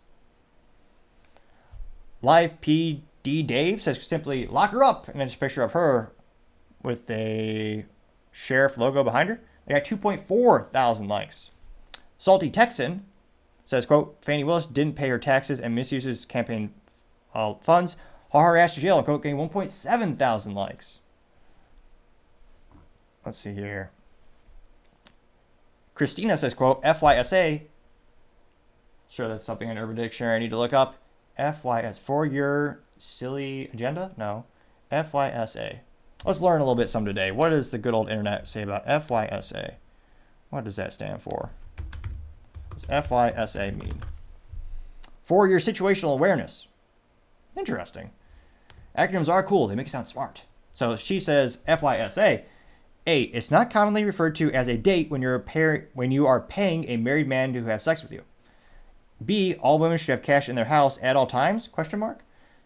Live 2.22 2.58
PD 2.62 3.02
Dave 3.46 3.82
says 3.82 4.02
simply, 4.02 4.46
lock 4.46 4.70
her 4.70 4.82
up, 4.82 5.08
and 5.08 5.20
then 5.20 5.28
a 5.28 5.30
picture 5.32 5.62
of 5.62 5.72
her 5.72 6.10
with 6.82 7.10
a 7.10 7.84
sheriff 8.30 8.78
logo 8.78 9.04
behind 9.04 9.28
her. 9.28 9.42
They 9.66 9.74
got 9.74 9.84
2.4 9.84 10.70
thousand 10.70 11.08
likes. 11.08 11.50
Salty 12.22 12.50
Texan 12.50 13.04
says, 13.64 13.84
quote, 13.84 14.16
Fani 14.22 14.44
Willis 14.44 14.64
didn't 14.64 14.94
pay 14.94 15.08
her 15.08 15.18
taxes 15.18 15.58
and 15.58 15.74
misuses 15.74 16.24
campaign 16.24 16.72
uh, 17.34 17.54
funds. 17.54 17.96
Haul 18.30 18.42
her 18.42 18.56
ass 18.56 18.76
to 18.76 18.80
jail, 18.80 19.02
quote, 19.02 19.24
getting 19.24 19.36
1.7 19.36 20.16
thousand 20.16 20.54
likes. 20.54 21.00
Let's 23.26 23.38
see 23.38 23.54
here. 23.54 23.90
Christina 25.96 26.38
says, 26.38 26.54
quote, 26.54 26.80
FYSA. 26.84 27.62
Sure, 29.08 29.26
that's 29.26 29.42
something 29.42 29.68
in 29.68 29.76
Urban 29.76 29.96
Dictionary 29.96 30.36
I 30.36 30.38
need 30.38 30.50
to 30.50 30.58
look 30.58 30.72
up. 30.72 30.98
FYS, 31.36 31.98
for 31.98 32.24
your 32.24 32.78
silly 32.98 33.68
agenda? 33.72 34.12
No. 34.16 34.44
FYSA. 34.92 35.78
Let's 36.24 36.40
learn 36.40 36.60
a 36.60 36.64
little 36.64 36.76
bit 36.76 36.88
some 36.88 37.04
today. 37.04 37.32
What 37.32 37.48
does 37.48 37.72
the 37.72 37.78
good 37.78 37.94
old 37.94 38.08
internet 38.08 38.46
say 38.46 38.62
about 38.62 38.86
FYSA? 38.86 39.74
What 40.50 40.62
does 40.62 40.76
that 40.76 40.92
stand 40.92 41.20
for? 41.20 41.50
FYSA 42.86 43.78
mean? 43.78 43.92
For 45.24 45.46
your 45.46 45.60
situational 45.60 46.14
awareness. 46.14 46.66
Interesting. 47.56 48.10
Acronyms 48.96 49.28
are 49.28 49.42
cool, 49.42 49.66
they 49.66 49.74
make 49.74 49.86
you 49.86 49.90
sound 49.90 50.08
smart. 50.08 50.42
So 50.74 50.96
she 50.96 51.20
says 51.20 51.58
FYSA. 51.68 52.42
A. 53.06 53.22
It's 53.22 53.50
not 53.50 53.70
commonly 53.70 54.04
referred 54.04 54.36
to 54.36 54.52
as 54.52 54.68
a 54.68 54.76
date 54.76 55.10
when 55.10 55.22
you're 55.22 55.34
a 55.34 55.40
pair 55.40 55.88
when 55.92 56.12
you 56.12 56.26
are 56.26 56.40
paying 56.40 56.84
a 56.88 56.96
married 56.96 57.26
man 57.26 57.52
to 57.52 57.64
have 57.64 57.82
sex 57.82 58.02
with 58.02 58.12
you. 58.12 58.22
B. 59.24 59.54
All 59.54 59.78
women 59.78 59.98
should 59.98 60.12
have 60.12 60.22
cash 60.22 60.48
in 60.48 60.54
their 60.54 60.66
house 60.66 60.98
at 61.02 61.16
all 61.16 61.26
times? 61.26 61.66
Question 61.66 61.98
mark. 61.98 62.20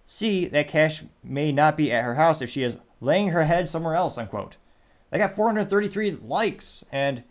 C. 0.04 0.46
That 0.46 0.68
cash 0.68 1.04
may 1.24 1.52
not 1.52 1.76
be 1.76 1.90
at 1.90 2.04
her 2.04 2.16
house 2.16 2.42
if 2.42 2.50
she 2.50 2.62
is 2.62 2.78
laying 3.00 3.28
her 3.28 3.44
head 3.44 3.68
somewhere 3.68 3.94
else. 3.94 4.18
Unquote. 4.18 4.56
They 5.10 5.18
got 5.18 5.36
433 5.36 6.18
likes, 6.22 6.84
and 6.90 7.22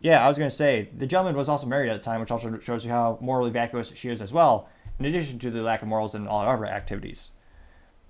yeah, 0.00 0.24
I 0.24 0.28
was 0.28 0.38
gonna 0.38 0.50
say 0.50 0.88
the 0.96 1.06
gentleman 1.06 1.36
was 1.36 1.48
also 1.48 1.66
married 1.66 1.90
at 1.90 1.94
the 1.94 2.04
time, 2.04 2.20
which 2.20 2.30
also 2.30 2.58
shows 2.60 2.84
you 2.84 2.90
how 2.90 3.18
morally 3.20 3.50
vacuous 3.50 3.92
she 3.94 4.08
is 4.08 4.22
as 4.22 4.32
well. 4.32 4.68
In 4.98 5.04
addition 5.04 5.38
to 5.40 5.50
the 5.50 5.62
lack 5.62 5.82
of 5.82 5.88
morals 5.88 6.14
in 6.14 6.26
all 6.26 6.42
other 6.42 6.66
activities. 6.66 7.30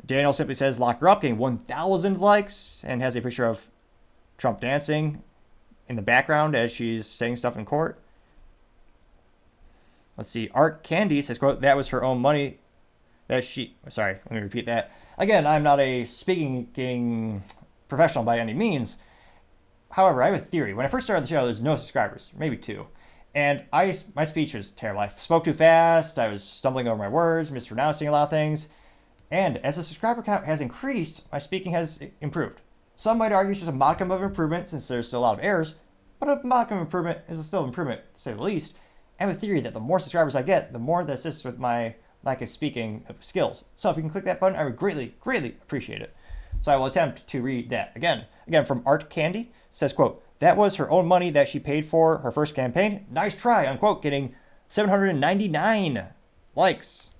Daniel 0.04 0.32
simply 0.32 0.54
says 0.54 0.78
lock 0.78 1.00
her 1.00 1.08
up, 1.08 1.22
getting 1.22 1.38
1,000 1.38 2.18
likes, 2.18 2.80
and 2.82 3.02
has 3.02 3.14
a 3.14 3.20
picture 3.20 3.44
of 3.44 3.66
Trump 4.38 4.60
dancing 4.60 5.22
in 5.88 5.96
the 5.96 6.02
background 6.02 6.54
as 6.54 6.72
she's 6.72 7.06
saying 7.06 7.36
stuff 7.36 7.56
in 7.56 7.64
court. 7.64 8.00
Let's 10.16 10.30
see. 10.30 10.50
Art 10.54 10.82
Candy 10.82 11.22
says, 11.22 11.38
quote, 11.38 11.60
that 11.60 11.76
was 11.76 11.88
her 11.88 12.02
own 12.02 12.20
money 12.20 12.58
that 13.28 13.44
she, 13.44 13.76
sorry, 13.88 14.14
let 14.24 14.32
me 14.32 14.40
repeat 14.40 14.66
that. 14.66 14.90
Again, 15.16 15.46
I'm 15.46 15.62
not 15.62 15.80
a 15.80 16.04
speaking 16.06 17.42
professional 17.88 18.24
by 18.24 18.38
any 18.38 18.54
means. 18.54 18.96
However, 19.98 20.22
I 20.22 20.26
have 20.26 20.36
a 20.36 20.38
theory. 20.38 20.74
When 20.74 20.86
I 20.86 20.88
first 20.88 21.08
started 21.08 21.24
the 21.24 21.28
show, 21.28 21.44
there's 21.44 21.60
no 21.60 21.74
subscribers, 21.74 22.30
maybe 22.38 22.56
two. 22.56 22.86
And 23.34 23.64
I, 23.72 23.92
my 24.14 24.24
speech 24.24 24.54
was 24.54 24.70
terrible. 24.70 25.00
I 25.00 25.08
spoke 25.08 25.42
too 25.42 25.52
fast. 25.52 26.20
I 26.20 26.28
was 26.28 26.44
stumbling 26.44 26.86
over 26.86 26.96
my 26.96 27.08
words, 27.08 27.50
mispronouncing 27.50 28.06
a 28.06 28.12
lot 28.12 28.22
of 28.22 28.30
things. 28.30 28.68
And 29.32 29.56
as 29.56 29.74
the 29.74 29.82
subscriber 29.82 30.22
count 30.22 30.44
has 30.44 30.60
increased, 30.60 31.24
my 31.32 31.40
speaking 31.40 31.72
has 31.72 32.00
improved. 32.20 32.60
Some 32.94 33.18
might 33.18 33.32
argue 33.32 33.50
it's 33.50 33.58
just 33.58 33.72
a 33.72 33.74
modicum 33.74 34.12
of 34.12 34.22
improvement 34.22 34.68
since 34.68 34.86
there's 34.86 35.08
still 35.08 35.18
a 35.18 35.22
lot 35.22 35.36
of 35.36 35.44
errors, 35.44 35.74
but 36.20 36.28
a 36.28 36.46
modicum 36.46 36.78
improvement 36.78 37.18
is 37.28 37.44
still 37.44 37.64
improvement, 37.64 38.02
to 38.14 38.20
say 38.20 38.32
the 38.34 38.40
least. 38.40 38.74
I 39.18 39.24
have 39.24 39.36
a 39.36 39.40
theory 39.40 39.60
that 39.62 39.74
the 39.74 39.80
more 39.80 39.98
subscribers 39.98 40.36
I 40.36 40.42
get, 40.42 40.72
the 40.72 40.78
more 40.78 41.02
that 41.02 41.12
assists 41.12 41.42
with 41.42 41.58
my 41.58 41.96
lack 42.22 42.40
of 42.40 42.48
speaking 42.48 43.04
skills. 43.18 43.64
So 43.74 43.90
if 43.90 43.96
you 43.96 44.04
can 44.04 44.10
click 44.10 44.26
that 44.26 44.38
button, 44.38 44.56
I 44.56 44.62
would 44.62 44.76
greatly, 44.76 45.16
greatly 45.18 45.56
appreciate 45.60 46.02
it. 46.02 46.14
So 46.60 46.70
I 46.70 46.76
will 46.76 46.86
attempt 46.86 47.26
to 47.26 47.42
read 47.42 47.70
that 47.70 47.96
again. 47.96 48.26
Again, 48.46 48.64
from 48.64 48.84
Art 48.86 49.10
Candy 49.10 49.50
says, 49.70 49.92
quote, 49.92 50.22
that 50.40 50.56
was 50.56 50.76
her 50.76 50.90
own 50.90 51.06
money 51.06 51.30
that 51.30 51.48
she 51.48 51.58
paid 51.58 51.86
for 51.86 52.18
her 52.18 52.30
first 52.30 52.54
campaign. 52.54 53.06
Nice 53.10 53.34
try, 53.34 53.66
unquote, 53.66 54.02
getting 54.02 54.34
799 54.68 56.04
likes. 56.54 57.10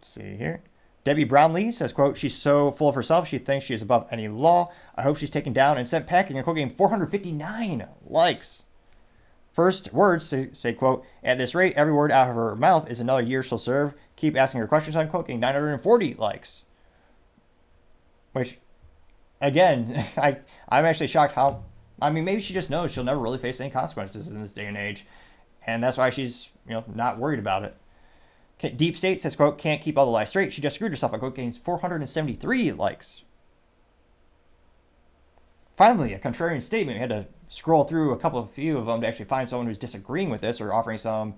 Let's 0.00 0.12
see 0.12 0.36
here. 0.36 0.62
Debbie 1.02 1.24
Brownlee 1.24 1.72
says, 1.72 1.92
quote, 1.92 2.16
she's 2.16 2.36
so 2.36 2.72
full 2.72 2.88
of 2.88 2.94
herself, 2.94 3.26
she 3.26 3.38
thinks 3.38 3.66
she 3.66 3.74
is 3.74 3.82
above 3.82 4.06
any 4.10 4.28
law. 4.28 4.70
I 4.96 5.02
hope 5.02 5.16
she's 5.16 5.30
taken 5.30 5.52
down 5.52 5.78
and 5.78 5.88
sent 5.88 6.06
packing, 6.06 6.36
and 6.36 6.44
quote, 6.44 6.56
getting 6.56 6.74
459 6.76 7.86
likes. 8.06 8.62
First 9.52 9.92
words 9.92 10.26
say, 10.26 10.50
say, 10.52 10.72
quote, 10.72 11.04
at 11.24 11.38
this 11.38 11.54
rate, 11.54 11.74
every 11.74 11.92
word 11.92 12.12
out 12.12 12.28
of 12.28 12.36
her 12.36 12.54
mouth 12.54 12.90
is 12.90 13.00
another 13.00 13.22
year 13.22 13.42
she'll 13.42 13.58
serve. 13.58 13.94
Keep 14.16 14.36
asking 14.36 14.60
her 14.60 14.66
questions, 14.66 14.94
unquote, 14.94 15.26
getting 15.26 15.40
940 15.40 16.14
likes. 16.14 16.64
Which, 18.32 18.58
again, 19.40 20.04
I, 20.16 20.38
I'm 20.68 20.84
actually 20.84 21.08
shocked 21.08 21.34
how, 21.34 21.64
I 22.00 22.10
mean, 22.10 22.24
maybe 22.24 22.40
she 22.40 22.54
just 22.54 22.70
knows 22.70 22.92
she'll 22.92 23.04
never 23.04 23.20
really 23.20 23.38
face 23.38 23.60
any 23.60 23.70
consequences 23.70 24.28
in 24.28 24.40
this 24.40 24.54
day 24.54 24.66
and 24.66 24.76
age. 24.76 25.06
And 25.66 25.82
that's 25.82 25.96
why 25.96 26.10
she's, 26.10 26.48
you 26.66 26.74
know, 26.74 26.84
not 26.94 27.18
worried 27.18 27.38
about 27.38 27.64
it. 27.64 27.76
Deep 28.76 28.96
State 28.96 29.20
says, 29.20 29.36
quote, 29.36 29.58
can't 29.58 29.80
keep 29.80 29.96
all 29.96 30.04
the 30.04 30.10
lies 30.10 30.28
straight. 30.28 30.52
She 30.52 30.60
just 30.60 30.76
screwed 30.76 30.92
herself. 30.92 31.12
Quote, 31.12 31.34
gains 31.34 31.56
473 31.56 32.72
likes. 32.72 33.22
Finally, 35.76 36.12
a 36.12 36.18
contrarian 36.18 36.62
statement. 36.62 36.96
We 36.96 37.00
had 37.00 37.08
to 37.08 37.26
scroll 37.48 37.84
through 37.84 38.12
a 38.12 38.18
couple 38.18 38.38
of 38.38 38.50
few 38.50 38.76
of 38.76 38.86
them 38.86 39.00
to 39.00 39.06
actually 39.06 39.24
find 39.24 39.48
someone 39.48 39.66
who's 39.66 39.78
disagreeing 39.78 40.28
with 40.28 40.42
this 40.42 40.60
or 40.60 40.74
offering 40.74 40.98
some 40.98 41.34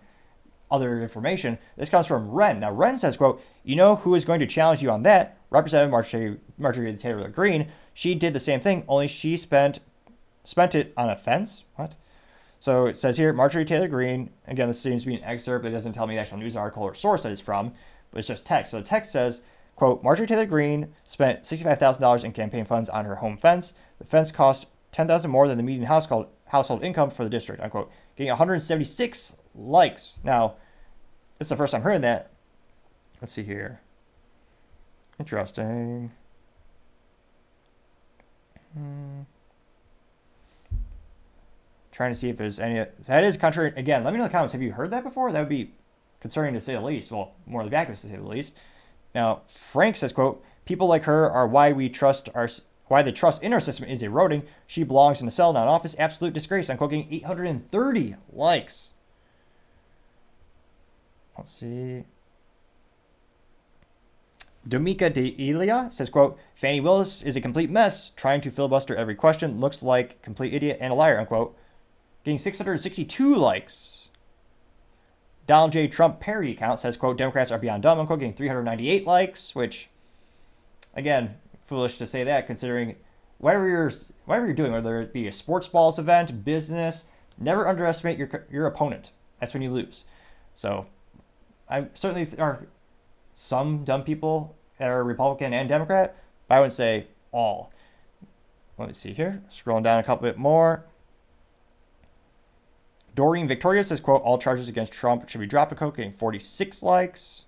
other 0.71 1.01
information. 1.01 1.59
This 1.77 1.91
comes 1.91 2.07
from 2.07 2.29
Ren. 2.29 2.59
Now, 2.59 2.73
Ren 2.73 2.99
says, 2.99 3.17
quote, 3.17 3.41
you 3.63 3.77
know 3.77 3.97
who 3.97 4.15
is 4.15 4.25
going 4.25 4.41
to 4.41 4.47
challenge 4.47 4.83
you 4.83 4.91
on 4.91 5.05
that? 5.05 5.39
Representative 5.51 5.91
Marjorie, 5.93 6.39
Marjorie 6.59 6.97
Taylor 6.97 7.29
Greene. 7.29 7.71
She 7.95 8.15
did 8.15 8.33
the 8.33 8.41
same 8.41 8.61
thing, 8.61 8.85
only 8.89 9.09
she 9.09 9.37
spent 9.37 9.81
spent 10.45 10.75
it 10.75 10.93
on 10.97 11.09
a 11.09 11.17
fence. 11.17 11.65
What? 11.77 11.95
So 12.61 12.87
it 12.87 12.97
says 12.97 13.17
here, 13.17 13.33
Marjorie 13.33 13.65
Taylor 13.65 13.89
Greene. 13.89 14.31
Again, 14.47 14.69
this 14.69 14.81
seems 14.81 15.03
to 15.03 15.09
be 15.09 15.17
an 15.17 15.25
excerpt. 15.25 15.67
It 15.67 15.71
doesn't 15.71 15.95
tell 15.95 16.07
me 16.07 16.15
the 16.15 16.21
actual 16.21 16.39
news 16.39 16.57
article 16.57 16.83
or 16.83 16.95
source 16.95 17.23
that 17.23 17.33
it's 17.33 17.41
from, 17.41 17.73
but 18.11 18.19
it's 18.19 18.29
just 18.29 18.47
text. 18.47 18.71
So 18.71 18.79
the 18.79 18.87
text 18.87 19.13
says, 19.13 19.43
quote, 19.75 20.03
Marjorie 20.03 20.27
Taylor 20.27 20.47
Greene 20.47 20.93
spent 21.05 21.43
$65,000 21.43 22.25
in 22.25 22.33
campaign 22.33 22.65
funds 22.65 22.89
on 22.89 23.05
her 23.05 23.17
home 23.17 23.37
fence. 23.37 23.73
The 23.99 24.05
fence 24.05 24.31
cost 24.31 24.67
10000 24.93 25.31
more 25.31 25.49
than 25.49 25.57
the 25.57 25.65
median 25.65 25.87
household, 25.87 26.29
household 26.47 26.85
income 26.85 27.11
for 27.11 27.25
the 27.25 27.31
district, 27.31 27.63
unquote, 27.63 27.91
getting 28.17 28.31
176 28.31 29.37
likes. 29.55 30.19
Now, 30.23 30.55
this 31.39 31.47
is 31.47 31.51
the 31.51 31.57
first 31.57 31.73
time 31.73 31.83
hearing 31.83 32.03
that. 32.03 32.31
Let's 33.21 33.33
see 33.33 33.43
here. 33.43 33.81
Interesting. 35.19 36.13
Hmm 38.75 39.23
trying 41.93 42.13
to 42.13 42.19
see 42.19 42.29
if 42.29 42.39
there's 42.39 42.59
any. 42.59 42.85
That 43.07 43.23
is 43.23 43.37
contrary. 43.37 43.73
Again, 43.77 44.03
let 44.03 44.13
me 44.13 44.19
know 44.19 44.25
in 44.25 44.29
the 44.29 44.33
comments. 44.33 44.53
Have 44.53 44.63
you 44.63 44.73
heard 44.73 44.91
that 44.91 45.05
before? 45.05 45.31
That 45.31 45.41
would 45.41 45.49
be 45.49 45.73
concerning 46.21 46.55
to 46.55 46.61
say 46.61 46.73
the 46.73 46.81
least. 46.81 47.13
Well, 47.13 47.33
more 47.47 47.63
the 47.63 47.71
vacuous 47.71 48.01
to 48.03 48.09
say 48.09 48.17
the 48.17 48.23
least. 48.23 48.55
Now, 49.15 49.43
Frank 49.47 49.97
says, 49.97 50.13
"quote 50.13 50.43
People 50.65 50.87
like 50.87 51.05
her 51.05 51.31
are 51.31 51.47
why 51.47 51.73
we 51.73 51.89
trust 51.89 52.29
our 52.35 52.49
why 52.87 53.03
the 53.03 53.13
trust 53.13 53.43
in 53.43 53.53
our 53.53 53.61
system 53.61 53.87
is 53.87 54.03
eroding. 54.03 54.43
She 54.67 54.83
belongs 54.83 55.21
in 55.21 55.29
a 55.29 55.31
cell, 55.31 55.53
not 55.53 55.65
an 55.65 55.69
office. 55.69 55.95
Absolute 55.99 56.33
disgrace." 56.33 56.69
I'm 56.71 56.79
quoting 56.79 57.07
830 57.11 58.17
likes. 58.33 58.93
Let's 61.37 61.53
see. 61.53 62.05
Domika 64.69 65.13
de 65.13 65.35
Ilia 65.39 65.89
says, 65.91 66.09
quote, 66.09 66.39
Fani 66.55 66.81
Willis 66.81 67.23
is 67.23 67.35
a 67.37 67.41
complete 67.41 67.71
mess, 67.71 68.11
trying 68.17 68.41
to 68.43 68.51
filibuster 68.51 68.95
every 68.95 69.15
question, 69.15 69.61
looks 69.61 69.83
like 69.83 70.23
complete 70.23 70.55
idiot 70.55 70.79
and 70.81 70.93
a 70.93 70.97
liar, 70.97 71.19
unquote 71.19 71.57
getting 72.25 72.39
662 72.39 73.35
likes. 73.35 74.09
Donald 75.47 75.73
J. 75.73 75.89
Trump 75.89 76.21
parody 76.21 76.53
account 76.53 76.81
says, 76.81 76.97
quote, 76.97 77.19
Democrats 77.19 77.51
are 77.51 77.59
beyond 77.59 77.83
dumb, 77.83 77.99
unquote, 77.99 78.21
getting 78.21 78.35
398 78.35 79.07
likes, 79.07 79.55
which, 79.55 79.89
again, 80.95 81.37
foolish 81.67 81.99
to 81.99 82.07
say 82.07 82.23
that 82.25 82.47
considering 82.47 82.97
whatever 83.39 83.69
you're, 83.69 83.93
whatever 84.25 84.47
you're 84.47 84.55
doing, 84.55 84.73
whether 84.73 85.01
it 85.01 85.13
be 85.13 85.27
a 85.27 85.33
sports 85.33 85.67
balls 85.67 85.99
event, 85.99 86.45
business, 86.45 87.05
never 87.39 87.67
underestimate 87.67 88.19
your, 88.19 88.47
your 88.51 88.67
opponent. 88.67 89.11
That's 89.41 89.53
when 89.53 89.63
you 89.63 89.71
lose. 89.71 90.05
So, 90.55 90.87
I 91.69 91.87
certainly 91.95 92.25
there 92.25 92.45
are 92.45 92.67
some 93.33 93.85
dumb 93.85 94.05
people 94.05 94.57
that 94.79 94.89
are 94.89 95.05
Republican 95.05 95.53
and 95.53 95.69
Democrat, 95.69 96.17
but 96.49 96.57
I 96.57 96.61
wouldn't 96.61 96.75
say 96.75 97.07
all. 97.31 97.73
Let 98.79 98.89
me 98.89 98.95
see 98.95 99.13
here. 99.13 99.43
Scrolling 99.51 99.85
down 99.85 99.99
a 99.99 100.03
couple 100.03 100.29
bit 100.29 100.39
more. 100.39 100.85
Doreen 103.15 103.47
Victoria 103.47 103.85
says, 103.85 104.01
quote, 104.01 104.23
all 104.23 104.39
charges 104.39 104.69
against 104.69 104.93
Trump 104.93 105.29
should 105.29 105.41
be 105.41 105.47
dropped, 105.47 105.77
quote, 105.77 105.97
getting 105.97 106.15
46 106.15 106.83
likes. 106.83 107.45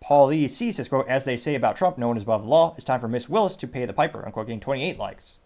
Paul 0.00 0.32
E. 0.32 0.48
C 0.48 0.72
says, 0.72 0.88
quote, 0.88 1.06
as 1.08 1.24
they 1.24 1.36
say 1.36 1.54
about 1.54 1.76
Trump, 1.76 1.98
no 1.98 2.08
one 2.08 2.16
is 2.16 2.22
above 2.22 2.42
the 2.42 2.48
law. 2.48 2.74
It's 2.76 2.84
time 2.84 3.00
for 3.00 3.08
Miss 3.08 3.28
Willis 3.28 3.56
to 3.56 3.66
pay 3.66 3.84
the 3.84 3.92
piper, 3.92 4.24
unquote, 4.24 4.46
getting 4.46 4.60
28 4.60 4.98
likes. 4.98 5.38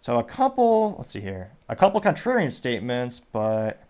So 0.00 0.18
a 0.18 0.24
couple, 0.24 0.96
let's 0.98 1.12
see 1.12 1.20
here, 1.20 1.52
a 1.68 1.76
couple 1.76 2.00
contrarian 2.00 2.50
statements, 2.50 3.20
but 3.20 3.83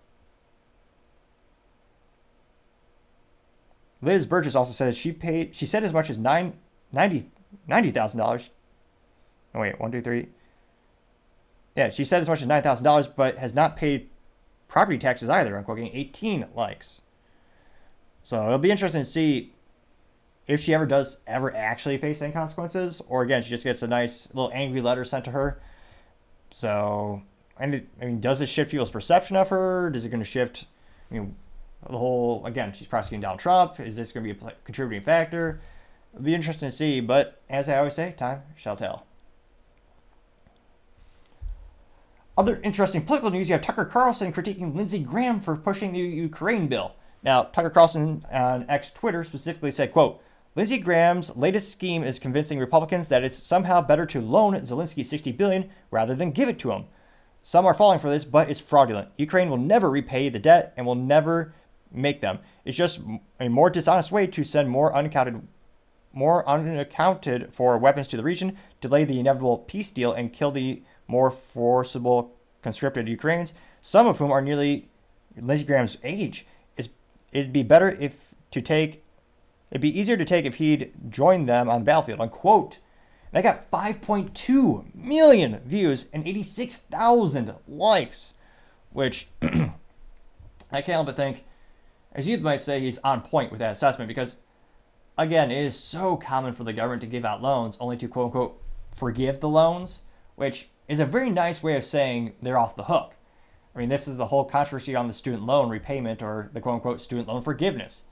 Liz 4.04 4.26
Burgess 4.26 4.54
also 4.54 4.72
says 4.72 4.96
she 4.96 5.12
paid, 5.12 5.54
she 5.54 5.66
said 5.66 5.84
as 5.84 5.92
much 5.92 6.10
as 6.10 6.18
nine, 6.18 6.54
90, 6.92 7.30
$90,000. 7.68 8.50
Oh, 9.54 9.60
wait, 9.60 9.80
one, 9.80 9.92
two, 9.92 10.02
three. 10.02 10.28
Yeah, 11.76 11.90
she 11.90 12.04
said 12.04 12.22
as 12.22 12.28
much 12.28 12.40
as 12.40 12.46
nine 12.46 12.62
thousand 12.62 12.84
dollars, 12.84 13.08
but 13.08 13.36
has 13.36 13.54
not 13.54 13.76
paid 13.76 14.08
property 14.68 14.98
taxes 14.98 15.28
either. 15.28 15.56
I'm 15.56 15.64
quoting 15.64 15.90
18 15.92 16.46
likes. 16.54 17.00
So 18.22 18.44
it'll 18.46 18.58
be 18.58 18.70
interesting 18.70 19.02
to 19.02 19.04
see 19.04 19.52
if 20.46 20.60
she 20.60 20.74
ever 20.74 20.86
does 20.86 21.18
ever 21.26 21.54
actually 21.54 21.98
face 21.98 22.22
any 22.22 22.32
consequences, 22.32 23.02
or 23.08 23.22
again 23.22 23.42
she 23.42 23.50
just 23.50 23.64
gets 23.64 23.82
a 23.82 23.88
nice 23.88 24.28
little 24.32 24.52
angry 24.54 24.80
letter 24.80 25.04
sent 25.04 25.24
to 25.26 25.30
her. 25.32 25.60
So 26.50 27.22
I 27.58 27.66
mean, 27.66 28.20
does 28.20 28.40
it 28.40 28.46
shift 28.46 28.70
people's 28.70 28.90
perception 28.90 29.36
of 29.36 29.48
her? 29.48 29.90
Is 29.94 30.04
it 30.04 30.10
going 30.10 30.22
to 30.22 30.28
shift? 30.28 30.66
I 31.10 31.14
mean, 31.14 31.36
the 31.88 31.98
whole 31.98 32.44
again, 32.46 32.72
she's 32.72 32.86
prosecuting 32.86 33.20
Donald 33.20 33.40
Trump. 33.40 33.80
Is 33.80 33.96
this 33.96 34.12
going 34.12 34.26
to 34.26 34.34
be 34.34 34.46
a 34.46 34.52
contributing 34.64 35.04
factor? 35.04 35.60
It'll 36.12 36.24
be 36.24 36.34
interesting 36.34 36.70
to 36.70 36.74
see, 36.74 37.00
but 37.00 37.42
as 37.48 37.68
I 37.68 37.78
always 37.78 37.94
say, 37.94 38.14
time 38.16 38.42
shall 38.56 38.76
tell. 38.76 39.06
Other 42.36 42.60
interesting 42.62 43.04
political 43.04 43.30
news 43.30 43.48
you 43.48 43.54
have 43.54 43.62
Tucker 43.62 43.84
Carlson 43.84 44.32
critiquing 44.32 44.74
Lindsey 44.74 45.00
Graham 45.00 45.38
for 45.40 45.56
pushing 45.56 45.92
the 45.92 46.00
Ukraine 46.00 46.66
bill. 46.66 46.94
Now, 47.22 47.44
Tucker 47.44 47.70
Carlson 47.70 48.24
on 48.32 48.68
X 48.68 48.90
Twitter 48.90 49.22
specifically 49.24 49.70
said, 49.70 49.92
quote, 49.92 50.20
Lindsey 50.56 50.78
Graham's 50.78 51.34
latest 51.36 51.72
scheme 51.72 52.04
is 52.04 52.18
convincing 52.18 52.58
Republicans 52.58 53.08
that 53.08 53.24
it's 53.24 53.36
somehow 53.36 53.80
better 53.80 54.06
to 54.06 54.20
loan 54.20 54.54
Zelensky 54.54 55.04
60 55.04 55.32
billion 55.32 55.70
rather 55.90 56.14
than 56.14 56.30
give 56.30 56.48
it 56.48 56.58
to 56.60 56.72
him. 56.72 56.84
Some 57.42 57.66
are 57.66 57.74
falling 57.74 57.98
for 57.98 58.08
this, 58.08 58.24
but 58.24 58.48
it's 58.48 58.60
fraudulent. 58.60 59.08
Ukraine 59.18 59.50
will 59.50 59.58
never 59.58 59.90
repay 59.90 60.28
the 60.28 60.38
debt 60.38 60.72
and 60.76 60.86
will 60.86 60.94
never 60.94 61.52
make 61.94 62.20
them. 62.20 62.40
It's 62.64 62.76
just 62.76 63.00
a 63.40 63.48
more 63.48 63.70
dishonest 63.70 64.12
way 64.12 64.26
to 64.26 64.44
send 64.44 64.68
more 64.68 64.94
unaccounted 64.94 65.46
more 66.12 66.48
unaccounted 66.48 67.52
for 67.52 67.76
weapons 67.76 68.06
to 68.06 68.16
the 68.16 68.22
region, 68.22 68.56
delay 68.80 69.04
the 69.04 69.18
inevitable 69.18 69.58
peace 69.58 69.90
deal, 69.90 70.12
and 70.12 70.32
kill 70.32 70.52
the 70.52 70.80
more 71.08 71.30
forcible 71.30 72.36
conscripted 72.62 73.08
Ukrainians, 73.08 73.52
some 73.82 74.06
of 74.06 74.18
whom 74.18 74.30
are 74.30 74.40
nearly 74.40 74.88
Lindsey 75.36 75.64
Graham's 75.64 75.98
age. 76.04 76.46
It's, 76.76 76.88
it'd 77.32 77.52
be 77.52 77.64
better 77.64 77.90
if 77.90 78.14
to 78.52 78.62
take 78.62 79.02
it'd 79.70 79.82
be 79.82 79.98
easier 79.98 80.16
to 80.16 80.24
take 80.24 80.44
if 80.44 80.56
he'd 80.56 80.92
joined 81.10 81.48
them 81.48 81.68
on 81.68 81.80
the 81.80 81.84
battlefield. 81.84 82.20
Unquote. 82.20 82.78
They 83.32 83.42
got 83.42 83.68
5.2 83.68 84.94
million 84.94 85.60
views 85.64 86.06
and 86.12 86.24
86,000 86.26 87.56
likes, 87.66 88.32
which 88.92 89.26
I 89.42 89.72
can't 90.70 90.86
help 90.86 91.06
but 91.06 91.16
think, 91.16 91.42
as 92.14 92.28
youth 92.28 92.40
might 92.40 92.60
say, 92.60 92.80
he's 92.80 92.98
on 92.98 93.20
point 93.20 93.50
with 93.50 93.60
that 93.60 93.72
assessment 93.72 94.08
because, 94.08 94.36
again, 95.18 95.50
it 95.50 95.64
is 95.64 95.76
so 95.76 96.16
common 96.16 96.54
for 96.54 96.64
the 96.64 96.72
government 96.72 97.02
to 97.02 97.08
give 97.08 97.24
out 97.24 97.42
loans 97.42 97.76
only 97.80 97.96
to 97.96 98.08
quote 98.08 98.26
unquote 98.26 98.62
forgive 98.94 99.40
the 99.40 99.48
loans, 99.48 100.02
which 100.36 100.68
is 100.88 101.00
a 101.00 101.06
very 101.06 101.30
nice 101.30 101.62
way 101.62 101.76
of 101.76 101.84
saying 101.84 102.34
they're 102.40 102.58
off 102.58 102.76
the 102.76 102.84
hook. 102.84 103.16
I 103.74 103.78
mean, 103.78 103.88
this 103.88 104.06
is 104.06 104.16
the 104.16 104.26
whole 104.26 104.44
controversy 104.44 104.94
on 104.94 105.08
the 105.08 105.12
student 105.12 105.44
loan 105.44 105.68
repayment 105.68 106.22
or 106.22 106.50
the 106.52 106.60
quote 106.60 106.76
unquote 106.76 107.00
student 107.00 107.26
loan 107.26 107.42
forgiveness 107.42 108.02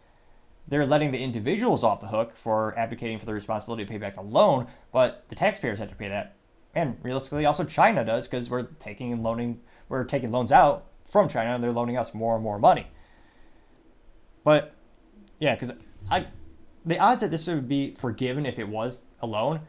they're 0.68 0.86
letting 0.86 1.10
the 1.10 1.22
individuals 1.22 1.82
off 1.82 2.00
the 2.00 2.08
hook 2.08 2.36
for 2.36 2.76
advocating 2.78 3.18
for 3.18 3.26
the 3.26 3.34
responsibility 3.34 3.84
to 3.84 3.90
pay 3.90 3.98
back 3.98 4.14
the 4.14 4.22
loan, 4.22 4.66
but 4.92 5.24
the 5.28 5.34
taxpayers 5.34 5.78
have 5.78 5.90
to 5.90 5.94
pay 5.94 6.08
that. 6.08 6.36
And 6.74 6.96
realistically, 7.02 7.44
also 7.44 7.64
China 7.64 8.04
does 8.04 8.26
because 8.26 8.48
we're 8.48 8.62
taking 8.62 9.12
and 9.12 9.22
loaning, 9.22 9.60
we're 9.88 10.04
taking 10.04 10.30
loans 10.30 10.52
out 10.52 10.86
from 11.10 11.28
China 11.28 11.54
and 11.54 11.62
they're 11.62 11.72
loaning 11.72 11.98
us 11.98 12.14
more 12.14 12.34
and 12.34 12.42
more 12.42 12.58
money. 12.58 12.86
But 14.44 14.74
yeah, 15.38 15.54
because 15.54 15.74
I, 16.10 16.26
the 16.84 16.98
odds 16.98 17.20
that 17.20 17.30
this 17.30 17.46
would 17.46 17.68
be 17.68 17.94
forgiven 17.98 18.44
if 18.46 18.58
it 18.58 18.68
was 18.68 19.02
a 19.20 19.26
loan, 19.26 19.60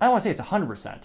I 0.00 0.06
don't 0.06 0.12
want 0.12 0.22
to 0.22 0.28
say 0.28 0.32
it's 0.32 0.40
100%, 0.40 1.02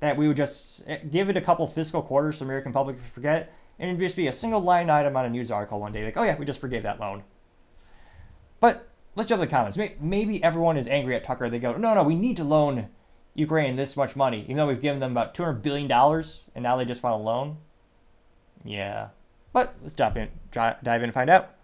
that 0.00 0.16
we 0.16 0.26
would 0.26 0.36
just 0.36 0.82
eh, 0.88 0.98
give 1.10 1.30
it 1.30 1.36
a 1.36 1.40
couple 1.40 1.66
fiscal 1.68 2.02
quarters 2.02 2.38
so 2.38 2.44
American 2.44 2.72
public 2.72 2.96
forget, 3.14 3.54
and 3.78 3.88
it'd 3.88 4.00
just 4.00 4.16
be 4.16 4.26
a 4.26 4.32
single 4.32 4.60
line 4.60 4.90
item 4.90 5.16
on 5.16 5.24
a 5.24 5.30
news 5.30 5.50
article 5.50 5.80
one 5.80 5.92
day, 5.92 6.04
like, 6.04 6.16
oh 6.16 6.24
yeah, 6.24 6.36
we 6.36 6.44
just 6.44 6.60
forgave 6.60 6.82
that 6.82 6.98
loan. 6.98 7.22
But 8.60 8.88
let's 9.14 9.28
jump 9.28 9.40
to 9.40 9.46
the 9.46 9.50
comments. 9.50 9.78
Maybe 10.00 10.42
everyone 10.42 10.76
is 10.76 10.88
angry 10.88 11.14
at 11.14 11.24
Tucker. 11.24 11.48
They 11.48 11.58
go, 11.58 11.76
no, 11.76 11.94
no, 11.94 12.02
we 12.02 12.14
need 12.14 12.36
to 12.38 12.44
loan 12.44 12.88
Ukraine 13.34 13.76
this 13.76 13.96
much 13.96 14.14
money, 14.14 14.42
even 14.42 14.56
though 14.56 14.66
we've 14.66 14.80
given 14.80 15.00
them 15.00 15.12
about 15.12 15.34
$200 15.34 15.62
billion, 15.62 15.90
and 15.90 16.62
now 16.62 16.76
they 16.76 16.84
just 16.84 17.02
want 17.02 17.14
a 17.14 17.18
loan. 17.18 17.56
Yeah. 18.64 19.08
But 19.52 19.74
let's 19.82 19.94
dive 19.94 20.16
in, 20.16 20.28
dive 20.52 20.78
in 20.84 21.04
and 21.04 21.14
find 21.14 21.30
out. 21.30 21.54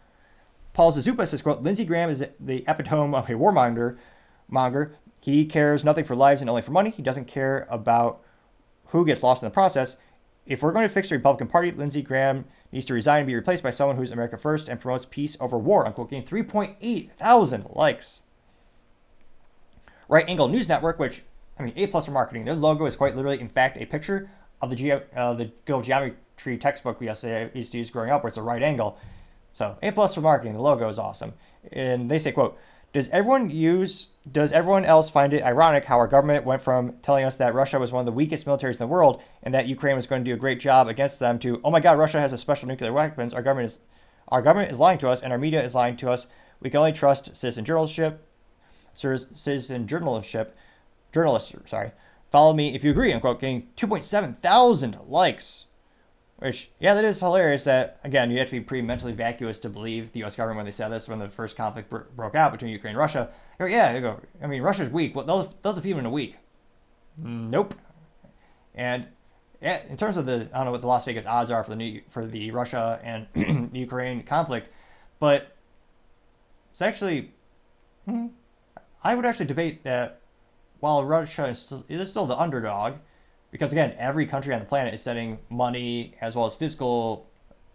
Paul 0.73 0.93
Zazupa 0.93 1.27
says, 1.27 1.43
quote, 1.43 1.63
Lindsey 1.63 1.85
Graham 1.85 2.11
is 2.11 2.25
the 2.39 2.65
epitome 2.69 3.15
of 3.15 3.29
a 3.29 3.33
warmonger. 3.33 3.99
Monger. 4.49 4.95
He 5.21 5.45
cares 5.45 5.85
nothing 5.85 6.05
for 6.05 6.15
lives 6.15 6.41
and 6.41 6.49
only 6.49 6.63
for 6.63 6.71
money. 6.71 6.91
He 6.91 7.03
doesn't 7.03 7.27
care 7.27 7.67
about 7.69 8.23
who 8.87 9.05
gets 9.05 9.23
lost 9.23 9.43
in 9.43 9.47
the 9.47 9.53
process. 9.53 9.97
If 10.47 10.63
we're 10.63 10.73
going 10.73 10.89
to 10.89 10.95
fix 10.95 11.09
the 11.09 11.17
Republican 11.17 11.49
Party, 11.49 11.71
Lindsey 11.73 12.01
Graham 12.01 12.47
needs 12.73 12.87
to 12.87 12.95
resign 12.95 13.21
and 13.21 13.27
be 13.27 13.35
replaced 13.35 13.63
by 13.63 13.71
someone 13.71 13.97
who's 13.97 14.11
America 14.11 14.39
first 14.39 14.69
and 14.69 14.81
promotes 14.81 15.05
peace 15.05 15.37
over 15.41 15.59
war. 15.59 15.85
Unquote. 15.85 16.11
Getting 16.11 16.27
3.8 16.27 17.11
thousand 17.13 17.67
likes. 17.71 18.21
Right 20.09 20.27
Angle 20.27 20.49
News 20.49 20.69
Network, 20.69 20.99
which 20.99 21.23
I 21.59 21.63
mean, 21.63 21.73
A 21.77 21.87
plus 21.87 22.07
for 22.07 22.13
marketing. 22.13 22.45
Their 22.45 22.55
logo 22.55 22.87
is 22.87 22.97
quite 22.97 23.17
literally, 23.17 23.41
in 23.41 23.49
fact, 23.49 23.77
a 23.77 23.87
picture 23.87 24.31
of 24.61 24.71
the 24.71 24.77
ge- 24.77 25.03
uh, 25.17 25.35
the 25.35 25.51
good 25.65 25.73
old 25.73 25.85
geometry 25.85 26.59
textbook 26.59 27.01
we 27.01 27.09
used 27.09 27.23
to 27.73 27.79
use 27.79 27.91
growing 27.91 28.11
up, 28.11 28.23
where 28.23 28.29
it's 28.29 28.37
a 28.37 28.43
right 28.43 28.63
angle. 28.63 28.99
So 29.53 29.77
A 29.83 29.91
plus 29.91 30.15
for 30.15 30.21
marketing. 30.21 30.55
The 30.55 30.61
logo 30.61 30.89
is 30.89 30.99
awesome, 30.99 31.35
and 31.73 32.11
they 32.11 32.19
say, 32.19 32.33
"quote 32.33 32.59
does 32.93 33.09
everyone 33.11 33.51
use 33.51 34.09
does 34.31 34.53
everyone 34.53 34.85
else 34.85 35.09
find 35.09 35.33
it 35.33 35.43
ironic 35.43 35.85
how 35.85 35.99
our 35.99 36.07
government 36.07 36.45
went 36.45 36.61
from 36.61 36.95
telling 37.03 37.25
us 37.25 37.37
that 37.37 37.55
Russia 37.55 37.79
was 37.79 37.93
one 37.93 38.01
of 38.01 38.07
the 38.07 38.13
weakest 38.13 38.47
militaries 38.47 38.73
in 38.73 38.79
the 38.79 38.87
world 38.87 39.23
and 39.43 39.55
that 39.55 39.67
Ukraine 39.67 39.97
was 39.97 40.07
going 40.07 40.23
to 40.23 40.31
do 40.31 40.35
a 40.35 40.39
great 40.39 40.61
job 40.61 40.89
against 40.89 41.19
them 41.19 41.39
to 41.41 41.61
oh 41.65 41.71
my 41.71 41.81
god 41.81 41.99
Russia 41.99 42.21
has 42.21 42.33
a 42.33 42.39
special 42.39 42.69
nuclear 42.69 42.93
weapons 42.93 43.35
our 43.35 43.43
government 43.43 43.73
is 43.73 43.79
our 44.29 44.43
government 44.43 44.71
is 44.71 44.79
lying 44.79 44.99
to 44.99 45.09
us 45.09 45.23
and 45.23 45.33
our 45.33 45.39
media 45.39 45.63
is 45.63 45.75
lying 45.75 45.97
to 45.97 46.11
us 46.11 46.27
we 46.61 46.71
can 46.71 46.79
only 46.79 46.93
trust 46.93 47.37
citizen 47.37 47.65
journalism 47.65 48.19
citizen 48.95 49.87
journalism 49.87 50.47
journalists 51.13 51.53
sorry 51.67 51.93
follow 52.31 52.53
me 52.53 52.75
if 52.75 52.85
you 52.85 52.91
agree 52.91 53.13
unquote 53.13 53.41
getting 53.41 53.69
2.7 53.77 54.37
thousand 54.39 54.99
likes 55.07 55.65
which, 56.39 56.71
yeah, 56.79 56.95
that 56.95 57.05
is 57.05 57.19
hilarious. 57.19 57.65
That 57.65 57.99
again, 58.05 58.31
you 58.31 58.39
have 58.39 58.47
to 58.47 58.53
be 58.53 58.61
pretty 58.61 58.87
mentally 58.87 59.13
vacuous 59.13 59.59
to 59.59 59.69
believe 59.69 60.13
the 60.13 60.21
U.S. 60.21 60.37
government 60.37 60.59
when 60.59 60.67
they 60.67 60.73
said 60.73 60.89
this 60.91 61.09
when 61.09 61.19
the 61.19 61.29
first 61.29 61.57
conflict 61.57 61.91
bro- 61.91 62.05
broke 62.15 62.37
out 62.37 62.53
between 62.53 62.71
Ukraine 62.71 62.93
and 62.93 62.99
Russia. 62.99 63.31
Yeah, 63.59 63.99
go. 63.99 64.21
I 64.41 64.47
mean, 64.47 64.63
Russia's 64.63 64.89
weak. 64.89 65.17
Well, 65.17 65.25
they'll 65.25 65.53
they'll 65.63 65.73
defeat 65.73 65.91
them 65.91 65.99
in 65.99 66.07
a 66.07 66.11
week. 66.11 66.37
Nope. 67.17 67.75
And 68.77 69.09
in 69.61 69.97
terms 69.97 70.17
of 70.17 70.27
the, 70.27 70.49
I 70.53 70.59
don't 70.59 70.67
know 70.67 70.71
what 70.71 70.83
the 70.83 70.87
Las 70.87 71.05
Vegas 71.05 71.27
odds 71.27 71.51
are 71.51 71.65
for 71.65 71.71
the 71.71 71.77
new, 71.77 72.03
for 72.11 72.25
the 72.25 72.53
Russia 72.53 73.01
and 73.03 73.27
the 73.73 73.81
Ukraine 73.81 74.23
conflict, 74.23 74.69
but 75.19 75.57
it's 76.73 76.81
actually, 76.81 77.33
hmm, 78.05 78.29
I 79.03 79.17
would 79.17 79.27
actually 79.27 79.47
debate 79.47 79.83
that 79.83 80.21
while 80.81 81.05
Russia 81.05 81.47
is 81.47 81.59
still, 81.59 81.85
is 81.89 82.09
still 82.09 82.27
the 82.27 82.39
underdog, 82.39 82.95
because 83.51 83.73
again, 83.73 83.95
every 83.99 84.27
country 84.27 84.53
on 84.55 84.61
the 84.61 84.67
planet 84.67 84.95
is 84.95 85.03
sending 85.03 85.39
money 85.51 86.15
as 86.21 86.35
well 86.35 86.47
as 86.47 86.55
physical 86.55 87.29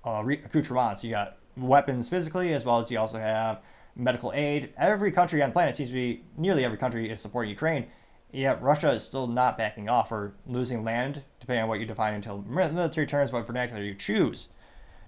uh, 0.05 0.23
accoutrements. 0.25 1.03
You 1.03 1.11
got 1.11 1.37
weapons 1.57 2.09
physically, 2.09 2.53
as 2.53 2.65
well 2.65 2.79
as 2.79 2.91
you 2.91 2.99
also 2.99 3.17
have 3.17 3.59
medical 3.95 4.31
aid. 4.33 4.73
Every 4.77 5.11
country 5.11 5.41
on 5.41 5.49
the 5.49 5.53
planet 5.53 5.75
seems 5.75 5.89
to 5.89 5.93
be, 5.93 6.23
nearly 6.37 6.65
every 6.65 6.77
country 6.77 7.09
is 7.09 7.21
supporting 7.21 7.49
Ukraine. 7.49 7.87
Yet 8.31 8.61
Russia 8.63 8.89
is 8.91 9.03
still 9.03 9.27
not 9.27 9.57
backing 9.59 9.89
off 9.89 10.11
or 10.11 10.33
losing 10.47 10.83
land, 10.83 11.21
depending 11.39 11.63
on 11.63 11.69
what 11.69 11.79
you 11.79 11.85
define 11.85 12.15
until 12.15 12.43
military 12.47 13.05
terms, 13.05 13.31
what 13.31 13.45
vernacular 13.45 13.83
you 13.83 13.93
choose. 13.93 14.47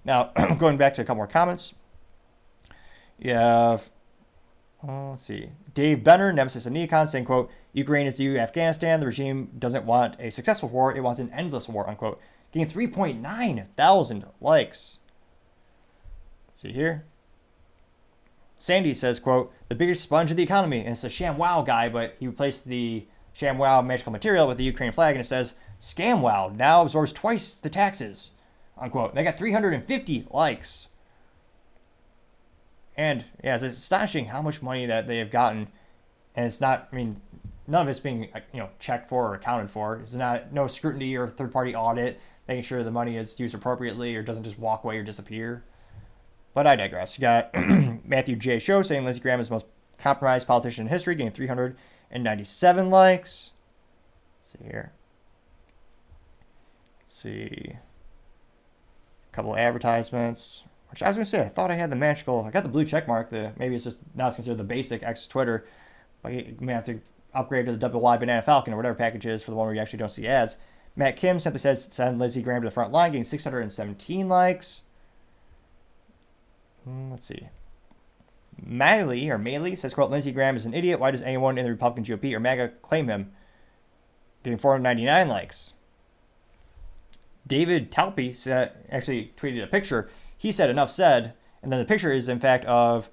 Now, 0.04 0.30
going 0.58 0.76
back 0.76 0.94
to 0.94 1.02
a 1.02 1.04
couple 1.04 1.16
more 1.16 1.26
comments. 1.26 1.74
You 3.18 3.32
have, 3.32 3.88
uh, 4.86 5.10
let's 5.10 5.24
see, 5.24 5.50
Dave 5.74 6.04
Benner, 6.04 6.32
Nemesis 6.32 6.66
and 6.66 6.76
Neocon, 6.76 7.08
saying, 7.08 7.24
quote, 7.24 7.50
Ukraine 7.76 8.06
is 8.06 8.16
the 8.16 8.38
Afghanistan. 8.38 9.00
The 9.00 9.06
regime 9.06 9.50
doesn't 9.58 9.84
want 9.84 10.16
a 10.18 10.30
successful 10.30 10.70
war, 10.70 10.96
it 10.96 11.02
wants 11.02 11.20
an 11.20 11.30
endless 11.32 11.68
war, 11.68 11.88
unquote. 11.88 12.18
Getting 12.50 12.88
3.9 12.90 13.66
thousand 13.76 14.24
likes. 14.40 14.98
Let's 16.48 16.62
see 16.62 16.72
here. 16.72 17.04
Sandy 18.56 18.94
says, 18.94 19.20
quote, 19.20 19.52
the 19.68 19.74
biggest 19.74 20.02
sponge 20.02 20.30
of 20.30 20.38
the 20.38 20.42
economy. 20.42 20.78
And 20.78 20.88
it's 20.88 21.04
a 21.04 21.08
ShamWow 21.08 21.66
guy, 21.66 21.90
but 21.90 22.16
he 22.18 22.26
replaced 22.26 22.64
the 22.64 23.06
ShamWow 23.38 23.84
magical 23.84 24.12
material 24.12 24.48
with 24.48 24.56
the 24.56 24.64
Ukraine 24.64 24.92
flag, 24.92 25.14
and 25.14 25.22
it 25.22 25.28
says, 25.28 25.52
ScamWow 25.78 26.56
now 26.56 26.80
absorbs 26.80 27.12
twice 27.12 27.54
the 27.54 27.68
taxes, 27.68 28.32
unquote. 28.78 29.10
And 29.10 29.18
they 29.18 29.24
got 29.24 29.36
350 29.36 30.28
likes. 30.30 30.88
And 32.96 33.26
yeah, 33.44 33.56
it's 33.56 33.64
astonishing 33.64 34.26
how 34.26 34.40
much 34.40 34.62
money 34.62 34.86
that 34.86 35.06
they 35.06 35.18
have 35.18 35.30
gotten. 35.30 35.68
And 36.34 36.46
it's 36.46 36.60
not, 36.60 36.88
I 36.90 36.96
mean, 36.96 37.20
none 37.66 37.82
of 37.82 37.88
it's 37.88 38.00
being 38.00 38.28
you 38.52 38.60
know 38.60 38.70
checked 38.78 39.08
for 39.08 39.28
or 39.28 39.34
accounted 39.34 39.70
for. 39.70 39.96
It's 39.96 40.14
not 40.14 40.52
no 40.52 40.66
scrutiny 40.66 41.16
or 41.16 41.28
third 41.28 41.52
party 41.52 41.74
audit 41.74 42.20
making 42.48 42.64
sure 42.64 42.82
the 42.84 42.90
money 42.90 43.16
is 43.16 43.38
used 43.38 43.54
appropriately 43.54 44.14
or 44.14 44.22
doesn't 44.22 44.44
just 44.44 44.58
walk 44.58 44.84
away 44.84 44.98
or 44.98 45.02
disappear. 45.02 45.64
But 46.54 46.66
I 46.66 46.76
digress. 46.76 47.18
You 47.18 47.22
got 47.22 47.50
Matthew 48.04 48.36
J. 48.36 48.58
Show 48.58 48.82
saying 48.82 49.04
Lindsey 49.04 49.20
Graham 49.20 49.40
is 49.40 49.48
the 49.48 49.54
most 49.54 49.66
compromised 49.98 50.46
politician 50.46 50.86
in 50.86 50.90
history, 50.90 51.14
getting 51.14 51.32
397 51.32 52.90
likes. 52.90 53.50
Let's 54.40 54.52
see 54.52 54.70
here. 54.70 54.92
Let's 57.00 57.12
see. 57.12 57.76
A 59.32 59.34
couple 59.34 59.56
advertisements. 59.56 60.62
Which 60.90 61.02
I 61.02 61.08
was 61.08 61.16
gonna 61.16 61.26
say, 61.26 61.40
I 61.40 61.48
thought 61.48 61.70
I 61.72 61.74
had 61.74 61.90
the 61.90 61.96
magical. 61.96 62.44
I 62.44 62.50
got 62.50 62.62
the 62.62 62.68
blue 62.68 62.84
check 62.84 63.08
mark. 63.08 63.28
The 63.28 63.52
maybe 63.58 63.74
it's 63.74 63.84
just 63.84 63.98
now 64.14 64.28
it's 64.28 64.36
considered 64.36 64.58
the 64.58 64.64
basic 64.64 65.02
X 65.02 65.26
Twitter. 65.26 65.66
But 66.22 66.32
you 66.32 66.56
may 66.60 66.72
have 66.72 66.84
to 66.84 67.00
upgrade 67.36 67.66
to 67.66 67.72
the 67.72 67.78
double 67.78 68.00
Y 68.00 68.16
banana 68.16 68.42
falcon 68.42 68.72
or 68.72 68.76
whatever 68.76 68.94
package 68.94 69.26
is 69.26 69.42
for 69.42 69.50
the 69.50 69.56
one 69.56 69.66
where 69.66 69.74
you 69.74 69.80
actually 69.80 69.98
don't 69.98 70.10
see 70.10 70.26
ads. 70.26 70.56
Matt 70.96 71.16
Kim 71.16 71.38
simply 71.38 71.60
says 71.60 71.88
send 71.90 72.18
Lindsey 72.18 72.42
Graham 72.42 72.62
to 72.62 72.68
the 72.68 72.72
front 72.72 72.92
line, 72.92 73.12
getting 73.12 73.24
617 73.24 74.28
likes. 74.28 74.82
Hmm, 76.84 77.10
let's 77.10 77.26
see. 77.26 77.48
Miley 78.64 79.28
or 79.28 79.38
Maley 79.38 79.78
says, 79.78 79.92
quote, 79.92 80.10
Lindsey 80.10 80.32
Graham 80.32 80.56
is 80.56 80.64
an 80.64 80.72
idiot. 80.72 80.98
Why 80.98 81.10
does 81.10 81.20
anyone 81.20 81.58
in 81.58 81.64
the 81.64 81.70
Republican 81.70 82.04
GOP 82.04 82.32
or 82.32 82.40
MAGA 82.40 82.68
claim 82.80 83.08
him? 83.08 83.32
Getting 84.42 84.58
499 84.58 85.28
likes. 85.28 85.72
David 87.46 87.92
Talpy 87.92 88.34
said, 88.34 88.72
actually 88.90 89.32
tweeted 89.36 89.62
a 89.62 89.66
picture. 89.66 90.08
He 90.36 90.50
said, 90.50 90.70
enough 90.70 90.90
said. 90.90 91.34
And 91.62 91.70
then 91.70 91.80
the 91.80 91.86
picture 91.86 92.12
is, 92.12 92.28
in 92.28 92.40
fact, 92.40 92.64
of 92.64 93.10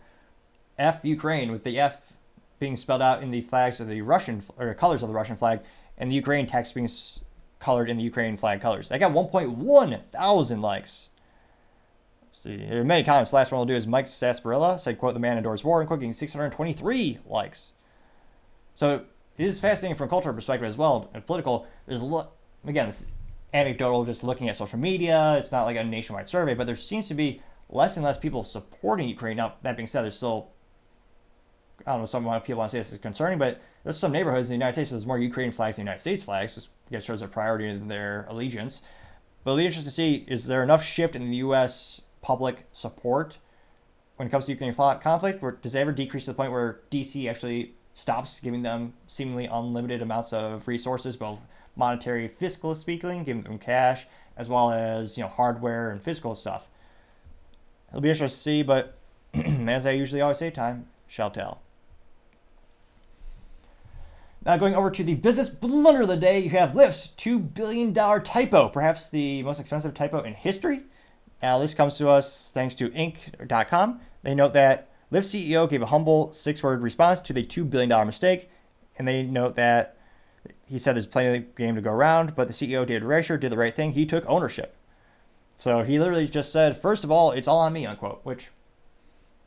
F 0.77 0.99
Ukraine 1.03 1.51
with 1.51 1.63
the 1.63 1.79
F 1.79 2.12
being 2.63 2.77
spelled 2.77 3.01
out 3.01 3.21
in 3.21 3.29
the 3.29 3.41
flags 3.41 3.81
of 3.81 3.89
the 3.89 4.01
Russian 4.01 4.41
or 4.57 4.73
colors 4.73 5.03
of 5.03 5.09
the 5.09 5.13
Russian 5.13 5.35
flag, 5.35 5.59
and 5.97 6.09
the 6.09 6.15
Ukraine 6.15 6.47
text 6.47 6.73
being 6.73 6.89
colored 7.59 7.89
in 7.89 7.97
the 7.97 8.03
Ukraine 8.03 8.37
flag 8.37 8.61
colors. 8.61 8.89
I 8.89 8.97
got 8.97 9.11
1.1 9.11 10.01
thousand 10.13 10.61
likes. 10.61 11.09
Let's 12.21 12.39
see, 12.39 12.55
there 12.55 12.79
are 12.79 12.85
many 12.85 13.03
comments. 13.03 13.33
Last 13.33 13.51
one 13.51 13.59
we'll 13.59 13.65
do 13.65 13.75
is 13.75 13.85
Mike 13.85 14.05
Sasparilla 14.05 14.79
said, 14.79 14.97
"quote 14.97 15.13
The 15.13 15.19
man 15.19 15.37
endures 15.37 15.65
war," 15.65 15.81
and 15.81 15.87
quote, 15.89 15.99
623 15.99 17.19
likes. 17.25 17.73
So 18.75 19.03
it 19.37 19.45
is 19.45 19.59
fascinating 19.59 19.97
from 19.97 20.07
a 20.07 20.09
cultural 20.09 20.33
perspective 20.33 20.69
as 20.69 20.77
well, 20.77 21.09
and 21.13 21.27
political. 21.27 21.67
There's 21.85 22.01
a 22.01 22.05
lot. 22.05 22.31
Again, 22.65 22.87
it's 22.87 23.11
anecdotal, 23.53 24.05
just 24.05 24.23
looking 24.23 24.47
at 24.47 24.55
social 24.55 24.79
media. 24.79 25.35
It's 25.37 25.51
not 25.51 25.65
like 25.65 25.75
a 25.75 25.83
nationwide 25.83 26.29
survey, 26.29 26.53
but 26.53 26.65
there 26.65 26.77
seems 26.77 27.09
to 27.09 27.13
be 27.13 27.41
less 27.67 27.97
and 27.97 28.05
less 28.05 28.17
people 28.17 28.45
supporting 28.45 29.09
Ukraine. 29.09 29.35
Now, 29.35 29.55
that 29.63 29.75
being 29.75 29.87
said, 29.87 30.03
there's 30.03 30.15
still 30.15 30.52
I 31.85 31.91
don't 31.91 32.01
know, 32.01 32.05
some 32.05 32.23
people 32.41 32.59
want 32.59 32.71
to 32.71 32.77
say 32.77 32.79
this 32.79 32.93
is 32.93 32.99
concerning, 32.99 33.39
but 33.39 33.61
there's 33.83 33.97
some 33.97 34.11
neighborhoods 34.11 34.49
in 34.49 34.53
the 34.53 34.55
United 34.55 34.73
States 34.73 34.91
where 34.91 34.97
there's 34.97 35.07
more 35.07 35.19
Ukrainian 35.19 35.53
flags 35.53 35.75
than 35.75 35.85
United 35.85 35.99
States 35.99 36.23
flags, 36.23 36.55
which 36.55 36.65
I 36.87 36.91
guess 36.91 37.03
shows 37.03 37.19
their 37.19 37.27
priority 37.27 37.67
in 37.67 37.87
their 37.87 38.25
allegiance. 38.29 38.81
But 39.43 39.51
it'll 39.51 39.57
be 39.57 39.65
interesting 39.65 39.89
to 39.89 39.95
see 39.95 40.25
is 40.27 40.47
there 40.47 40.63
enough 40.63 40.83
shift 40.83 41.15
in 41.15 41.29
the 41.29 41.37
U.S. 41.37 42.01
public 42.21 42.65
support 42.71 43.37
when 44.15 44.27
it 44.27 44.31
comes 44.31 44.45
to 44.45 44.51
Ukrainian 44.51 44.75
conflict? 44.99 45.41
Where, 45.41 45.51
does 45.51 45.75
it 45.75 45.79
ever 45.79 45.91
decrease 45.91 46.25
to 46.25 46.31
the 46.31 46.35
point 46.35 46.51
where 46.51 46.79
D.C. 46.89 47.27
actually 47.27 47.73
stops 47.93 48.39
giving 48.39 48.61
them 48.61 48.93
seemingly 49.07 49.45
unlimited 49.45 50.01
amounts 50.01 50.31
of 50.31 50.67
resources, 50.67 51.17
both 51.17 51.39
monetary, 51.75 52.27
fiscal 52.27 52.75
speaking, 52.75 53.23
giving 53.25 53.43
them 53.43 53.59
cash, 53.59 54.07
as 54.37 54.47
well 54.47 54.71
as 54.71 55.17
you 55.17 55.23
know 55.23 55.29
hardware 55.29 55.91
and 55.91 56.01
physical 56.01 56.35
stuff? 56.35 56.67
It'll 57.89 58.01
be 58.01 58.09
interesting 58.09 58.37
to 58.37 58.41
see, 58.41 58.63
but 58.63 58.95
as 59.33 59.85
I 59.85 59.91
usually 59.91 60.21
always 60.21 60.37
say, 60.37 60.49
time 60.49 60.87
shall 61.07 61.29
tell. 61.29 61.59
Now, 64.45 64.57
going 64.57 64.75
over 64.75 64.91
to 64.91 65.03
the 65.03 65.15
business 65.15 65.49
blunder 65.49 66.01
of 66.01 66.09
the 66.09 66.17
day, 66.17 66.39
you 66.39 66.49
have 66.49 66.71
Lyft's 66.71 67.13
$2 67.17 67.53
billion 67.53 67.93
typo, 67.93 68.67
perhaps 68.67 69.07
the 69.07 69.41
most 69.43 69.59
expensive 69.59 69.93
typo 69.93 70.21
in 70.21 70.33
history. 70.33 70.81
Now, 71.41 71.59
this 71.59 71.73
comes 71.73 71.97
to 71.97 72.09
us 72.09 72.51
thanks 72.53 72.75
to 72.75 72.89
Inc.com. 72.89 74.01
They 74.23 74.35
note 74.35 74.53
that 74.53 74.89
Lyft 75.13 75.47
CEO 75.49 75.69
gave 75.69 75.81
a 75.81 75.87
humble 75.87 76.33
six 76.33 76.61
word 76.61 76.81
response 76.81 77.21
to 77.21 77.33
the 77.33 77.45
$2 77.45 77.69
billion 77.69 78.05
mistake, 78.05 78.49
and 78.97 79.07
they 79.07 79.23
note 79.23 79.55
that 79.55 79.97
he 80.65 80.77
said 80.77 80.95
there's 80.95 81.05
plenty 81.05 81.37
of 81.37 81.55
game 81.55 81.75
to 81.75 81.81
go 81.81 81.91
around, 81.91 82.35
but 82.35 82.47
the 82.47 82.53
CEO, 82.53 82.85
David 82.85 83.03
Risher, 83.03 83.39
did 83.39 83.51
the 83.51 83.57
right 83.57 83.75
thing. 83.75 83.91
He 83.91 84.05
took 84.05 84.25
ownership. 84.27 84.75
So 85.55 85.83
he 85.83 85.99
literally 85.99 86.27
just 86.27 86.51
said, 86.51 86.81
first 86.81 87.05
of 87.05 87.11
all, 87.11 87.31
it's 87.31 87.47
all 87.47 87.59
on 87.59 87.71
me, 87.71 87.85
unquote, 87.85 88.21
which 88.23 88.49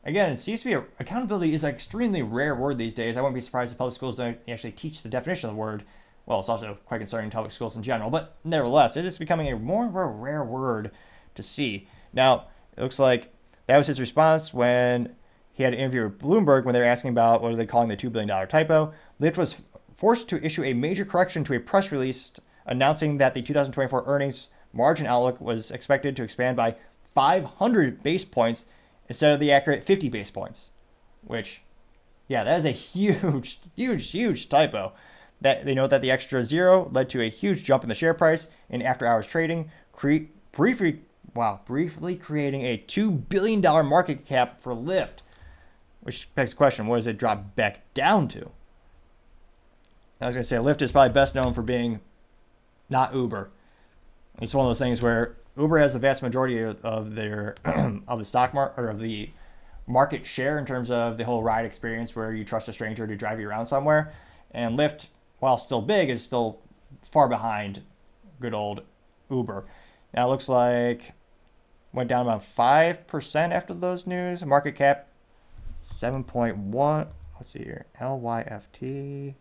Again, 0.06 0.30
it 0.30 0.38
seems 0.38 0.60
to 0.60 0.66
be 0.66 0.72
a, 0.74 0.84
accountability 1.00 1.52
is 1.52 1.64
an 1.64 1.70
extremely 1.70 2.22
rare 2.22 2.54
word 2.54 2.78
these 2.78 2.94
days. 2.94 3.16
I 3.16 3.20
wouldn't 3.20 3.34
be 3.34 3.40
surprised 3.40 3.72
if 3.72 3.78
public 3.78 3.96
schools 3.96 4.14
don't 4.14 4.38
actually 4.48 4.70
teach 4.70 5.02
the 5.02 5.08
definition 5.08 5.50
of 5.50 5.56
the 5.56 5.60
word. 5.60 5.82
Well, 6.26 6.38
it's 6.38 6.48
also 6.48 6.78
quite 6.86 6.98
concerning 6.98 7.26
in 7.26 7.30
public 7.32 7.50
schools 7.50 7.76
in 7.76 7.82
general, 7.82 8.08
but 8.08 8.36
nevertheless, 8.44 8.96
it 8.96 9.04
is 9.04 9.18
becoming 9.18 9.48
a 9.48 9.56
more 9.56 9.86
of 9.86 9.96
a 9.96 10.06
rare 10.06 10.44
word 10.44 10.92
to 11.34 11.42
see. 11.42 11.88
Now, 12.12 12.46
it 12.76 12.82
looks 12.82 13.00
like 13.00 13.34
that 13.66 13.76
was 13.76 13.88
his 13.88 13.98
response 13.98 14.54
when 14.54 15.16
he 15.52 15.64
had 15.64 15.72
an 15.72 15.80
interview 15.80 16.04
with 16.04 16.20
Bloomberg 16.20 16.64
when 16.64 16.72
they 16.72 16.80
were 16.80 16.86
asking 16.86 17.10
about 17.10 17.42
what 17.42 17.52
are 17.52 17.56
they 17.56 17.66
calling 17.66 17.88
the 17.88 17.96
$2 17.96 18.12
billion 18.12 18.48
typo. 18.48 18.92
Lyft 19.20 19.36
was 19.36 19.56
forced 19.96 20.28
to 20.28 20.44
issue 20.44 20.62
a 20.62 20.72
major 20.72 21.04
correction 21.04 21.42
to 21.42 21.54
a 21.54 21.60
press 21.60 21.90
release 21.90 22.30
announcing 22.64 23.18
that 23.18 23.34
the 23.34 23.42
2024 23.42 24.04
earnings 24.06 24.48
margin 24.72 25.06
outlook 25.06 25.40
was 25.40 25.72
expected 25.72 26.14
to 26.14 26.22
expand 26.22 26.56
by 26.56 26.76
500 27.14 28.04
base 28.04 28.24
points 28.24 28.66
instead 29.08 29.32
of 29.32 29.40
the 29.40 29.52
accurate 29.52 29.84
50 29.84 30.08
base 30.08 30.30
points, 30.30 30.70
which, 31.22 31.62
yeah, 32.28 32.44
that 32.44 32.58
is 32.58 32.64
a 32.64 32.70
huge, 32.70 33.60
huge, 33.74 34.10
huge 34.10 34.48
typo. 34.48 34.92
That 35.40 35.66
they 35.66 35.74
note 35.74 35.90
that 35.90 36.00
the 36.00 36.10
extra 36.10 36.42
zero 36.44 36.88
led 36.92 37.10
to 37.10 37.20
a 37.20 37.28
huge 37.28 37.62
jump 37.62 37.82
in 37.82 37.90
the 37.90 37.94
share 37.94 38.14
price 38.14 38.48
in 38.70 38.80
after-hours 38.80 39.26
trading, 39.26 39.70
cre- 39.92 40.30
briefly, 40.50 41.02
wow, 41.34 41.60
briefly 41.66 42.16
creating 42.16 42.62
a 42.62 42.78
two 42.78 43.10
billion 43.10 43.60
dollar 43.60 43.82
market 43.82 44.24
cap 44.24 44.62
for 44.62 44.72
Lyft, 44.72 45.18
which 46.00 46.34
begs 46.34 46.52
the 46.52 46.56
question: 46.56 46.86
What 46.86 46.96
does 46.96 47.06
it 47.06 47.18
drop 47.18 47.54
back 47.54 47.92
down 47.92 48.28
to? 48.28 48.50
I 50.22 50.26
was 50.26 50.34
going 50.34 50.42
to 50.42 50.48
say 50.48 50.56
Lyft 50.56 50.80
is 50.80 50.90
probably 50.90 51.12
best 51.12 51.34
known 51.34 51.52
for 51.52 51.60
being 51.60 52.00
not 52.88 53.14
Uber. 53.14 53.50
It's 54.40 54.54
one 54.54 54.64
of 54.64 54.70
those 54.70 54.78
things 54.78 55.02
where 55.02 55.36
Uber 55.58 55.78
has 55.78 55.94
the 55.94 55.98
vast 55.98 56.22
majority 56.22 56.60
of, 56.60 57.14
their 57.14 57.56
of 58.08 58.18
the 58.18 58.24
stock 58.24 58.52
market 58.52 58.80
or 58.80 58.88
of 58.88 59.00
the 59.00 59.30
market 59.86 60.26
share 60.26 60.58
in 60.58 60.66
terms 60.66 60.90
of 60.90 61.16
the 61.16 61.24
whole 61.24 61.42
ride 61.42 61.64
experience 61.64 62.14
where 62.14 62.32
you 62.32 62.44
trust 62.44 62.68
a 62.68 62.72
stranger 62.72 63.06
to 63.06 63.16
drive 63.16 63.40
you 63.40 63.48
around 63.48 63.66
somewhere. 63.66 64.12
And 64.50 64.78
Lyft, 64.78 65.06
while 65.38 65.58
still 65.58 65.82
big, 65.82 66.10
is 66.10 66.22
still 66.22 66.60
far 67.10 67.28
behind 67.28 67.82
good 68.40 68.54
old 68.54 68.82
Uber. 69.30 69.64
Now 70.14 70.26
it 70.26 70.30
looks 70.30 70.48
like 70.48 71.12
went 71.92 72.08
down 72.08 72.26
about 72.26 72.44
5% 72.44 73.52
after 73.52 73.72
those 73.72 74.06
news. 74.06 74.44
Market 74.44 74.72
cap 74.72 75.08
7.1. 75.82 77.08
Let's 77.36 77.50
see 77.50 77.60
here. 77.60 77.86
LYFT 78.00 79.34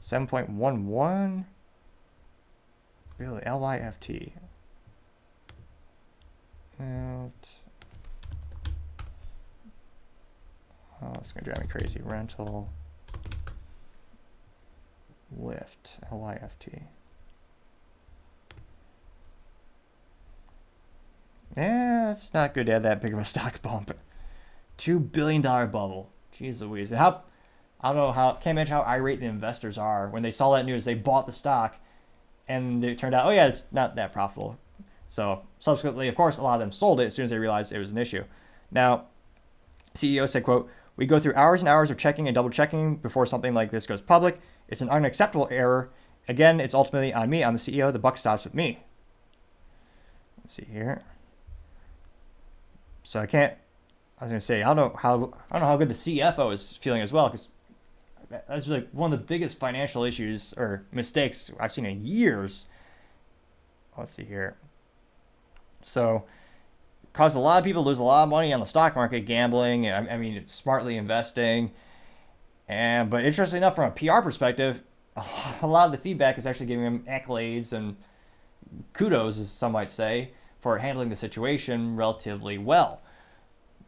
7.11. 0.00 1.44
Really? 3.18 3.40
LYFT. 3.40 4.32
Out. 6.80 7.48
Oh, 11.02 11.12
it's 11.14 11.32
gonna 11.32 11.44
drive 11.44 11.60
me 11.60 11.66
crazy. 11.68 12.00
Rental. 12.02 12.68
Lift. 15.36 15.98
L-I-F-T. 16.10 16.70
Yeah, 21.56 22.10
it's 22.10 22.34
not 22.34 22.54
good 22.54 22.66
to 22.66 22.72
have 22.72 22.82
that 22.82 23.00
big 23.00 23.12
of 23.14 23.18
a 23.18 23.24
stock 23.26 23.62
bump. 23.62 23.96
Two 24.76 24.98
billion 24.98 25.40
dollar 25.42 25.66
bubble. 25.66 26.10
Jeez 26.38 26.60
Louise. 26.60 26.90
How 26.90 27.22
I 27.80 27.88
don't 27.88 27.96
know 27.96 28.12
how 28.12 28.32
can't 28.32 28.56
imagine 28.56 28.74
how 28.74 28.82
irate 28.82 29.20
the 29.20 29.26
investors 29.26 29.78
are 29.78 30.08
when 30.08 30.22
they 30.22 30.30
saw 30.30 30.54
that 30.54 30.66
news. 30.66 30.84
They 30.84 30.94
bought 30.94 31.26
the 31.26 31.32
stock 31.32 31.76
and 32.48 32.84
it 32.84 32.98
turned 32.98 33.14
out, 33.14 33.26
oh 33.26 33.30
yeah, 33.30 33.46
it's 33.46 33.64
not 33.72 33.96
that 33.96 34.12
profitable. 34.12 34.58
So 35.08 35.42
subsequently, 35.58 36.08
of 36.08 36.14
course, 36.14 36.38
a 36.38 36.42
lot 36.42 36.54
of 36.54 36.60
them 36.60 36.72
sold 36.72 37.00
it 37.00 37.06
as 37.06 37.14
soon 37.14 37.24
as 37.24 37.30
they 37.30 37.38
realized 37.38 37.72
it 37.72 37.78
was 37.78 37.92
an 37.92 37.98
issue. 37.98 38.24
Now, 38.70 39.06
CEO 39.94 40.28
said, 40.28 40.44
quote, 40.44 40.68
we 40.96 41.06
go 41.06 41.18
through 41.18 41.34
hours 41.34 41.60
and 41.60 41.68
hours 41.68 41.90
of 41.90 41.98
checking 41.98 42.26
and 42.26 42.34
double 42.34 42.50
checking 42.50 42.96
before 42.96 43.26
something 43.26 43.54
like 43.54 43.70
this 43.70 43.86
goes 43.86 44.00
public. 44.00 44.40
It's 44.68 44.80
an 44.80 44.88
unacceptable 44.88 45.48
error. 45.50 45.90
Again, 46.28 46.58
it's 46.58 46.74
ultimately 46.74 47.12
on 47.12 47.30
me. 47.30 47.44
I'm 47.44 47.54
the 47.54 47.60
CEO. 47.60 47.92
The 47.92 47.98
buck 47.98 48.18
stops 48.18 48.44
with 48.44 48.54
me. 48.54 48.80
Let's 50.38 50.54
see 50.54 50.66
here. 50.70 51.02
So 53.02 53.20
I 53.20 53.26
can't. 53.26 53.54
I 54.18 54.24
was 54.24 54.30
gonna 54.30 54.40
say 54.40 54.62
I 54.62 54.74
don't 54.74 54.76
know 54.76 54.98
how 54.98 55.14
I 55.50 55.58
don't 55.58 55.62
know 55.62 55.66
how 55.68 55.76
good 55.76 55.90
the 55.90 55.94
CFO 55.94 56.52
is 56.52 56.72
feeling 56.78 57.02
as 57.02 57.12
well 57.12 57.28
because 57.28 57.48
that's 58.48 58.66
like 58.66 58.88
one 58.90 59.12
of 59.12 59.18
the 59.20 59.24
biggest 59.24 59.58
financial 59.58 60.02
issues 60.02 60.54
or 60.56 60.84
mistakes 60.90 61.50
I've 61.60 61.72
seen 61.72 61.84
in 61.84 62.04
years. 62.04 62.66
Let's 63.96 64.12
see 64.12 64.24
here. 64.24 64.56
So, 65.86 66.24
caused 67.12 67.36
a 67.36 67.40
lot 67.40 67.58
of 67.58 67.64
people 67.64 67.82
to 67.82 67.88
lose 67.88 67.98
a 67.98 68.02
lot 68.02 68.24
of 68.24 68.28
money 68.28 68.52
on 68.52 68.60
the 68.60 68.66
stock 68.66 68.94
market, 68.94 69.20
gambling. 69.20 69.88
I, 69.88 70.14
I 70.14 70.16
mean, 70.18 70.46
smartly 70.46 70.96
investing. 70.96 71.72
And 72.68 73.08
but 73.08 73.24
interestingly 73.24 73.58
enough, 73.58 73.76
from 73.76 73.90
a 73.90 73.90
PR 73.92 74.20
perspective, 74.20 74.82
a 75.62 75.66
lot 75.66 75.86
of 75.86 75.92
the 75.92 75.98
feedback 75.98 76.36
is 76.36 76.46
actually 76.46 76.66
giving 76.66 76.84
him 76.84 77.04
accolades 77.08 77.72
and 77.72 77.96
kudos, 78.92 79.38
as 79.38 79.50
some 79.50 79.72
might 79.72 79.90
say, 79.90 80.32
for 80.60 80.78
handling 80.78 81.08
the 81.08 81.16
situation 81.16 81.96
relatively 81.96 82.58
well. 82.58 83.00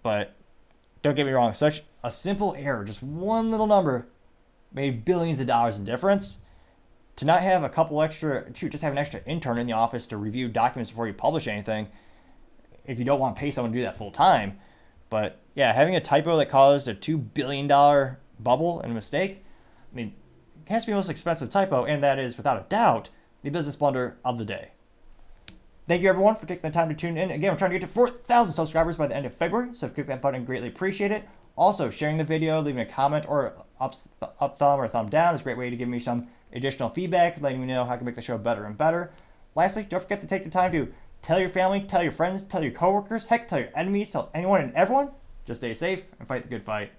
But 0.03 0.35
don't 1.03 1.17
get 1.17 1.27
me 1.27 1.33
wrong, 1.33 1.53
such 1.55 1.83
a 2.05 2.11
simple 2.11 2.55
error, 2.57 2.85
just 2.85 3.03
one 3.03 3.51
little 3.51 3.67
number, 3.67 4.07
made 4.73 5.05
billions 5.05 5.41
of 5.41 5.49
dollars 5.49 5.77
in 5.77 5.85
difference. 5.85 6.39
To 7.19 7.25
not 7.25 7.41
have 7.41 7.65
a 7.65 7.69
couple 7.69 8.01
extra, 8.01 8.45
shoot, 8.55 8.71
just 8.71 8.85
have 8.85 8.93
an 8.93 8.99
extra 8.99 9.21
intern 9.27 9.59
in 9.59 9.67
the 9.67 9.73
office 9.73 10.07
to 10.07 10.17
review 10.17 10.47
documents 10.47 10.93
before 10.93 11.09
you 11.09 11.13
publish 11.13 11.49
anything, 11.49 11.89
if 12.87 12.97
you 12.97 13.05
don't 13.05 13.19
want 13.19 13.35
to 13.35 13.41
pay 13.41 13.51
someone 13.51 13.73
to 13.73 13.79
do 13.79 13.83
that 13.83 13.97
full 13.97 14.13
time. 14.13 14.61
But 15.11 15.41
yeah, 15.57 15.73
having 15.73 15.97
a 15.97 16.01
typo 16.01 16.37
that 16.37 16.49
caused 16.49 16.87
a 16.87 16.95
$2 16.95 17.35
billion 17.35 17.67
bubble 18.39 18.81
and 18.81 18.95
mistake, 18.95 19.45
I 19.93 19.97
mean, 19.97 20.15
it 20.65 20.71
has 20.71 20.85
to 20.85 20.87
be 20.87 20.93
the 20.93 20.99
most 20.99 21.11
expensive 21.11 21.51
typo, 21.51 21.87
and 21.87 22.05
that 22.05 22.21
is, 22.21 22.37
without 22.37 22.57
a 22.57 22.69
doubt, 22.69 23.09
the 23.43 23.51
business 23.51 23.75
blunder 23.75 24.17
of 24.25 24.39
the 24.39 24.45
day. 24.45 24.71
Thank 25.89 26.03
you 26.03 26.09
everyone 26.11 26.37
for 26.37 26.47
taking 26.47 26.71
the 26.71 26.73
time 26.73 26.89
to 26.89 26.95
tune 26.95 27.19
in. 27.19 27.33
Again, 27.33 27.51
we're 27.51 27.59
trying 27.59 27.73
to 27.73 27.81
get 27.81 27.87
to 27.89 27.93
4,000 27.93 28.53
subscribers 28.53 28.97
by 28.97 29.09
the 29.09 29.17
end 29.17 29.27
of 29.27 29.35
February, 29.35 29.75
so 29.75 29.87
if 29.87 29.91
you 29.91 29.95
click 29.97 30.07
that 30.07 30.23
button, 30.23 30.45
greatly 30.45 30.69
appreciate 30.69 31.11
it. 31.11 31.29
Also, 31.57 31.91
sharing 31.91 32.17
the 32.17 32.23
video, 32.23 32.61
leaving 32.61 32.83
a 32.83 32.87
comment 32.87 33.25
or 33.27 33.55
up, 33.81 33.97
up 34.21 34.57
thumb 34.57 34.79
or 34.79 34.87
thumb 34.87 35.09
down 35.09 35.35
is 35.35 35.41
a 35.41 35.43
great 35.43 35.59
way 35.59 35.69
to 35.69 35.75
give 35.75 35.89
me 35.89 35.99
some 35.99 36.29
additional 36.53 36.89
feedback, 36.89 37.41
letting 37.41 37.61
me 37.61 37.67
know 37.67 37.85
how 37.85 37.95
I 37.95 37.97
can 37.97 38.07
make 38.07 38.17
the 38.17 38.23
show 38.23 38.39
better 38.39 38.65
and 38.65 38.77
better. 38.77 39.11
Lastly, 39.55 39.87
don't 39.89 40.01
forget 40.01 40.21
to 40.21 40.27
take 40.27 40.45
the 40.45 40.51
time 40.51 40.73
to 40.73 40.93
tell 41.23 41.41
your 41.41 41.49
family, 41.49 41.81
tell 41.81 42.03
your 42.03 42.13
friends, 42.13 42.45
tell 42.45 42.63
your 42.63 42.73
coworkers, 42.73 43.27
heck, 43.27 43.49
tell 43.49 43.59
your 43.59 43.71
enemies, 43.75 44.11
tell 44.11 44.31
anyone 44.35 44.61
and 44.61 44.75
everyone. 44.75 45.11
Just 45.47 45.61
stay 45.61 45.75
safe 45.75 46.03
and 46.19 46.29
fight 46.29 46.43
the 46.43 46.49
good 46.49 46.65
fight. 46.65 46.93